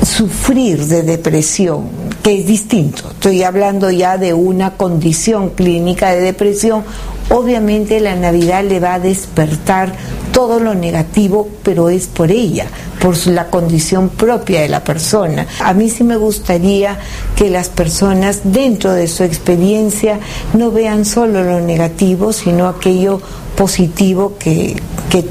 sufrir 0.05 0.87
de 0.87 1.03
depresión, 1.03 1.89
que 2.23 2.41
es 2.41 2.47
distinto, 2.47 3.11
estoy 3.11 3.43
hablando 3.43 3.91
ya 3.91 4.19
de 4.19 4.35
una 4.35 4.77
condición 4.77 5.51
clínica 5.51 6.11
de 6.13 6.21
depresión, 6.21 6.85
obviamente 7.31 8.01
la 8.01 8.17
Navidad 8.17 8.65
le 8.65 8.81
va 8.81 8.95
a 8.95 9.01
despertar 9.01 9.93
todo 10.33 10.59
lo 10.59 10.75
negativo, 10.75 11.49
pero 11.63 11.89
es 11.89 12.09
por 12.09 12.31
ella, 12.31 12.67
por 13.01 13.17
la 13.29 13.47
condición 13.47 14.09
propia 14.09 14.63
de 14.63 14.69
la 14.69 14.83
persona. 14.83 15.47
A 15.61 15.73
mí 15.75 15.89
sí 15.89 16.03
me 16.03 16.17
gustaría 16.17 16.99
que 17.37 17.51
las 17.51 17.69
personas 17.69 18.41
dentro 18.45 18.93
de 18.93 19.07
su 19.07 19.23
experiencia 19.23 20.19
no 20.53 20.73
vean 20.73 21.05
solo 21.05 21.45
lo 21.45 21.61
negativo, 21.61 22.33
sino 22.33 22.67
aquello 22.67 23.21
positivo 23.57 24.35
que, 24.39 24.77
que, 25.09 25.25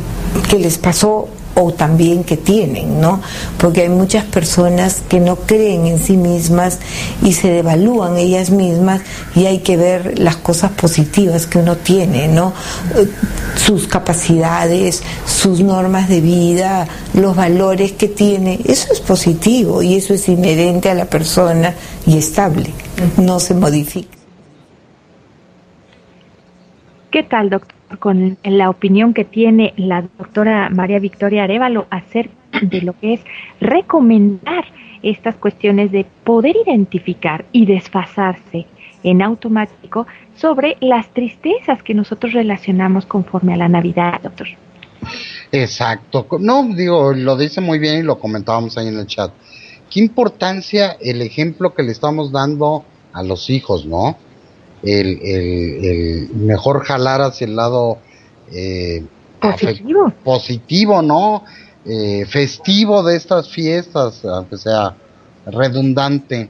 que 0.49 0.59
les 0.59 0.77
pasó 0.77 1.27
o 1.55 1.71
también 1.73 2.23
que 2.23 2.37
tienen, 2.37 2.99
¿no? 2.99 3.21
Porque 3.57 3.81
hay 3.81 3.89
muchas 3.89 4.23
personas 4.25 5.03
que 5.07 5.19
no 5.19 5.35
creen 5.35 5.85
en 5.85 5.99
sí 5.99 6.17
mismas 6.17 6.79
y 7.21 7.33
se 7.33 7.49
devalúan 7.49 8.17
ellas 8.17 8.49
mismas 8.49 9.01
y 9.35 9.45
hay 9.45 9.59
que 9.59 9.77
ver 9.77 10.19
las 10.19 10.37
cosas 10.37 10.71
positivas 10.71 11.47
que 11.47 11.59
uno 11.59 11.77
tiene, 11.77 12.27
¿no? 12.27 12.53
Sus 13.55 13.87
capacidades, 13.87 15.03
sus 15.25 15.59
normas 15.59 16.09
de 16.09 16.21
vida, 16.21 16.87
los 17.13 17.35
valores 17.35 17.91
que 17.93 18.07
tiene, 18.07 18.59
eso 18.65 18.91
es 18.91 18.99
positivo 18.99 19.83
y 19.83 19.95
eso 19.95 20.13
es 20.13 20.27
inherente 20.29 20.89
a 20.89 20.95
la 20.95 21.05
persona 21.05 21.75
y 22.05 22.17
estable, 22.17 22.71
no 23.17 23.39
se 23.39 23.53
modifica. 23.53 24.17
¿Qué 27.11 27.21
tal, 27.21 27.51
doctor? 27.51 27.82
Con 27.99 28.37
la 28.43 28.69
opinión 28.69 29.13
que 29.13 29.25
tiene 29.25 29.73
la 29.77 30.03
doctora 30.17 30.69
María 30.69 30.99
Victoria 30.99 31.43
Arevalo 31.43 31.87
acerca 31.89 32.33
de 32.61 32.81
lo 32.81 32.93
que 32.99 33.13
es 33.13 33.21
recomendar 33.59 34.65
estas 35.01 35.35
cuestiones 35.35 35.91
de 35.91 36.05
poder 36.23 36.55
identificar 36.65 37.45
y 37.51 37.65
desfasarse 37.65 38.65
en 39.03 39.21
automático 39.21 40.07
sobre 40.35 40.77
las 40.79 41.09
tristezas 41.13 41.83
que 41.83 41.93
nosotros 41.93 42.33
relacionamos 42.33 43.05
conforme 43.05 43.53
a 43.53 43.57
la 43.57 43.67
Navidad, 43.67 44.21
doctor. 44.21 44.47
Exacto. 45.51 46.25
No, 46.39 46.63
digo, 46.73 47.13
lo 47.13 47.35
dice 47.35 47.61
muy 47.61 47.79
bien 47.79 47.99
y 47.99 48.03
lo 48.03 48.17
comentábamos 48.17 48.77
ahí 48.77 48.87
en 48.87 48.97
el 48.97 49.07
chat. 49.07 49.31
Qué 49.89 49.99
importancia 49.99 50.97
el 50.99 51.21
ejemplo 51.21 51.73
que 51.73 51.83
le 51.83 51.91
estamos 51.91 52.31
dando 52.31 52.85
a 53.11 53.21
los 53.21 53.49
hijos, 53.49 53.85
¿no? 53.85 54.17
El, 54.83 55.19
el, 55.23 56.29
mejor 56.35 56.83
jalar 56.83 57.21
hacia 57.21 57.45
el 57.45 57.55
lado 57.55 57.99
eh, 58.51 59.03
positivo. 59.39 60.13
positivo, 60.23 61.01
¿no? 61.01 61.43
Eh, 61.85 62.25
festivo 62.25 63.03
de 63.03 63.15
estas 63.15 63.49
fiestas, 63.49 64.23
aunque 64.25 64.57
sea 64.57 64.95
redundante 65.45 66.49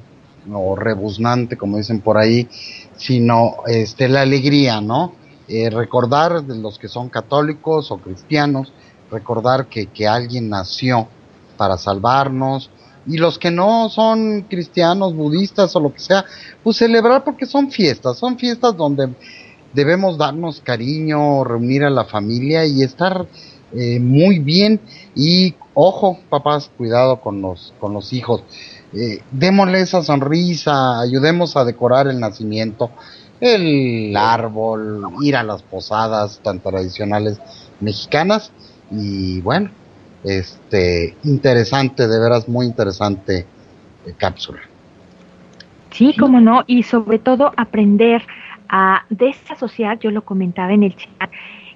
o 0.52 0.76
rebuznante, 0.76 1.58
como 1.58 1.78
dicen 1.78 2.02
por 2.02 2.18
ahí, 2.18 2.48
sino 2.96 3.58
este 3.68 4.10
la 4.10 4.22
alegría, 4.22 4.82
¿no? 4.82 5.16
Eh, 5.48 5.70
recordar 5.70 6.44
de 6.44 6.56
los 6.56 6.78
que 6.80 6.88
son 6.88 7.10
católicos 7.10 7.92
o 7.92 7.98
cristianos, 7.98 8.72
recordar 9.12 9.68
que, 9.68 9.88
que 9.88 10.08
alguien 10.08 10.50
nació 10.50 11.08
para 11.58 11.78
salvarnos, 11.78 12.70
y 13.06 13.18
los 13.18 13.38
que 13.38 13.52
no 13.52 13.90
son 13.90 14.44
cristianos, 14.44 15.16
budistas 15.16 15.76
o 15.76 15.80
lo 15.80 15.94
que 15.94 16.00
sea, 16.00 16.26
pues 16.64 16.78
celebrar 16.78 17.24
porque 17.24 17.46
son 17.46 17.70
fiestas, 17.70 18.18
son 18.18 18.38
fiestas 18.38 18.76
donde 18.78 19.10
debemos 19.74 20.18
darnos 20.18 20.62
cariño, 20.62 21.44
reunir 21.44 21.84
a 21.84 21.90
la 21.90 22.06
familia 22.06 22.66
y 22.66 22.84
estar 22.84 23.28
eh, 23.74 24.00
muy 24.00 24.40
bien 24.40 24.80
y 25.16 25.56
ojo 25.74 26.20
papás, 26.30 26.70
cuidado 26.78 27.20
con 27.20 27.42
los 27.42 27.74
con 27.80 27.94
los 27.94 28.14
hijos. 28.14 28.44
eh, 28.94 29.22
démosle 29.32 29.82
esa 29.82 30.04
sonrisa, 30.04 31.00
ayudemos 31.00 31.58
a 31.58 31.66
decorar 31.66 32.08
el 32.08 32.20
nacimiento, 32.20 32.92
el 33.42 34.16
árbol, 34.16 35.04
ir 35.24 35.36
a 35.36 35.44
las 35.44 35.64
posadas 35.64 36.40
tan 36.44 36.60
tradicionales 36.60 37.40
mexicanas 37.80 38.52
y 38.92 39.42
bueno, 39.42 39.72
este 40.24 41.16
interesante, 41.24 42.08
de 42.08 42.20
veras 42.20 42.48
muy 42.48 42.66
interesante 42.66 43.46
eh, 44.06 44.14
cápsula. 44.18 44.60
Sí, 45.92 46.16
cómo 46.18 46.42
no, 46.42 46.64
y 46.66 46.84
sobre 46.84 47.20
todo 47.20 47.54
aprender 47.56 48.24
a 48.68 49.06
desasociar, 49.10 50.00
yo 50.00 50.10
lo 50.10 50.24
comentaba 50.24 50.74
en 50.74 50.84
el 50.84 50.96
chat, 50.96 51.30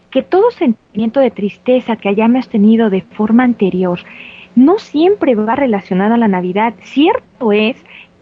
que 0.10 0.24
todo 0.24 0.50
sentimiento 0.52 1.20
de 1.20 1.30
tristeza 1.30 1.96
que 1.98 2.10
hayamos 2.10 2.50
tenido 2.50 2.90
de 2.90 3.02
forma 3.02 3.44
anterior 3.44 4.00
no 4.56 4.80
siempre 4.80 5.36
va 5.36 5.56
relacionado 5.56 6.16
a 6.16 6.18
la 6.18 6.28
Navidad. 6.28 6.74
Cierto 6.82 7.52
es 7.52 7.76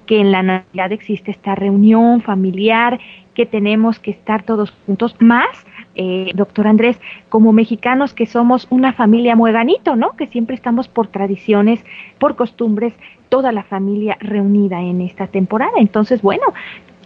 que 0.06 0.20
en 0.20 0.32
la 0.32 0.44
Navidad 0.44 0.92
existe 0.92 1.32
esta 1.32 1.56
reunión 1.56 2.22
familiar, 2.22 3.00
que 3.34 3.46
tenemos 3.46 4.00
que 4.00 4.12
estar 4.12 4.44
todos 4.44 4.74
juntos, 4.86 5.16
más, 5.20 5.65
eh, 5.96 6.32
doctor 6.36 6.68
Andrés, 6.68 7.00
como 7.30 7.54
mexicanos 7.54 8.14
que 8.14 8.26
somos 8.26 8.68
una 8.70 8.94
familia 8.94 9.36
mueganito, 9.36 9.96
¿no? 9.96 10.12
Que 10.12 10.28
siempre 10.28 10.56
estamos 10.56 10.88
por 10.88 11.08
tradiciones, 11.08 11.84
por 12.20 12.36
costumbres, 12.36 12.94
toda 13.30 13.52
la 13.52 13.64
familia 13.64 14.18
reunida 14.20 14.82
en 14.82 15.02
esta 15.02 15.28
temporada. 15.28 15.74
Entonces, 15.78 16.22
bueno, 16.22 16.46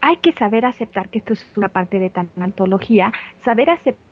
hay 0.02 0.18
que 0.18 0.32
saber 0.32 0.66
aceptar 0.66 1.10
que 1.10 1.20
esto 1.20 1.34
es 1.34 1.46
una 1.56 1.70
parte 1.70 2.00
de 2.00 2.12
antología, 2.38 3.12
saber 3.40 3.70
aceptar 3.70 4.10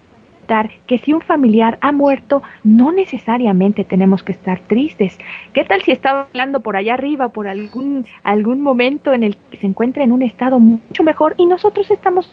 que 0.86 0.98
si 1.00 1.12
un 1.12 1.22
familiar 1.22 1.78
ha 1.82 1.92
muerto, 1.92 2.42
no 2.64 2.92
necesariamente 2.92 3.84
tenemos 3.84 4.24
que 4.24 4.32
estar 4.32 4.60
tristes. 4.62 5.18
¿Qué 5.54 5.66
tal 5.66 5.82
si 5.82 5.92
está 5.92 6.22
hablando 6.22 6.62
por 6.62 6.78
allá 6.78 6.94
arriba, 6.94 7.30
por 7.30 7.48
algún, 7.48 8.06
algún 8.24 8.62
momento 8.62 9.14
en 9.14 9.24
el 9.24 9.36
que 9.36 9.58
se 9.58 9.68
encuentra 9.68 10.04
en 10.04 10.12
un 10.12 10.22
estado 10.22 10.60
mucho 10.60 11.04
mejor 11.04 11.36
y 11.38 11.46
nosotros 11.46 11.92
estamos 11.92 12.32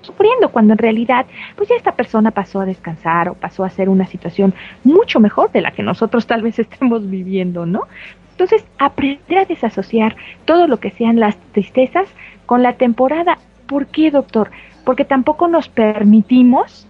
sufriendo 0.00 0.50
cuando 0.50 0.72
en 0.72 0.78
realidad 0.78 1.26
pues 1.56 1.68
ya 1.68 1.76
esta 1.76 1.92
persona 1.92 2.30
pasó 2.30 2.60
a 2.60 2.66
descansar 2.66 3.28
o 3.28 3.34
pasó 3.34 3.64
a 3.64 3.70
ser 3.70 3.88
una 3.88 4.06
situación 4.06 4.54
mucho 4.84 5.20
mejor 5.20 5.50
de 5.52 5.60
la 5.60 5.70
que 5.70 5.82
nosotros 5.82 6.26
tal 6.26 6.42
vez 6.42 6.58
estemos 6.58 7.08
viviendo, 7.08 7.66
¿no? 7.66 7.82
Entonces, 8.40 8.66
aprender 8.78 9.36
a 9.36 9.44
desasociar 9.44 10.16
todo 10.46 10.66
lo 10.66 10.80
que 10.80 10.92
sean 10.92 11.20
las 11.20 11.36
tristezas 11.52 12.08
con 12.46 12.62
la 12.62 12.72
temporada. 12.72 13.36
¿Por 13.66 13.86
qué, 13.88 14.10
doctor? 14.10 14.50
Porque 14.84 15.04
tampoco 15.04 15.46
nos 15.46 15.68
permitimos 15.68 16.86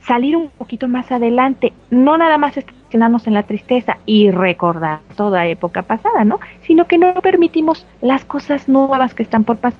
salir 0.00 0.38
un 0.38 0.48
poquito 0.48 0.88
más 0.88 1.12
adelante, 1.12 1.74
no 1.90 2.16
nada 2.16 2.38
más 2.38 2.56
estacionarnos 2.56 3.26
en 3.26 3.34
la 3.34 3.42
tristeza 3.42 3.98
y 4.06 4.30
recordar 4.30 5.00
toda 5.16 5.46
época 5.46 5.82
pasada, 5.82 6.24
¿no? 6.24 6.40
Sino 6.62 6.86
que 6.86 6.96
no 6.96 7.12
permitimos 7.12 7.86
las 8.00 8.24
cosas 8.24 8.66
nuevas 8.66 9.12
que 9.12 9.22
están 9.22 9.44
por 9.44 9.58
pasar 9.58 9.78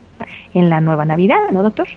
en 0.52 0.68
la 0.68 0.82
nueva 0.82 1.06
Navidad, 1.06 1.50
¿no, 1.50 1.62
doctor? 1.62 1.88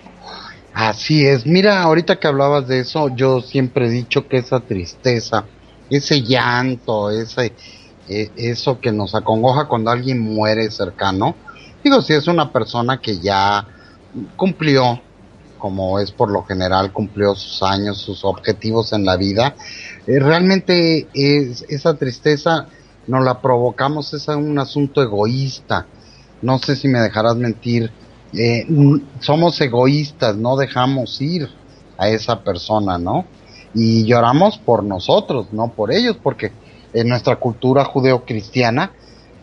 Así 0.74 1.26
es. 1.26 1.46
Mira, 1.46 1.84
ahorita 1.84 2.20
que 2.20 2.28
hablabas 2.28 2.68
de 2.68 2.80
eso, 2.80 3.16
yo 3.16 3.42
siempre 3.42 3.88
he 3.88 3.92
dicho 3.92 4.28
que 4.28 4.38
esa 4.38 4.60
tristeza, 4.60 5.46
ese 5.90 6.22
llanto, 6.22 7.12
ese, 7.12 7.54
e, 8.10 8.32
eso 8.36 8.80
que 8.80 8.92
nos 8.92 9.14
acongoja 9.14 9.68
cuando 9.68 9.92
alguien 9.92 10.20
muere 10.20 10.70
cercano, 10.72 11.36
digo, 11.84 12.02
si 12.02 12.14
es 12.14 12.28
una 12.28 12.52
persona 12.52 13.00
que 13.00 13.20
ya 13.20 13.68
cumplió 14.36 15.00
como 15.64 15.98
es 15.98 16.12
por 16.12 16.30
lo 16.30 16.44
general, 16.44 16.92
cumplió 16.92 17.36
sus 17.36 17.64
años, 17.64 17.98
sus 17.98 18.26
objetivos 18.26 18.92
en 18.92 19.06
la 19.06 19.16
vida, 19.16 19.56
eh, 20.06 20.20
realmente 20.20 21.08
es, 21.14 21.64
esa 21.70 21.94
tristeza 21.94 22.68
nos 23.08 23.24
la 23.24 23.40
provocamos, 23.40 24.14
es 24.14 24.28
un 24.28 24.60
asunto 24.60 25.02
egoísta. 25.02 25.86
No 26.42 26.60
sé 26.60 26.76
si 26.76 26.90
me 26.90 27.00
dejarás 27.00 27.38
mentir, 27.38 27.92
eh, 28.34 28.66
somos 29.20 29.60
egoístas, 29.62 30.36
no 30.36 30.56
dejamos 30.56 31.22
ir 31.22 31.50
a 31.98 32.10
esa 32.10 32.44
persona, 32.44 32.98
¿no? 32.98 33.26
Y 33.74 34.06
lloramos 34.06 34.58
por 34.58 34.84
nosotros, 34.84 35.48
no 35.52 35.70
por 35.70 35.92
ellos, 35.92 36.18
porque 36.22 36.52
en 36.94 37.10
nuestra 37.10 37.38
cultura 37.38 37.86
judeocristiana, 37.86 38.92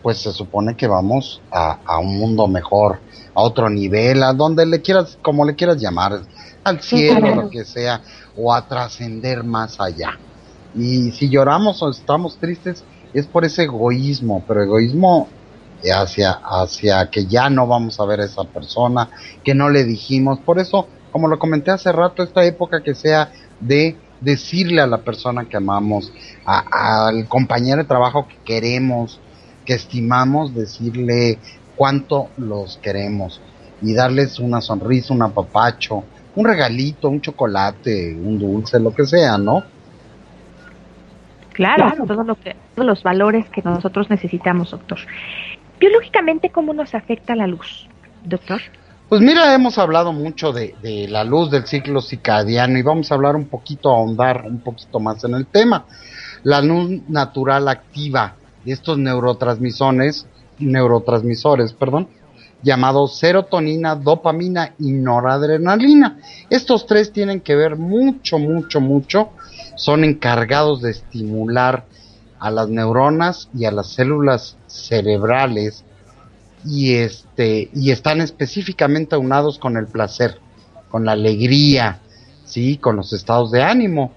pues 0.03 0.18
se 0.18 0.32
supone 0.32 0.76
que 0.76 0.86
vamos 0.86 1.43
a, 1.51 1.78
a 1.84 1.99
un 1.99 2.18
mundo 2.18 2.47
mejor 2.47 3.01
a 3.34 3.43
otro 3.43 3.68
nivel, 3.70 4.22
a 4.22 4.32
donde 4.32 4.66
le 4.66 4.80
quieras, 4.80 5.18
como 5.22 5.45
le 5.45 5.55
quieras 5.55 5.80
llamar, 5.80 6.20
al 6.64 6.80
cielo, 6.80 7.34
lo 7.34 7.51
que 7.51 7.64
sea, 7.64 8.03
o 8.36 8.53
a 8.53 8.66
trascender 8.66 9.45
más 9.45 9.80
allá. 9.80 10.18
Y 10.74 11.11
si 11.12 11.28
lloramos 11.28 11.82
o 11.82 11.91
estamos 11.91 12.36
tristes, 12.38 12.84
es 13.12 13.26
por 13.26 13.45
ese 13.45 13.64
egoísmo, 13.64 14.45
pero 14.47 14.62
egoísmo 14.62 15.28
hacia, 15.89 16.33
hacia 16.33 17.11
que 17.11 17.26
ya 17.26 17.49
no 17.49 17.66
vamos 17.66 17.99
a 18.01 18.05
ver 18.05 18.20
a 18.20 18.24
esa 18.24 18.45
persona, 18.45 19.09
que 19.43 19.55
no 19.55 19.70
le 19.70 19.85
dijimos. 19.85 20.39
Por 20.41 20.59
eso, 20.59 20.89
como 21.12 21.28
lo 21.28 21.39
comenté 21.39 21.70
hace 21.70 21.91
rato, 21.93 22.22
esta 22.22 22.45
época 22.45 22.83
que 22.83 22.95
sea 22.95 23.33
de 23.61 23.97
decirle 24.20 24.83
a 24.83 24.87
la 24.87 24.99
persona 24.99 25.47
que 25.47 25.57
amamos, 25.57 26.12
al 26.45 27.26
compañero 27.28 27.78
de 27.78 27.89
trabajo 27.89 28.28
que 28.28 28.37
queremos, 28.45 29.20
que 29.64 29.74
estimamos, 29.74 30.55
decirle 30.55 31.39
cuánto 31.76 32.28
los 32.37 32.76
queremos 32.78 33.41
y 33.83 33.95
darles 33.95 34.39
una 34.39 34.61
sonrisa, 34.61 35.14
un 35.14 35.22
apapacho, 35.22 36.05
un 36.37 36.45
regalito, 36.47 37.09
un 37.09 37.20
chocolate, 37.20 38.14
un 38.14 38.39
dulce, 38.39 38.78
lo 38.78 38.95
que 38.95 39.07
sea, 39.07 39.39
¿no? 39.39 39.64
Claro, 41.53 42.07
Todo 42.07 42.22
lo 42.22 42.37
que, 42.37 42.57
todos 42.74 42.87
los 42.87 43.03
valores 43.03 43.49
que 43.51 43.61
nosotros 43.62 44.09
necesitamos, 44.09 44.70
doctor. 44.70 44.99
Biológicamente, 45.81 46.51
¿cómo 46.51 46.74
nos 46.74 46.95
afecta 46.95 47.35
la 47.35 47.47
luz, 47.47 47.89
doctor? 48.22 48.61
Pues 49.09 49.22
mira, 49.22 49.55
hemos 49.55 49.78
hablado 49.78 50.12
mucho 50.12 50.53
de, 50.53 50.74
la 51.09 51.24
luz 51.24 51.51
del 51.51 51.66
ciclo 51.66 52.03
circadiano 52.03 52.78
y 52.78 52.83
vamos 52.83 53.11
a 53.11 53.14
hablar 53.14 53.35
un 53.35 53.47
poquito, 53.47 53.91
ahondar 53.91 54.45
un 54.47 54.61
poquito 54.61 55.01
más 55.01 55.24
en 55.24 55.35
el 55.35 55.47
tema. 55.47 55.87
La 56.43 56.61
luz 56.61 57.01
natural 57.09 57.66
activa 57.66 58.37
estos 58.66 58.99
neurotransmisores 58.99 60.26
neurotransmisores, 60.59 61.72
perdón, 61.72 62.09
llamados 62.62 63.18
serotonina, 63.18 63.95
dopamina 63.95 64.74
y 64.78 64.93
noradrenalina. 64.93 66.18
Estos 66.51 66.87
tres 66.87 67.11
tienen 67.11 67.41
que 67.41 67.57
ver 67.57 67.76
mucho, 67.76 68.39
mucho, 68.39 68.81
mucho. 68.83 69.31
Son 69.76 70.05
encargados 70.05 70.83
de 70.83 70.91
estimular 70.91 71.87
a 72.41 72.51
las 72.51 72.68
neuronas 72.68 73.49
y 73.57 73.66
a 73.66 73.70
las 73.70 73.88
células 73.88 74.57
cerebrales 74.66 75.84
y 76.64 76.95
este 76.95 77.70
y 77.74 77.91
están 77.91 78.20
específicamente 78.20 79.14
aunados 79.14 79.59
con 79.59 79.76
el 79.76 79.86
placer, 79.86 80.38
con 80.91 81.05
la 81.05 81.12
alegría, 81.12 82.01
sí, 82.45 82.76
con 82.76 82.97
los 82.97 83.12
estados 83.12 83.51
de 83.51 83.62
ánimo. 83.62 84.12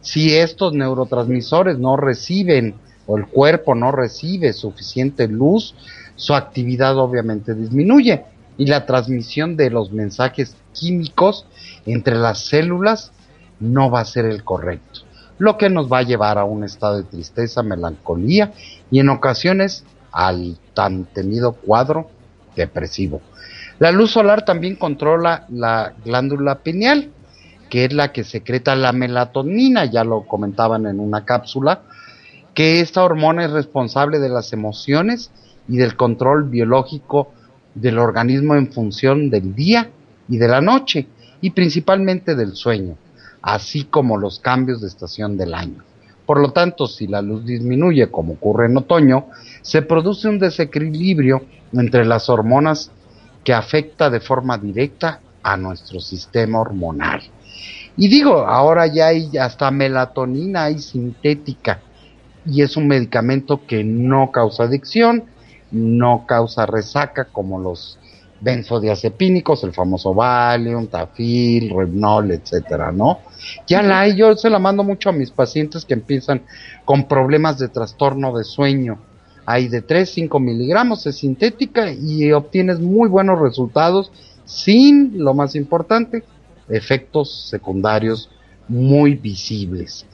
Si 0.00 0.34
estos 0.34 0.72
neurotransmisores 0.72 1.78
no 1.78 1.96
reciben 1.96 2.74
o 3.06 3.16
el 3.16 3.26
cuerpo 3.26 3.74
no 3.74 3.92
recibe 3.92 4.52
suficiente 4.52 5.28
luz, 5.28 5.74
su 6.16 6.34
actividad 6.34 6.96
obviamente 6.98 7.54
disminuye 7.54 8.24
y 8.56 8.66
la 8.66 8.86
transmisión 8.86 9.56
de 9.56 9.70
los 9.70 9.92
mensajes 9.92 10.56
químicos 10.72 11.46
entre 11.86 12.16
las 12.16 12.40
células 12.40 13.12
no 13.60 13.90
va 13.90 14.00
a 14.00 14.04
ser 14.04 14.26
el 14.26 14.44
correcto, 14.44 15.00
lo 15.38 15.56
que 15.56 15.70
nos 15.70 15.90
va 15.90 15.98
a 15.98 16.02
llevar 16.02 16.38
a 16.38 16.44
un 16.44 16.64
estado 16.64 16.96
de 16.96 17.04
tristeza, 17.04 17.62
melancolía 17.62 18.52
y 18.90 19.00
en 19.00 19.08
ocasiones 19.08 19.84
al 20.12 20.58
tan 20.74 21.04
temido 21.04 21.52
cuadro 21.52 22.08
depresivo. 22.56 23.20
La 23.78 23.92
luz 23.92 24.10
solar 24.10 24.44
también 24.44 24.76
controla 24.76 25.46
la 25.48 25.94
glándula 26.04 26.58
pineal, 26.58 27.10
que 27.70 27.84
es 27.84 27.92
la 27.92 28.12
que 28.12 28.24
secreta 28.24 28.74
la 28.74 28.92
melatonina, 28.92 29.84
ya 29.84 30.02
lo 30.02 30.26
comentaban 30.26 30.86
en 30.86 30.98
una 30.98 31.24
cápsula, 31.24 31.82
que 32.54 32.80
esta 32.80 33.04
hormona 33.04 33.44
es 33.44 33.52
responsable 33.52 34.18
de 34.18 34.30
las 34.30 34.52
emociones 34.52 35.30
y 35.68 35.76
del 35.76 35.96
control 35.96 36.44
biológico 36.44 37.32
del 37.74 37.98
organismo 37.98 38.56
en 38.56 38.72
función 38.72 39.30
del 39.30 39.54
día 39.54 39.90
y 40.28 40.38
de 40.38 40.48
la 40.48 40.60
noche 40.60 41.06
y 41.40 41.50
principalmente 41.50 42.34
del 42.34 42.56
sueño, 42.56 42.96
así 43.42 43.84
como 43.84 44.16
los 44.16 44.38
cambios 44.40 44.80
de 44.80 44.88
estación 44.88 45.36
del 45.36 45.54
año. 45.54 45.84
Por 46.26 46.40
lo 46.40 46.52
tanto, 46.52 46.86
si 46.86 47.06
la 47.06 47.22
luz 47.22 47.46
disminuye, 47.46 48.10
como 48.10 48.34
ocurre 48.34 48.66
en 48.66 48.76
otoño, 48.76 49.28
se 49.62 49.82
produce 49.82 50.28
un 50.28 50.38
desequilibrio 50.38 51.42
entre 51.72 52.04
las 52.04 52.28
hormonas 52.28 52.90
que 53.44 53.54
afecta 53.54 54.10
de 54.10 54.20
forma 54.20 54.58
directa 54.58 55.20
a 55.42 55.56
nuestro 55.56 56.00
sistema 56.00 56.60
hormonal. 56.60 57.22
Y 57.96 58.08
digo, 58.08 58.46
ahora 58.46 58.86
ya 58.86 59.06
hay 59.06 59.36
hasta 59.38 59.70
melatonina, 59.70 60.64
hay 60.64 60.78
sintética, 60.78 61.80
y 62.44 62.62
es 62.62 62.76
un 62.76 62.88
medicamento 62.88 63.66
que 63.66 63.82
no 63.82 64.30
causa 64.30 64.64
adicción, 64.64 65.24
no 65.70 66.24
causa 66.26 66.66
resaca 66.66 67.24
como 67.24 67.58
los 67.58 67.98
benzodiazepínicos, 68.40 69.64
el 69.64 69.72
famoso 69.72 70.14
Valium, 70.14 70.86
Tafil, 70.86 71.70
Rebnol, 71.70 72.30
etcétera, 72.30 72.92
¿no? 72.92 73.18
Ya 73.66 73.82
la 73.82 74.00
hay, 74.00 74.16
yo 74.16 74.36
se 74.36 74.50
la 74.50 74.58
mando 74.58 74.84
mucho 74.84 75.08
a 75.08 75.12
mis 75.12 75.30
pacientes 75.30 75.84
que 75.84 75.94
empiezan 75.94 76.42
con 76.84 77.08
problemas 77.08 77.58
de 77.58 77.68
trastorno 77.68 78.36
de 78.36 78.44
sueño, 78.44 78.98
Hay 79.46 79.68
de 79.68 79.80
3, 79.80 80.10
5 80.10 80.40
miligramos, 80.40 81.06
es 81.06 81.16
sintética 81.16 81.90
y 81.90 82.32
obtienes 82.32 82.80
muy 82.80 83.08
buenos 83.08 83.40
resultados 83.40 84.12
sin, 84.44 85.24
lo 85.24 85.32
más 85.32 85.54
importante, 85.54 86.22
efectos 86.68 87.48
secundarios 87.48 88.28
muy 88.68 89.14
visibles. 89.14 90.06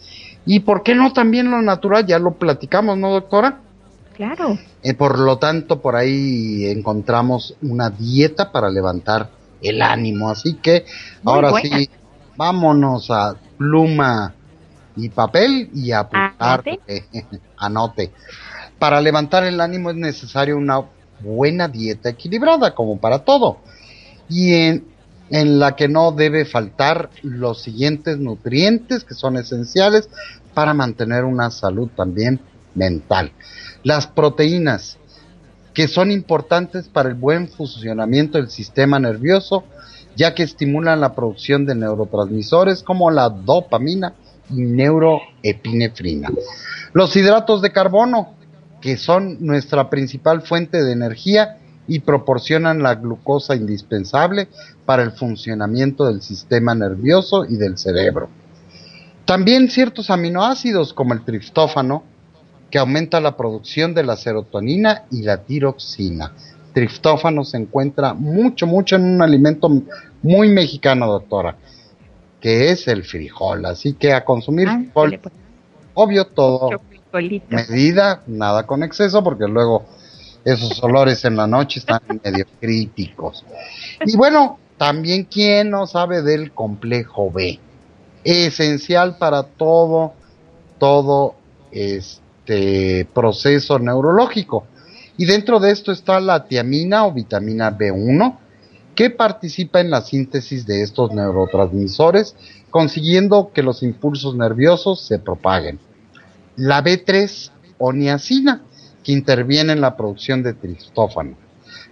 Y 0.47 0.61
por 0.61 0.83
qué 0.83 0.95
no 0.95 1.13
también 1.13 1.51
lo 1.51 1.63
natural, 1.63 2.07
ya 2.07 2.19
lo 2.19 2.35
platicamos, 2.35 2.97
¿no, 2.97 3.11
doctora? 3.11 3.61
Claro. 4.15 4.59
Eh, 4.83 4.95
por 4.95 5.19
lo 5.19 5.39
tanto, 5.39 5.81
por 5.81 5.97
ahí 5.97 6.67
encontramos 6.67 7.57
una 7.63 7.91
dieta 7.91 8.53
para 8.53 8.71
levantar 8.71 9.29
el 9.61 9.83
ánimo. 9.83 10.31
Así 10.31 10.55
que 10.55 10.85
ahora 11.25 11.53
sí, 11.61 11.89
vámonos 12.37 13.11
a 13.11 13.35
pluma 13.59 14.35
y 14.97 15.09
papel 15.09 15.71
y 15.75 15.91
a 15.91 16.01
apuntar. 16.01 16.63
anote. 17.57 18.13
Para 18.79 19.01
levantar 19.01 19.45
el 19.45 19.61
ánimo 19.61 19.91
es 19.91 19.97
necesario 19.97 20.57
una 20.59 20.83
buena 21.21 21.69
dieta 21.69 22.11
equilibrada, 22.11 22.75
como 22.75 22.99
para 22.99 23.21
todo. 23.21 23.59
Y 24.29 24.53
en, 24.53 24.85
en 25.31 25.59
la 25.59 25.75
que 25.75 25.89
no 25.89 26.13
debe 26.13 26.45
faltar 26.45 27.09
los 27.23 27.63
siguientes 27.63 28.19
nutrientes 28.19 29.05
que 29.05 29.15
son 29.15 29.37
esenciales 29.37 30.11
para 30.53 30.75
mantener 30.75 31.25
una 31.25 31.51
salud 31.51 31.89
también 31.97 32.41
mental. 32.75 33.33
Las 33.83 34.07
proteínas, 34.07 34.99
que 35.73 35.89
son 35.89 36.11
importantes 36.11 36.89
para 36.89 37.09
el 37.09 37.15
buen 37.15 37.49
funcionamiento 37.49 38.39
del 38.39 38.51
sistema 38.51 38.99
nervioso, 38.99 39.65
ya 40.17 40.35
que 40.35 40.45
estimulan 40.45 41.01
la 41.01 41.15
producción 41.15 41.67
de 41.67 41.75
neurotransmisores 41.75 42.83
como 42.83 43.11
la 43.11 43.29
dopamina 43.29 44.15
y 44.51 44.63
neuroepinefrina. 44.63 46.31
Los 46.93 47.17
hidratos 47.17 47.63
de 47.63 47.73
carbono, 47.73 48.35
que 48.81 48.97
son 48.97 49.39
nuestra 49.41 49.91
principal 49.91 50.43
fuente 50.43 50.85
de 50.85 50.93
energía 50.93 51.59
y 51.87 52.01
proporcionan 52.01 52.83
la 52.83 52.95
glucosa 52.95 53.55
indispensable 53.55 54.49
para 54.87 55.03
el 55.03 55.13
funcionamiento 55.13 56.07
del 56.07 56.23
sistema 56.23 56.75
nervioso 56.75 57.45
y 57.45 57.57
del 57.57 57.79
cerebro. 57.79 58.29
También 59.25 59.71
ciertos 59.71 60.11
aminoácidos 60.11 60.93
como 60.93 61.15
el 61.15 61.25
triptófano, 61.25 62.05
que 62.75 62.81
aumenta 62.81 63.21
la 63.21 63.37
producción 63.37 63.95
de 63.95 64.03
la 64.03 64.17
serotonina 64.17 65.05
y 65.13 65.23
la 65.23 65.45
tiroxina. 65.45 66.33
Triptófano 66.73 67.45
se 67.45 67.57
encuentra 67.57 68.15
mucho, 68.15 68.67
mucho 68.67 68.97
en 68.97 69.05
un 69.05 69.23
alimento 69.23 69.71
muy 70.23 70.49
mexicano, 70.49 71.07
doctora, 71.07 71.55
que 72.41 72.73
es 72.73 72.89
el 72.89 73.05
frijol. 73.05 73.65
Así 73.65 73.93
que 73.93 74.13
a 74.13 74.25
consumir 74.25 74.67
ah, 74.69 74.79
frijol, 74.79 75.21
pues. 75.21 75.35
obvio 75.95 76.27
todo, 76.27 76.71
medida, 77.49 78.25
nada 78.27 78.67
con 78.67 78.83
exceso, 78.83 79.23
porque 79.23 79.47
luego 79.47 79.87
esos 80.45 80.83
olores 80.83 81.25
en 81.25 81.37
la 81.37 81.47
noche 81.47 81.79
están 81.79 82.01
medio 82.25 82.45
críticos. 82.61 83.45
Y 84.05 84.17
bueno, 84.17 84.59
también 84.79 85.29
quién 85.31 85.71
no 85.71 85.87
sabe 85.87 86.23
del 86.23 86.51
complejo 86.51 87.31
B, 87.31 87.61
esencial 88.25 89.17
para 89.17 89.45
todo, 89.45 90.15
todo 90.81 91.37
este 91.71 92.24
proceso 93.13 93.79
neurológico. 93.79 94.67
Y 95.17 95.27
dentro 95.27 95.61
de 95.61 95.71
esto 95.71 95.93
está 95.93 96.21
la 96.21 96.45
tiamina 96.45 97.07
o 97.07 97.13
vitamina 97.13 97.77
B1, 97.77 98.39
que 98.95 99.11
participa 99.11 99.81
en 99.81 99.91
la 99.91 100.01
síntesis 100.01 100.67
de 100.67 100.83
estos 100.83 101.13
neurotransmisores, 101.13 102.37
consiguiendo 102.71 103.51
que 103.53 103.63
los 103.63 103.83
impulsos 103.83 104.37
nerviosos 104.37 105.01
se 105.07 105.19
propaguen. 105.19 105.79
La 106.57 106.83
B3 106.83 107.51
o 107.79 107.93
niacina, 107.93 108.63
que 109.03 109.13
interviene 109.13 109.73
en 109.73 109.81
la 109.81 109.97
producción 109.97 110.43
de 110.43 110.55
tristófano. 110.55 111.37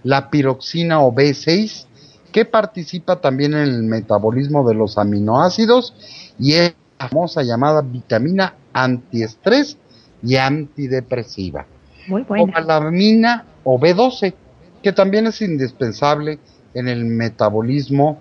La 0.03 0.29
piroxina 0.29 1.01
o 1.01 1.13
B6, 1.13 1.85
que 2.31 2.45
participa 2.45 3.21
también 3.21 3.53
en 3.53 3.61
el 3.61 3.83
metabolismo 3.83 4.67
de 4.67 4.73
los 4.73 4.97
aminoácidos 4.97 5.93
y 6.39 6.53
es 6.53 6.73
la 6.99 7.07
famosa 7.07 7.43
llamada 7.43 7.81
vitamina 7.81 8.55
antiestrés 8.73 9.77
y 10.23 10.37
antidepresiva. 10.37 11.65
Muy 12.07 12.23
buena. 12.23 12.59
La 12.61 13.43
o 13.63 13.79
B12, 13.79 14.33
que 14.81 14.91
también 14.91 15.27
es 15.27 15.41
indispensable 15.41 16.39
en 16.73 16.87
el 16.87 17.05
metabolismo 17.05 18.19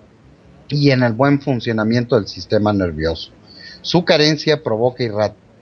y 0.68 0.90
en 0.90 1.02
el 1.02 1.12
buen 1.12 1.40
funcionamiento 1.40 2.16
del 2.16 2.28
sistema 2.28 2.72
nervioso. 2.72 3.30
Su 3.82 4.04
carencia 4.04 4.62
provoca 4.62 5.04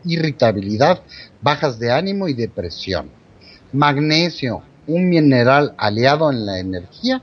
irritabilidad, 0.05 1.03
bajas 1.41 1.79
de 1.79 1.93
ánimo 1.93 2.29
y 2.29 2.35
depresión. 2.35 3.11
Magnesio, 3.73 4.63
un 4.87 5.09
mineral 5.09 5.75
aliado 5.79 6.31
en 6.31 6.45
la 6.45 6.59
energía 6.59 7.23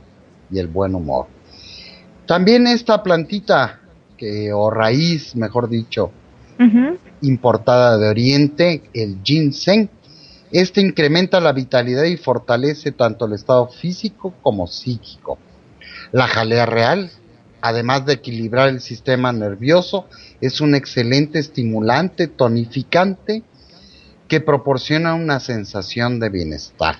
y 0.49 0.59
el 0.59 0.67
buen 0.67 0.95
humor. 0.95 1.27
También 2.25 2.67
esta 2.67 3.03
plantita, 3.03 3.79
que, 4.17 4.51
o 4.51 4.69
raíz, 4.69 5.35
mejor 5.35 5.69
dicho, 5.69 6.11
importada 7.21 7.97
de 7.97 8.09
Oriente, 8.09 8.83
el 8.93 9.19
ginseng, 9.23 9.89
este 10.51 10.81
incrementa 10.81 11.41
la 11.41 11.51
vitalidad 11.51 12.03
y 12.03 12.17
fortalece 12.17 12.91
tanto 12.91 13.25
el 13.25 13.33
estado 13.33 13.67
físico 13.67 14.33
como 14.41 14.67
psíquico. 14.67 15.37
La 16.11 16.27
jalea 16.27 16.65
real, 16.65 17.11
además 17.61 18.05
de 18.05 18.13
equilibrar 18.13 18.69
el 18.69 18.79
sistema 18.79 19.33
nervioso, 19.33 20.07
es 20.39 20.61
un 20.61 20.73
excelente 20.73 21.39
estimulante 21.39 22.27
tonificante 22.27 23.43
que 24.27 24.39
proporciona 24.39 25.15
una 25.15 25.39
sensación 25.39 26.19
de 26.19 26.29
bienestar. 26.29 26.97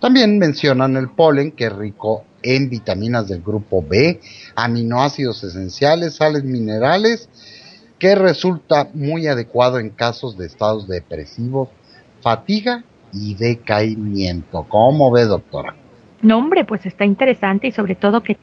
También 0.00 0.38
mencionan 0.38 0.96
el 0.96 1.10
polen, 1.10 1.52
que 1.52 1.66
es 1.66 1.72
rico 1.72 2.24
en 2.42 2.70
vitaminas 2.70 3.28
del 3.28 3.42
grupo 3.42 3.84
B, 3.86 4.20
aminoácidos 4.54 5.44
esenciales, 5.44 6.14
sales 6.14 6.44
minerales, 6.44 7.28
que 8.00 8.14
resulta 8.14 8.88
muy 8.94 9.28
adecuado 9.28 9.78
en 9.78 9.90
casos 9.90 10.36
de 10.36 10.46
estados 10.46 10.88
depresivos, 10.88 11.68
fatiga 12.22 12.82
y 13.12 13.34
decaimiento. 13.34 14.64
¿Cómo 14.68 15.12
ve, 15.12 15.26
doctora? 15.26 15.76
No, 16.22 16.38
hombre, 16.38 16.64
pues 16.64 16.86
está 16.86 17.04
interesante 17.04 17.68
y 17.68 17.72
sobre 17.72 17.94
todo 17.94 18.22
que 18.22 18.38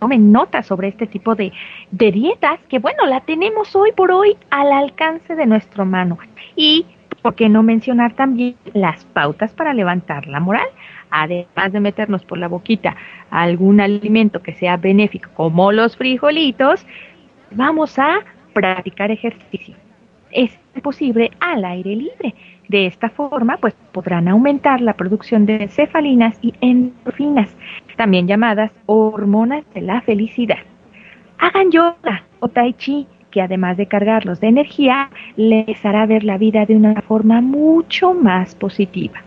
tomen 0.00 0.32
nota 0.32 0.62
sobre 0.64 0.88
este 0.88 1.06
tipo 1.06 1.36
de, 1.36 1.52
dietas 1.92 2.58
que, 2.68 2.80
bueno, 2.80 3.06
la 3.06 3.20
tenemos 3.20 3.76
hoy 3.76 3.92
por 3.92 4.10
hoy 4.10 4.36
al 4.50 4.72
alcance 4.72 5.36
de 5.36 5.46
nuestra 5.46 5.84
mano. 5.84 6.18
Y, 6.56 6.84
¿por 7.22 7.36
qué 7.36 7.48
no 7.48 7.62
mencionar 7.62 8.16
también 8.16 8.56
las 8.74 9.04
pautas 9.04 9.52
para 9.52 9.72
levantar 9.72 10.26
la 10.26 10.40
moral? 10.40 10.68
además 11.12 11.72
de 11.72 11.80
meternos 11.80 12.24
por 12.24 12.38
la 12.38 12.46
boquita 12.46 12.94
algún 13.32 13.80
alimento 13.80 14.42
que 14.42 14.54
sea 14.54 14.76
benéfico, 14.76 15.28
como 15.34 15.72
los 15.72 15.96
frijolitos, 15.96 16.86
vamos 17.50 17.98
a 17.98 18.20
practicar 18.52 19.10
ejercicio. 19.10 19.74
Es 20.30 20.56
posible 20.82 21.30
al 21.40 21.64
aire 21.64 21.96
libre. 21.96 22.34
De 22.68 22.86
esta 22.86 23.10
forma, 23.10 23.56
pues 23.56 23.74
podrán 23.92 24.28
aumentar 24.28 24.80
la 24.80 24.94
producción 24.94 25.44
de 25.44 25.66
cefalinas 25.68 26.38
y 26.40 26.54
endorfinas, 26.60 27.56
también 27.96 28.28
llamadas 28.28 28.70
hormonas 28.86 29.64
de 29.74 29.80
la 29.80 30.00
felicidad. 30.02 30.58
Hagan 31.38 31.72
yoga 31.72 32.24
o 32.38 32.48
tai 32.48 32.74
chi, 32.74 33.08
que 33.32 33.42
además 33.42 33.76
de 33.76 33.86
cargarlos 33.86 34.40
de 34.40 34.48
energía, 34.48 35.10
les 35.36 35.84
hará 35.84 36.06
ver 36.06 36.22
la 36.22 36.38
vida 36.38 36.64
de 36.66 36.76
una 36.76 37.00
forma 37.02 37.40
mucho 37.40 38.14
más 38.14 38.54
positiva 38.54 39.22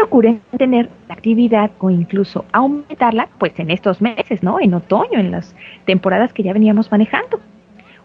procuren 0.00 0.40
tener 0.56 0.88
actividad 1.10 1.70
o 1.78 1.90
incluso 1.90 2.46
aumentarla, 2.52 3.28
pues 3.38 3.58
en 3.58 3.70
estos 3.70 4.00
meses, 4.00 4.42
¿no? 4.42 4.58
En 4.58 4.72
otoño, 4.72 5.18
en 5.18 5.30
las 5.30 5.54
temporadas 5.84 6.32
que 6.32 6.42
ya 6.42 6.54
veníamos 6.54 6.90
manejando. 6.90 7.38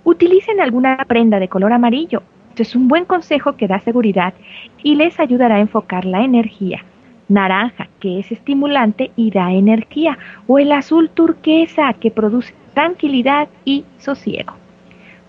Utilicen 0.05 0.61
alguna 0.61 1.03
prenda 1.07 1.39
de 1.39 1.49
color 1.49 1.73
amarillo. 1.73 2.21
Es 2.55 2.75
un 2.75 2.87
buen 2.87 3.05
consejo 3.05 3.57
que 3.57 3.67
da 3.67 3.79
seguridad 3.79 4.35
y 4.83 4.95
les 4.95 5.19
ayudará 5.19 5.55
a 5.55 5.59
enfocar 5.59 6.05
la 6.05 6.23
energía. 6.23 6.85
Naranja, 7.27 7.89
que 7.99 8.19
es 8.19 8.31
estimulante 8.31 9.11
y 9.15 9.31
da 9.31 9.51
energía, 9.51 10.17
o 10.45 10.59
el 10.59 10.71
azul 10.71 11.09
turquesa, 11.09 11.91
que 11.93 12.11
produce 12.11 12.53
tranquilidad 12.75 13.49
y 13.65 13.83
sosiego. 13.97 14.53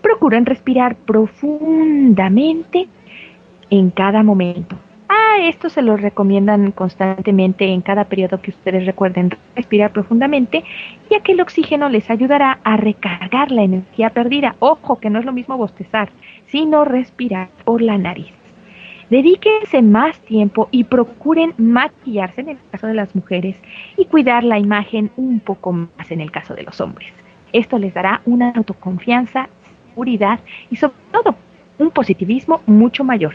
Procuren 0.03 0.45
respirar 0.45 0.95
profundamente 0.95 2.87
en 3.71 3.89
cada 3.89 4.21
momento 4.21 4.77
Ah, 5.09 5.37
esto 5.41 5.69
se 5.69 5.81
lo 5.81 5.95
recomiendan 5.95 6.71
constantemente 6.71 7.65
en 7.65 7.81
cada 7.81 8.05
periodo 8.05 8.41
que 8.41 8.51
ustedes 8.51 8.85
recuerden 8.85 9.31
respirar 9.55 9.91
profundamente, 9.91 10.63
ya 11.09 11.21
que 11.21 11.31
el 11.31 11.41
oxígeno 11.41 11.87
les 11.87 12.09
ayudará 12.09 12.59
a 12.63 12.75
recargar 12.75 13.51
la 13.51 13.63
energía 13.63 14.09
perdida. 14.09 14.55
Ojo, 14.59 14.99
que 14.99 15.09
no 15.09 15.19
es 15.19 15.25
lo 15.25 15.31
mismo 15.31 15.57
bostezar, 15.57 16.09
sino 16.47 16.83
respirar 16.83 17.49
por 17.63 17.81
la 17.81 17.97
nariz. 17.97 18.33
Dedíquense 19.09 19.81
más 19.81 20.19
tiempo 20.19 20.67
y 20.71 20.83
procuren 20.83 21.53
maquillarse 21.57 22.41
en 22.41 22.49
el 22.49 22.57
caso 22.71 22.87
de 22.87 22.93
las 22.93 23.15
mujeres 23.15 23.55
y 23.95 24.03
cuidar 24.05 24.43
la 24.43 24.59
imagen 24.59 25.11
un 25.15 25.39
poco 25.39 25.71
más 25.71 26.11
en 26.11 26.19
el 26.19 26.31
caso 26.31 26.53
de 26.53 26.63
los 26.63 26.81
hombres. 26.81 27.13
Esto 27.53 27.77
les 27.77 27.93
dará 27.93 28.21
una 28.25 28.49
autoconfianza, 28.49 29.47
seguridad 29.89 30.41
y 30.69 30.75
sobre 30.75 30.97
todo 31.13 31.35
un 31.77 31.91
positivismo 31.91 32.61
mucho 32.65 33.05
mayor. 33.05 33.33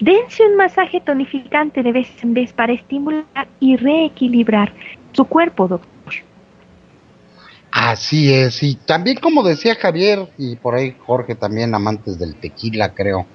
Dense 0.00 0.46
un 0.46 0.56
masaje 0.56 1.00
tonificante 1.00 1.82
de 1.82 1.92
vez 1.92 2.08
en 2.22 2.34
vez 2.34 2.52
para 2.52 2.72
estimular 2.72 3.48
y 3.60 3.76
reequilibrar 3.76 4.72
su 5.12 5.24
cuerpo, 5.24 5.68
doctor. 5.68 5.90
Así 7.70 8.32
es, 8.32 8.62
y 8.62 8.76
también 8.76 9.18
como 9.18 9.42
decía 9.42 9.74
Javier, 9.74 10.28
y 10.38 10.54
por 10.54 10.76
ahí 10.76 10.94
Jorge 11.06 11.34
también, 11.34 11.74
amantes 11.74 12.18
del 12.18 12.36
tequila, 12.36 12.94
creo. 12.94 13.26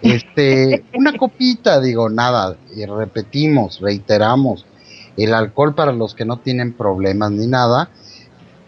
Este, 0.00 0.84
una 0.94 1.16
copita, 1.16 1.78
digo, 1.78 2.08
nada, 2.08 2.56
y 2.74 2.86
repetimos, 2.86 3.80
reiteramos, 3.80 4.64
el 5.16 5.34
alcohol 5.34 5.74
para 5.74 5.92
los 5.92 6.14
que 6.14 6.24
no 6.24 6.38
tienen 6.38 6.72
problemas 6.72 7.32
ni 7.32 7.46
nada, 7.46 7.90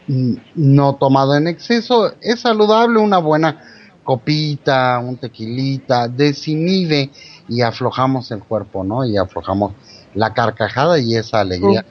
no 0.07 0.97
tomado 0.97 1.35
en 1.37 1.49
exceso, 1.49 2.13
es 2.21 2.41
saludable 2.41 2.99
una 3.01 3.17
buena 3.17 3.63
copita, 4.05 4.99
un 4.99 5.17
tequilita, 5.17 6.09
desinhibe 6.09 7.11
y 7.49 7.63
aflojamos 7.63 8.31
el 8.31 8.41
cuerpo, 8.45 8.85
¿no? 8.85 9.05
Y 9.05 9.17
aflojamos 9.17 9.73
la 10.15 10.33
carcajada 10.33 10.99
y 10.99 11.17
esa 11.17 11.41
alegría. 11.41 11.85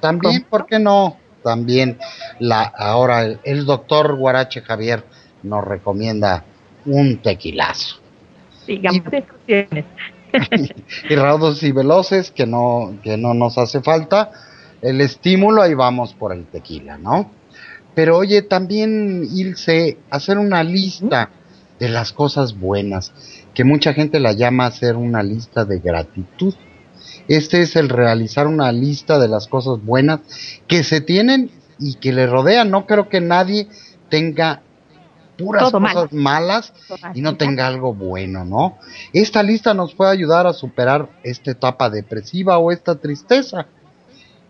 También, 0.00 0.42
¿por 0.42 0.66
qué 0.66 0.78
no? 0.78 1.16
También 1.42 1.98
la 2.38 2.62
ahora 2.62 3.22
el, 3.22 3.64
doctor 3.64 4.16
Guarache 4.16 4.62
Javier 4.62 5.04
nos 5.42 5.64
recomienda 5.64 6.44
un 6.86 7.18
tequilazo. 7.18 7.96
Digamos 8.66 9.02
y, 9.46 9.54
y 11.12 11.16
raudos 11.16 11.62
y 11.62 11.70
veloces 11.70 12.30
que 12.30 12.46
no 12.46 12.94
que 13.02 13.16
no 13.16 13.34
nos 13.34 13.58
hace 13.58 13.82
falta 13.82 14.30
el 14.84 15.00
estímulo 15.00 15.62
ahí 15.62 15.72
vamos 15.72 16.12
por 16.12 16.32
el 16.32 16.44
tequila, 16.44 16.98
¿no? 16.98 17.30
Pero 17.94 18.18
oye, 18.18 18.42
también 18.42 19.26
Ilse, 19.32 19.96
hacer 20.10 20.36
una 20.36 20.62
lista 20.62 21.30
de 21.84 21.90
las 21.90 22.12
cosas 22.12 22.58
buenas, 22.58 23.12
que 23.52 23.62
mucha 23.62 23.92
gente 23.92 24.18
la 24.18 24.32
llama 24.32 24.64
hacer 24.64 24.96
una 24.96 25.22
lista 25.22 25.66
de 25.66 25.80
gratitud. 25.80 26.54
Este 27.28 27.60
es 27.60 27.76
el 27.76 27.90
realizar 27.90 28.46
una 28.46 28.72
lista 28.72 29.18
de 29.18 29.28
las 29.28 29.48
cosas 29.48 29.84
buenas 29.84 30.20
que 30.66 30.82
se 30.82 31.02
tienen 31.02 31.50
y 31.78 31.96
que 31.96 32.12
le 32.12 32.26
rodean. 32.26 32.70
No 32.70 32.86
creo 32.86 33.10
que 33.10 33.20
nadie 33.20 33.68
tenga 34.08 34.62
puras 35.36 35.70
cosas 35.70 36.12
malas 36.12 36.72
y 37.14 37.20
no 37.20 37.36
tenga 37.36 37.66
algo 37.66 37.92
bueno, 37.92 38.46
¿no? 38.46 38.78
Esta 39.12 39.42
lista 39.42 39.74
nos 39.74 39.94
puede 39.94 40.12
ayudar 40.12 40.46
a 40.46 40.54
superar 40.54 41.10
esta 41.22 41.50
etapa 41.50 41.90
depresiva 41.90 42.56
o 42.56 42.72
esta 42.72 42.94
tristeza. 42.94 43.66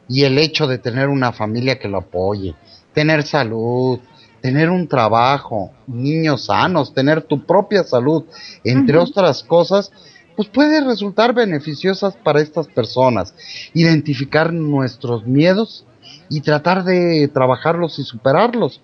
Y 0.09 0.23
el 0.23 0.39
hecho 0.39 0.69
de 0.69 0.79
tener 0.79 1.09
una 1.09 1.33
familia 1.33 1.81
que 1.81 1.89
lo 1.89 1.99
apoye, 1.99 2.55
tener 2.93 3.25
salud, 3.25 3.99
tener 4.45 4.69
un 4.69 4.87
trabajo, 4.87 5.73
niños 5.87 6.45
sanos, 6.45 6.93
tener 6.93 7.23
tu 7.23 7.47
propia 7.47 7.83
salud, 7.83 8.25
entre 8.63 8.99
otras 8.99 9.43
cosas, 9.43 9.91
pues 10.37 10.49
puede 10.49 10.85
resultar 10.85 11.33
beneficiosas 11.33 12.15
para 12.23 12.43
estas 12.43 12.69
personas. 12.69 13.35
Identificar 13.73 14.53
nuestros 14.53 15.25
miedos 15.25 15.87
y 16.29 16.43
tratar 16.43 16.85
de 16.85 17.27
trabajarlos 17.29 17.99
y 17.99 18.03
superarlos. 18.03 18.83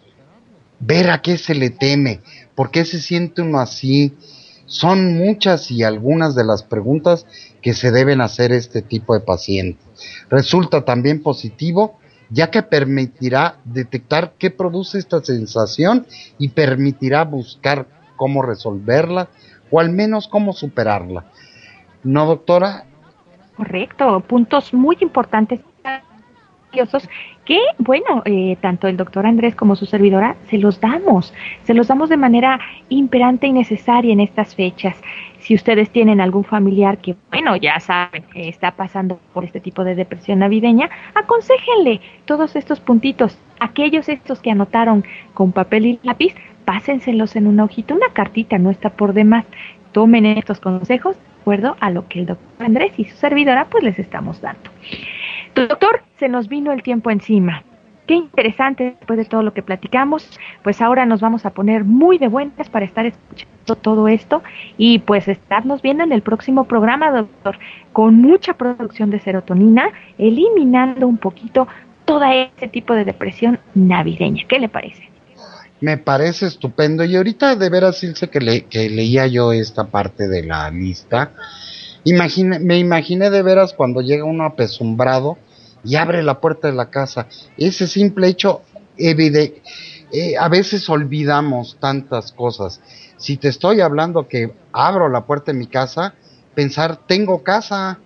Ver 0.79 1.11
a 1.11 1.21
qué 1.21 1.37
se 1.37 1.55
le 1.55 1.69
teme, 1.69 2.23
por 2.55 2.71
qué 2.71 2.87
se 2.87 2.99
siente 2.99 3.43
uno 3.43 3.61
así. 3.61 4.15
Son 4.65 5.19
muchas 5.19 5.71
y 5.71 5.83
algunas 5.83 6.35
de 6.35 6.45
las 6.45 6.63
preguntas 6.63 7.27
que 7.61 7.75
se 7.75 7.91
deben 7.91 8.23
hacer 8.23 8.51
este 8.51 8.81
tipo 8.81 9.13
de 9.13 9.21
pacientes. 9.21 9.85
Resulta 10.31 10.87
también 10.87 11.23
positivo 11.23 12.00
ya 12.31 12.51
que 12.51 12.63
permitirá 12.63 13.57
detectar 13.65 14.33
qué 14.39 14.51
produce 14.51 14.99
esta 14.99 15.21
sensación 15.21 16.07
y 16.39 16.49
permitirá 16.49 17.25
buscar 17.25 17.87
cómo 18.17 18.43
resolverla 18.43 19.29
o 19.71 19.81
al 19.81 19.91
menos 19.91 20.29
cómo 20.29 20.53
superarla. 20.53 21.27
¿No, 22.03 22.27
doctora? 22.27 22.87
Correcto, 23.57 24.21
puntos 24.21 24.73
muy 24.73 24.97
importantes 25.01 25.61
que, 27.45 27.59
bueno, 27.79 28.23
eh, 28.25 28.57
tanto 28.61 28.87
el 28.89 28.97
doctor 28.97 29.27
Andrés 29.27 29.55
como 29.55 29.77
su 29.77 29.87
servidora 29.87 30.37
se 30.49 30.59
los 30.59 30.81
damos, 30.81 31.35
se 31.65 31.75
los 31.75 31.89
damos 31.89 32.09
de 32.09 32.17
manera 32.17 32.61
imperante 32.89 33.47
y 33.47 33.53
necesaria 33.53 34.13
en 34.13 34.21
estas 34.21 34.55
fechas. 34.55 34.97
Si 35.41 35.55
ustedes 35.55 35.91
tienen 35.91 36.21
algún 36.21 36.45
familiar 36.45 36.99
que, 36.99 37.17
bueno, 37.31 37.57
ya 37.57 37.81
saben, 37.81 38.25
está 38.35 38.73
pasando 38.73 39.19
por 39.33 39.45
este 39.45 39.61
tipo 39.61 39.85
de 39.85 39.95
depresión 39.95 40.41
navideña, 40.41 40.91
aconsejenle 41.15 42.01
todos 42.25 42.57
estos 42.57 42.79
puntitos, 42.79 43.39
aquellos 43.59 44.09
estos 44.09 44.41
que 44.41 44.51
anotaron 44.51 45.05
con 45.35 45.53
papel 45.53 45.87
y 45.87 46.01
lápiz, 46.03 46.35
pásenselos 46.65 47.37
en 47.37 47.47
una 47.47 47.65
hojita, 47.65 47.95
una 47.95 48.13
cartita, 48.13 48.59
no 48.59 48.71
está 48.71 48.91
por 48.91 49.13
demás. 49.13 49.45
Tomen 49.93 50.25
estos 50.27 50.61
consejos 50.61 51.17
de 51.17 51.41
acuerdo 51.41 51.77
a 51.81 51.91
lo 51.91 52.07
que 52.07 52.21
el 52.21 52.27
doctor 52.27 52.65
Andrés 52.65 52.93
y 52.97 53.07
su 53.07 53.17
servidora 53.17 53.67
pues 53.69 53.83
les 53.83 53.99
estamos 53.99 54.41
dando. 54.41 54.71
Doctor, 55.55 56.03
se 56.19 56.29
nos 56.29 56.49
vino 56.49 56.73
el 56.73 56.83
tiempo 56.83 57.11
encima. 57.11 57.65
Qué 58.07 58.15
interesante 58.15 58.97
después 58.99 59.19
de 59.19 59.25
todo 59.25 59.43
lo 59.43 59.55
que 59.55 59.63
platicamos. 59.63 60.29
Pues 60.63 60.81
ahora 60.81 61.07
nos 61.07 61.21
vamos 61.21 61.47
a 61.47 61.51
poner 61.51 61.85
muy 61.85 62.19
de 62.19 62.29
buenas 62.29 62.69
para 62.69 62.85
estar 62.85 63.07
escuchando 63.07 63.77
todo 63.77 64.09
esto 64.09 64.43
y 64.77 64.99
pues 64.99 65.29
estarnos 65.29 65.81
viendo 65.81 66.03
en 66.03 66.13
el 66.13 66.23
próximo 66.23 66.65
programa, 66.65 67.11
doctor, 67.11 67.59
con 67.93 68.17
mucha 68.17 68.55
producción 68.55 69.11
de 69.11 69.21
serotonina, 69.21 69.91
eliminando 70.19 71.07
un 71.07 71.19
poquito 71.19 71.69
todo 72.05 72.25
ese 72.25 72.67
tipo 72.67 72.95
de 72.95 73.05
depresión 73.05 73.61
navideña. 73.75 74.45
¿Qué 74.49 74.59
le 74.59 74.69
parece? 74.69 75.09
Me 75.81 75.97
parece 75.97 76.47
estupendo. 76.47 77.05
Y 77.05 77.17
ahorita 77.17 77.57
de 77.57 77.71
veras, 77.71 78.03
Ilse, 78.03 78.29
que, 78.29 78.41
le, 78.41 78.65
que 78.65 78.91
leía 78.91 79.27
yo 79.27 79.53
esta 79.53 79.87
parte 79.87 80.29
de 80.29 80.43
la 80.43 80.71
lista, 80.71 81.33
me 82.05 82.79
imaginé 82.79 83.31
de 83.31 83.43
veras 83.43 83.73
cuando 83.73 84.01
llega 84.01 84.25
uno 84.25 84.45
apesumbrado 84.45 85.39
y 85.85 85.97
abre 85.97 86.23
la 86.23 86.41
puerta 86.41 86.69
de 86.69 86.75
la 86.75 86.91
casa. 86.91 87.27
Ese 87.57 87.87
simple 87.87 88.29
hecho, 88.29 88.63
evidente, 88.97 89.63
eh, 90.13 90.37
a 90.37 90.49
veces 90.49 90.89
olvidamos 90.89 91.77
tantas 91.79 92.33
cosas. 92.33 92.81
Si 93.17 93.37
te 93.37 93.49
estoy 93.49 93.81
hablando 93.81 94.27
que 94.27 94.53
abro 94.73 95.09
la 95.09 95.25
puerta 95.25 95.53
de 95.53 95.59
mi 95.59 95.67
casa, 95.67 96.15
pensar, 96.55 97.07
tengo 97.07 97.43
casa, 97.43 97.99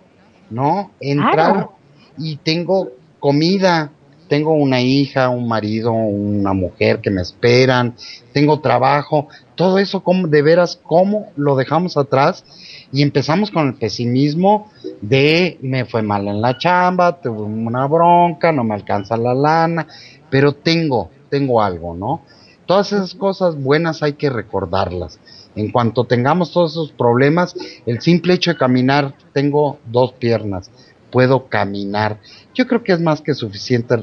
¿no? 0.50 0.90
Entrar 1.00 1.70
y 2.18 2.36
tengo 2.36 2.92
comida, 3.20 3.90
tengo 4.34 4.52
una 4.54 4.80
hija, 4.80 5.28
un 5.28 5.46
marido, 5.46 5.92
una 5.92 6.52
mujer 6.54 7.00
que 7.00 7.08
me 7.08 7.22
esperan, 7.22 7.94
tengo 8.32 8.58
trabajo, 8.58 9.28
todo 9.54 9.78
eso, 9.78 10.02
como, 10.02 10.26
de 10.26 10.42
veras, 10.42 10.76
¿cómo 10.82 11.28
lo 11.36 11.54
dejamos 11.54 11.96
atrás? 11.96 12.44
Y 12.90 13.02
empezamos 13.02 13.52
con 13.52 13.68
el 13.68 13.74
pesimismo 13.74 14.72
de 15.00 15.56
me 15.62 15.84
fue 15.84 16.02
mal 16.02 16.26
en 16.26 16.40
la 16.40 16.58
chamba, 16.58 17.20
tuve 17.20 17.42
una 17.42 17.86
bronca, 17.86 18.50
no 18.50 18.64
me 18.64 18.74
alcanza 18.74 19.16
la 19.16 19.34
lana, 19.34 19.86
pero 20.28 20.52
tengo, 20.52 21.10
tengo 21.30 21.62
algo, 21.62 21.94
¿no? 21.94 22.22
Todas 22.66 22.92
esas 22.92 23.14
cosas 23.14 23.54
buenas 23.54 24.02
hay 24.02 24.14
que 24.14 24.30
recordarlas. 24.30 25.20
En 25.54 25.70
cuanto 25.70 26.06
tengamos 26.06 26.50
todos 26.50 26.72
esos 26.72 26.90
problemas, 26.90 27.54
el 27.86 28.00
simple 28.00 28.34
hecho 28.34 28.50
de 28.50 28.56
caminar, 28.56 29.14
tengo 29.32 29.78
dos 29.86 30.12
piernas, 30.14 30.72
puedo 31.12 31.46
caminar. 31.46 32.18
Yo 32.52 32.66
creo 32.66 32.82
que 32.82 32.92
es 32.92 33.00
más 33.00 33.20
que 33.20 33.34
suficiente 33.34 33.94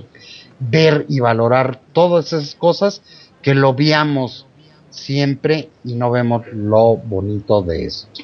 ver 0.62 1.06
y 1.10 1.20
valorar 1.20 1.80
todas 1.92 2.32
esas 2.34 2.56
cosas 2.56 3.02
que 3.42 3.56
lo 3.56 3.74
veamos 3.74 4.48
siempre 4.90 5.70
y 5.84 5.96
no 5.96 6.12
vemos 6.12 6.46
lo 6.54 6.98
bonito 6.98 7.62
de 7.62 7.86
esto. 7.86 8.24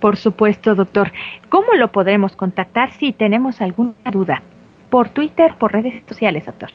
Por 0.00 0.16
supuesto, 0.16 0.74
doctor. 0.74 1.12
¿Cómo 1.48 1.74
lo 1.74 1.92
podremos 1.92 2.34
contactar 2.34 2.92
si 2.98 3.12
tenemos 3.12 3.60
alguna 3.60 3.94
duda? 4.10 4.42
¿Por 4.90 5.10
Twitter, 5.10 5.56
por 5.58 5.72
redes 5.72 6.02
sociales, 6.08 6.46
doctor? 6.46 6.70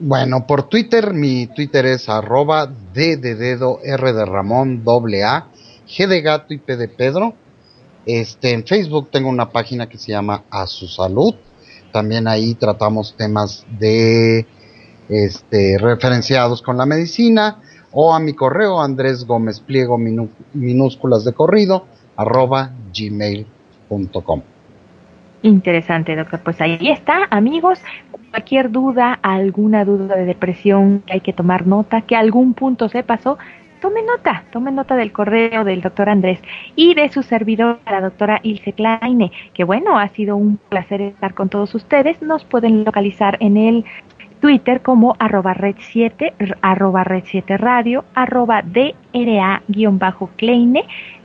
Bueno, 0.00 0.46
por 0.46 0.68
Twitter, 0.68 1.12
mi 1.12 1.46
Twitter 1.46 1.86
es 1.86 2.08
arroba 2.08 2.66
D 2.66 3.18
de 3.18 3.34
dedo, 3.34 3.80
R 3.84 4.12
de 4.12 4.24
Ramón, 4.24 4.82
doble 4.82 5.22
A, 5.22 5.48
G 5.86 6.06
de 6.06 6.22
gato 6.22 6.54
y 6.54 6.58
P 6.58 6.76
de 6.76 6.88
Pedro. 6.88 7.34
Este, 8.06 8.52
en 8.52 8.64
Facebook 8.64 9.10
tengo 9.10 9.28
una 9.28 9.50
página 9.50 9.88
que 9.88 9.98
se 9.98 10.12
llama 10.12 10.44
A 10.50 10.66
su 10.66 10.88
salud. 10.88 11.34
También 11.92 12.28
ahí 12.28 12.54
tratamos 12.54 13.14
temas 13.16 13.66
de 13.78 14.46
este, 15.08 15.78
referenciados 15.78 16.62
con 16.62 16.76
la 16.76 16.86
medicina 16.86 17.58
o 17.92 18.14
a 18.14 18.20
mi 18.20 18.34
correo 18.34 18.80
Andrés 18.80 19.24
Gómez 19.26 19.60
Pliego 19.60 19.98
minúsculas 19.98 21.24
de 21.24 21.32
corrido 21.32 21.86
arroba 22.16 22.70
gmail.com. 22.96 24.42
Interesante, 25.42 26.14
doctor. 26.16 26.40
Pues 26.40 26.60
ahí 26.60 26.90
está, 26.90 27.26
amigos. 27.30 27.78
Cualquier 28.30 28.70
duda, 28.70 29.18
alguna 29.22 29.84
duda 29.84 30.16
de 30.16 30.24
depresión, 30.24 31.02
que 31.06 31.14
hay 31.14 31.20
que 31.20 31.32
tomar 31.32 31.66
nota, 31.66 32.02
que 32.02 32.14
algún 32.14 32.54
punto 32.54 32.88
se 32.88 33.02
pasó, 33.02 33.38
tome 33.80 34.02
nota, 34.02 34.44
tome 34.52 34.70
nota 34.70 34.96
del 34.96 35.12
correo 35.12 35.64
del 35.64 35.80
doctor 35.80 36.08
Andrés 36.08 36.40
y 36.76 36.94
de 36.94 37.08
su 37.08 37.22
servidor, 37.22 37.78
la 37.86 38.00
doctora 38.00 38.40
Ilse 38.42 38.72
Kleine, 38.72 39.32
que 39.54 39.64
bueno, 39.64 39.98
ha 39.98 40.08
sido 40.08 40.36
un 40.36 40.58
placer 40.68 41.00
estar 41.00 41.34
con 41.34 41.48
todos 41.48 41.74
ustedes. 41.74 42.22
Nos 42.22 42.44
pueden 42.44 42.84
localizar 42.84 43.36
en 43.40 43.56
el 43.56 43.84
Twitter 44.40 44.80
como 44.82 45.16
arroba 45.18 45.54
red 45.54 45.76
7, 45.78 46.34
arroba 46.62 47.04
red 47.04 47.24
7 47.26 47.56
radio, 47.58 48.04
arroba 48.14 48.62
DRA-Kleine. 48.62 49.64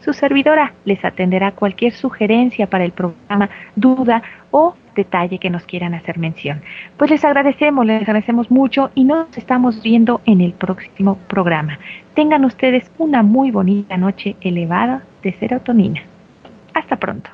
Su 0.06 0.14
servidora 0.14 0.74
les 0.86 1.03
atenderá 1.03 1.53
cualquier 1.53 1.91
sugerencia 1.91 2.68
para 2.68 2.86
el 2.86 2.91
programa, 2.91 3.49
duda 3.76 4.22
o 4.51 4.76
detalle 4.95 5.39
que 5.39 5.49
nos 5.49 5.66
quieran 5.66 5.95
hacer 5.95 6.20
mención. 6.20 6.62
Pues 6.95 7.10
les 7.10 7.26
agradecemos, 7.26 7.88
les 7.88 8.03
agradecemos 8.03 8.51
mucho 8.51 8.91
y 8.93 9.03
nos 9.03 9.36
estamos 9.36 9.82
viendo 9.82 10.22
en 10.28 10.41
el 10.41 10.53
próximo 10.53 11.18
programa. 11.28 11.80
Tengan 12.14 12.45
ustedes 12.45 12.91
una 12.99 13.24
muy 13.24 13.49
bonita 13.49 13.97
noche 13.97 14.36
elevada 14.41 15.01
de 15.24 15.34
serotonina. 15.34 16.03
Hasta 16.76 16.97
pronto. 16.97 17.32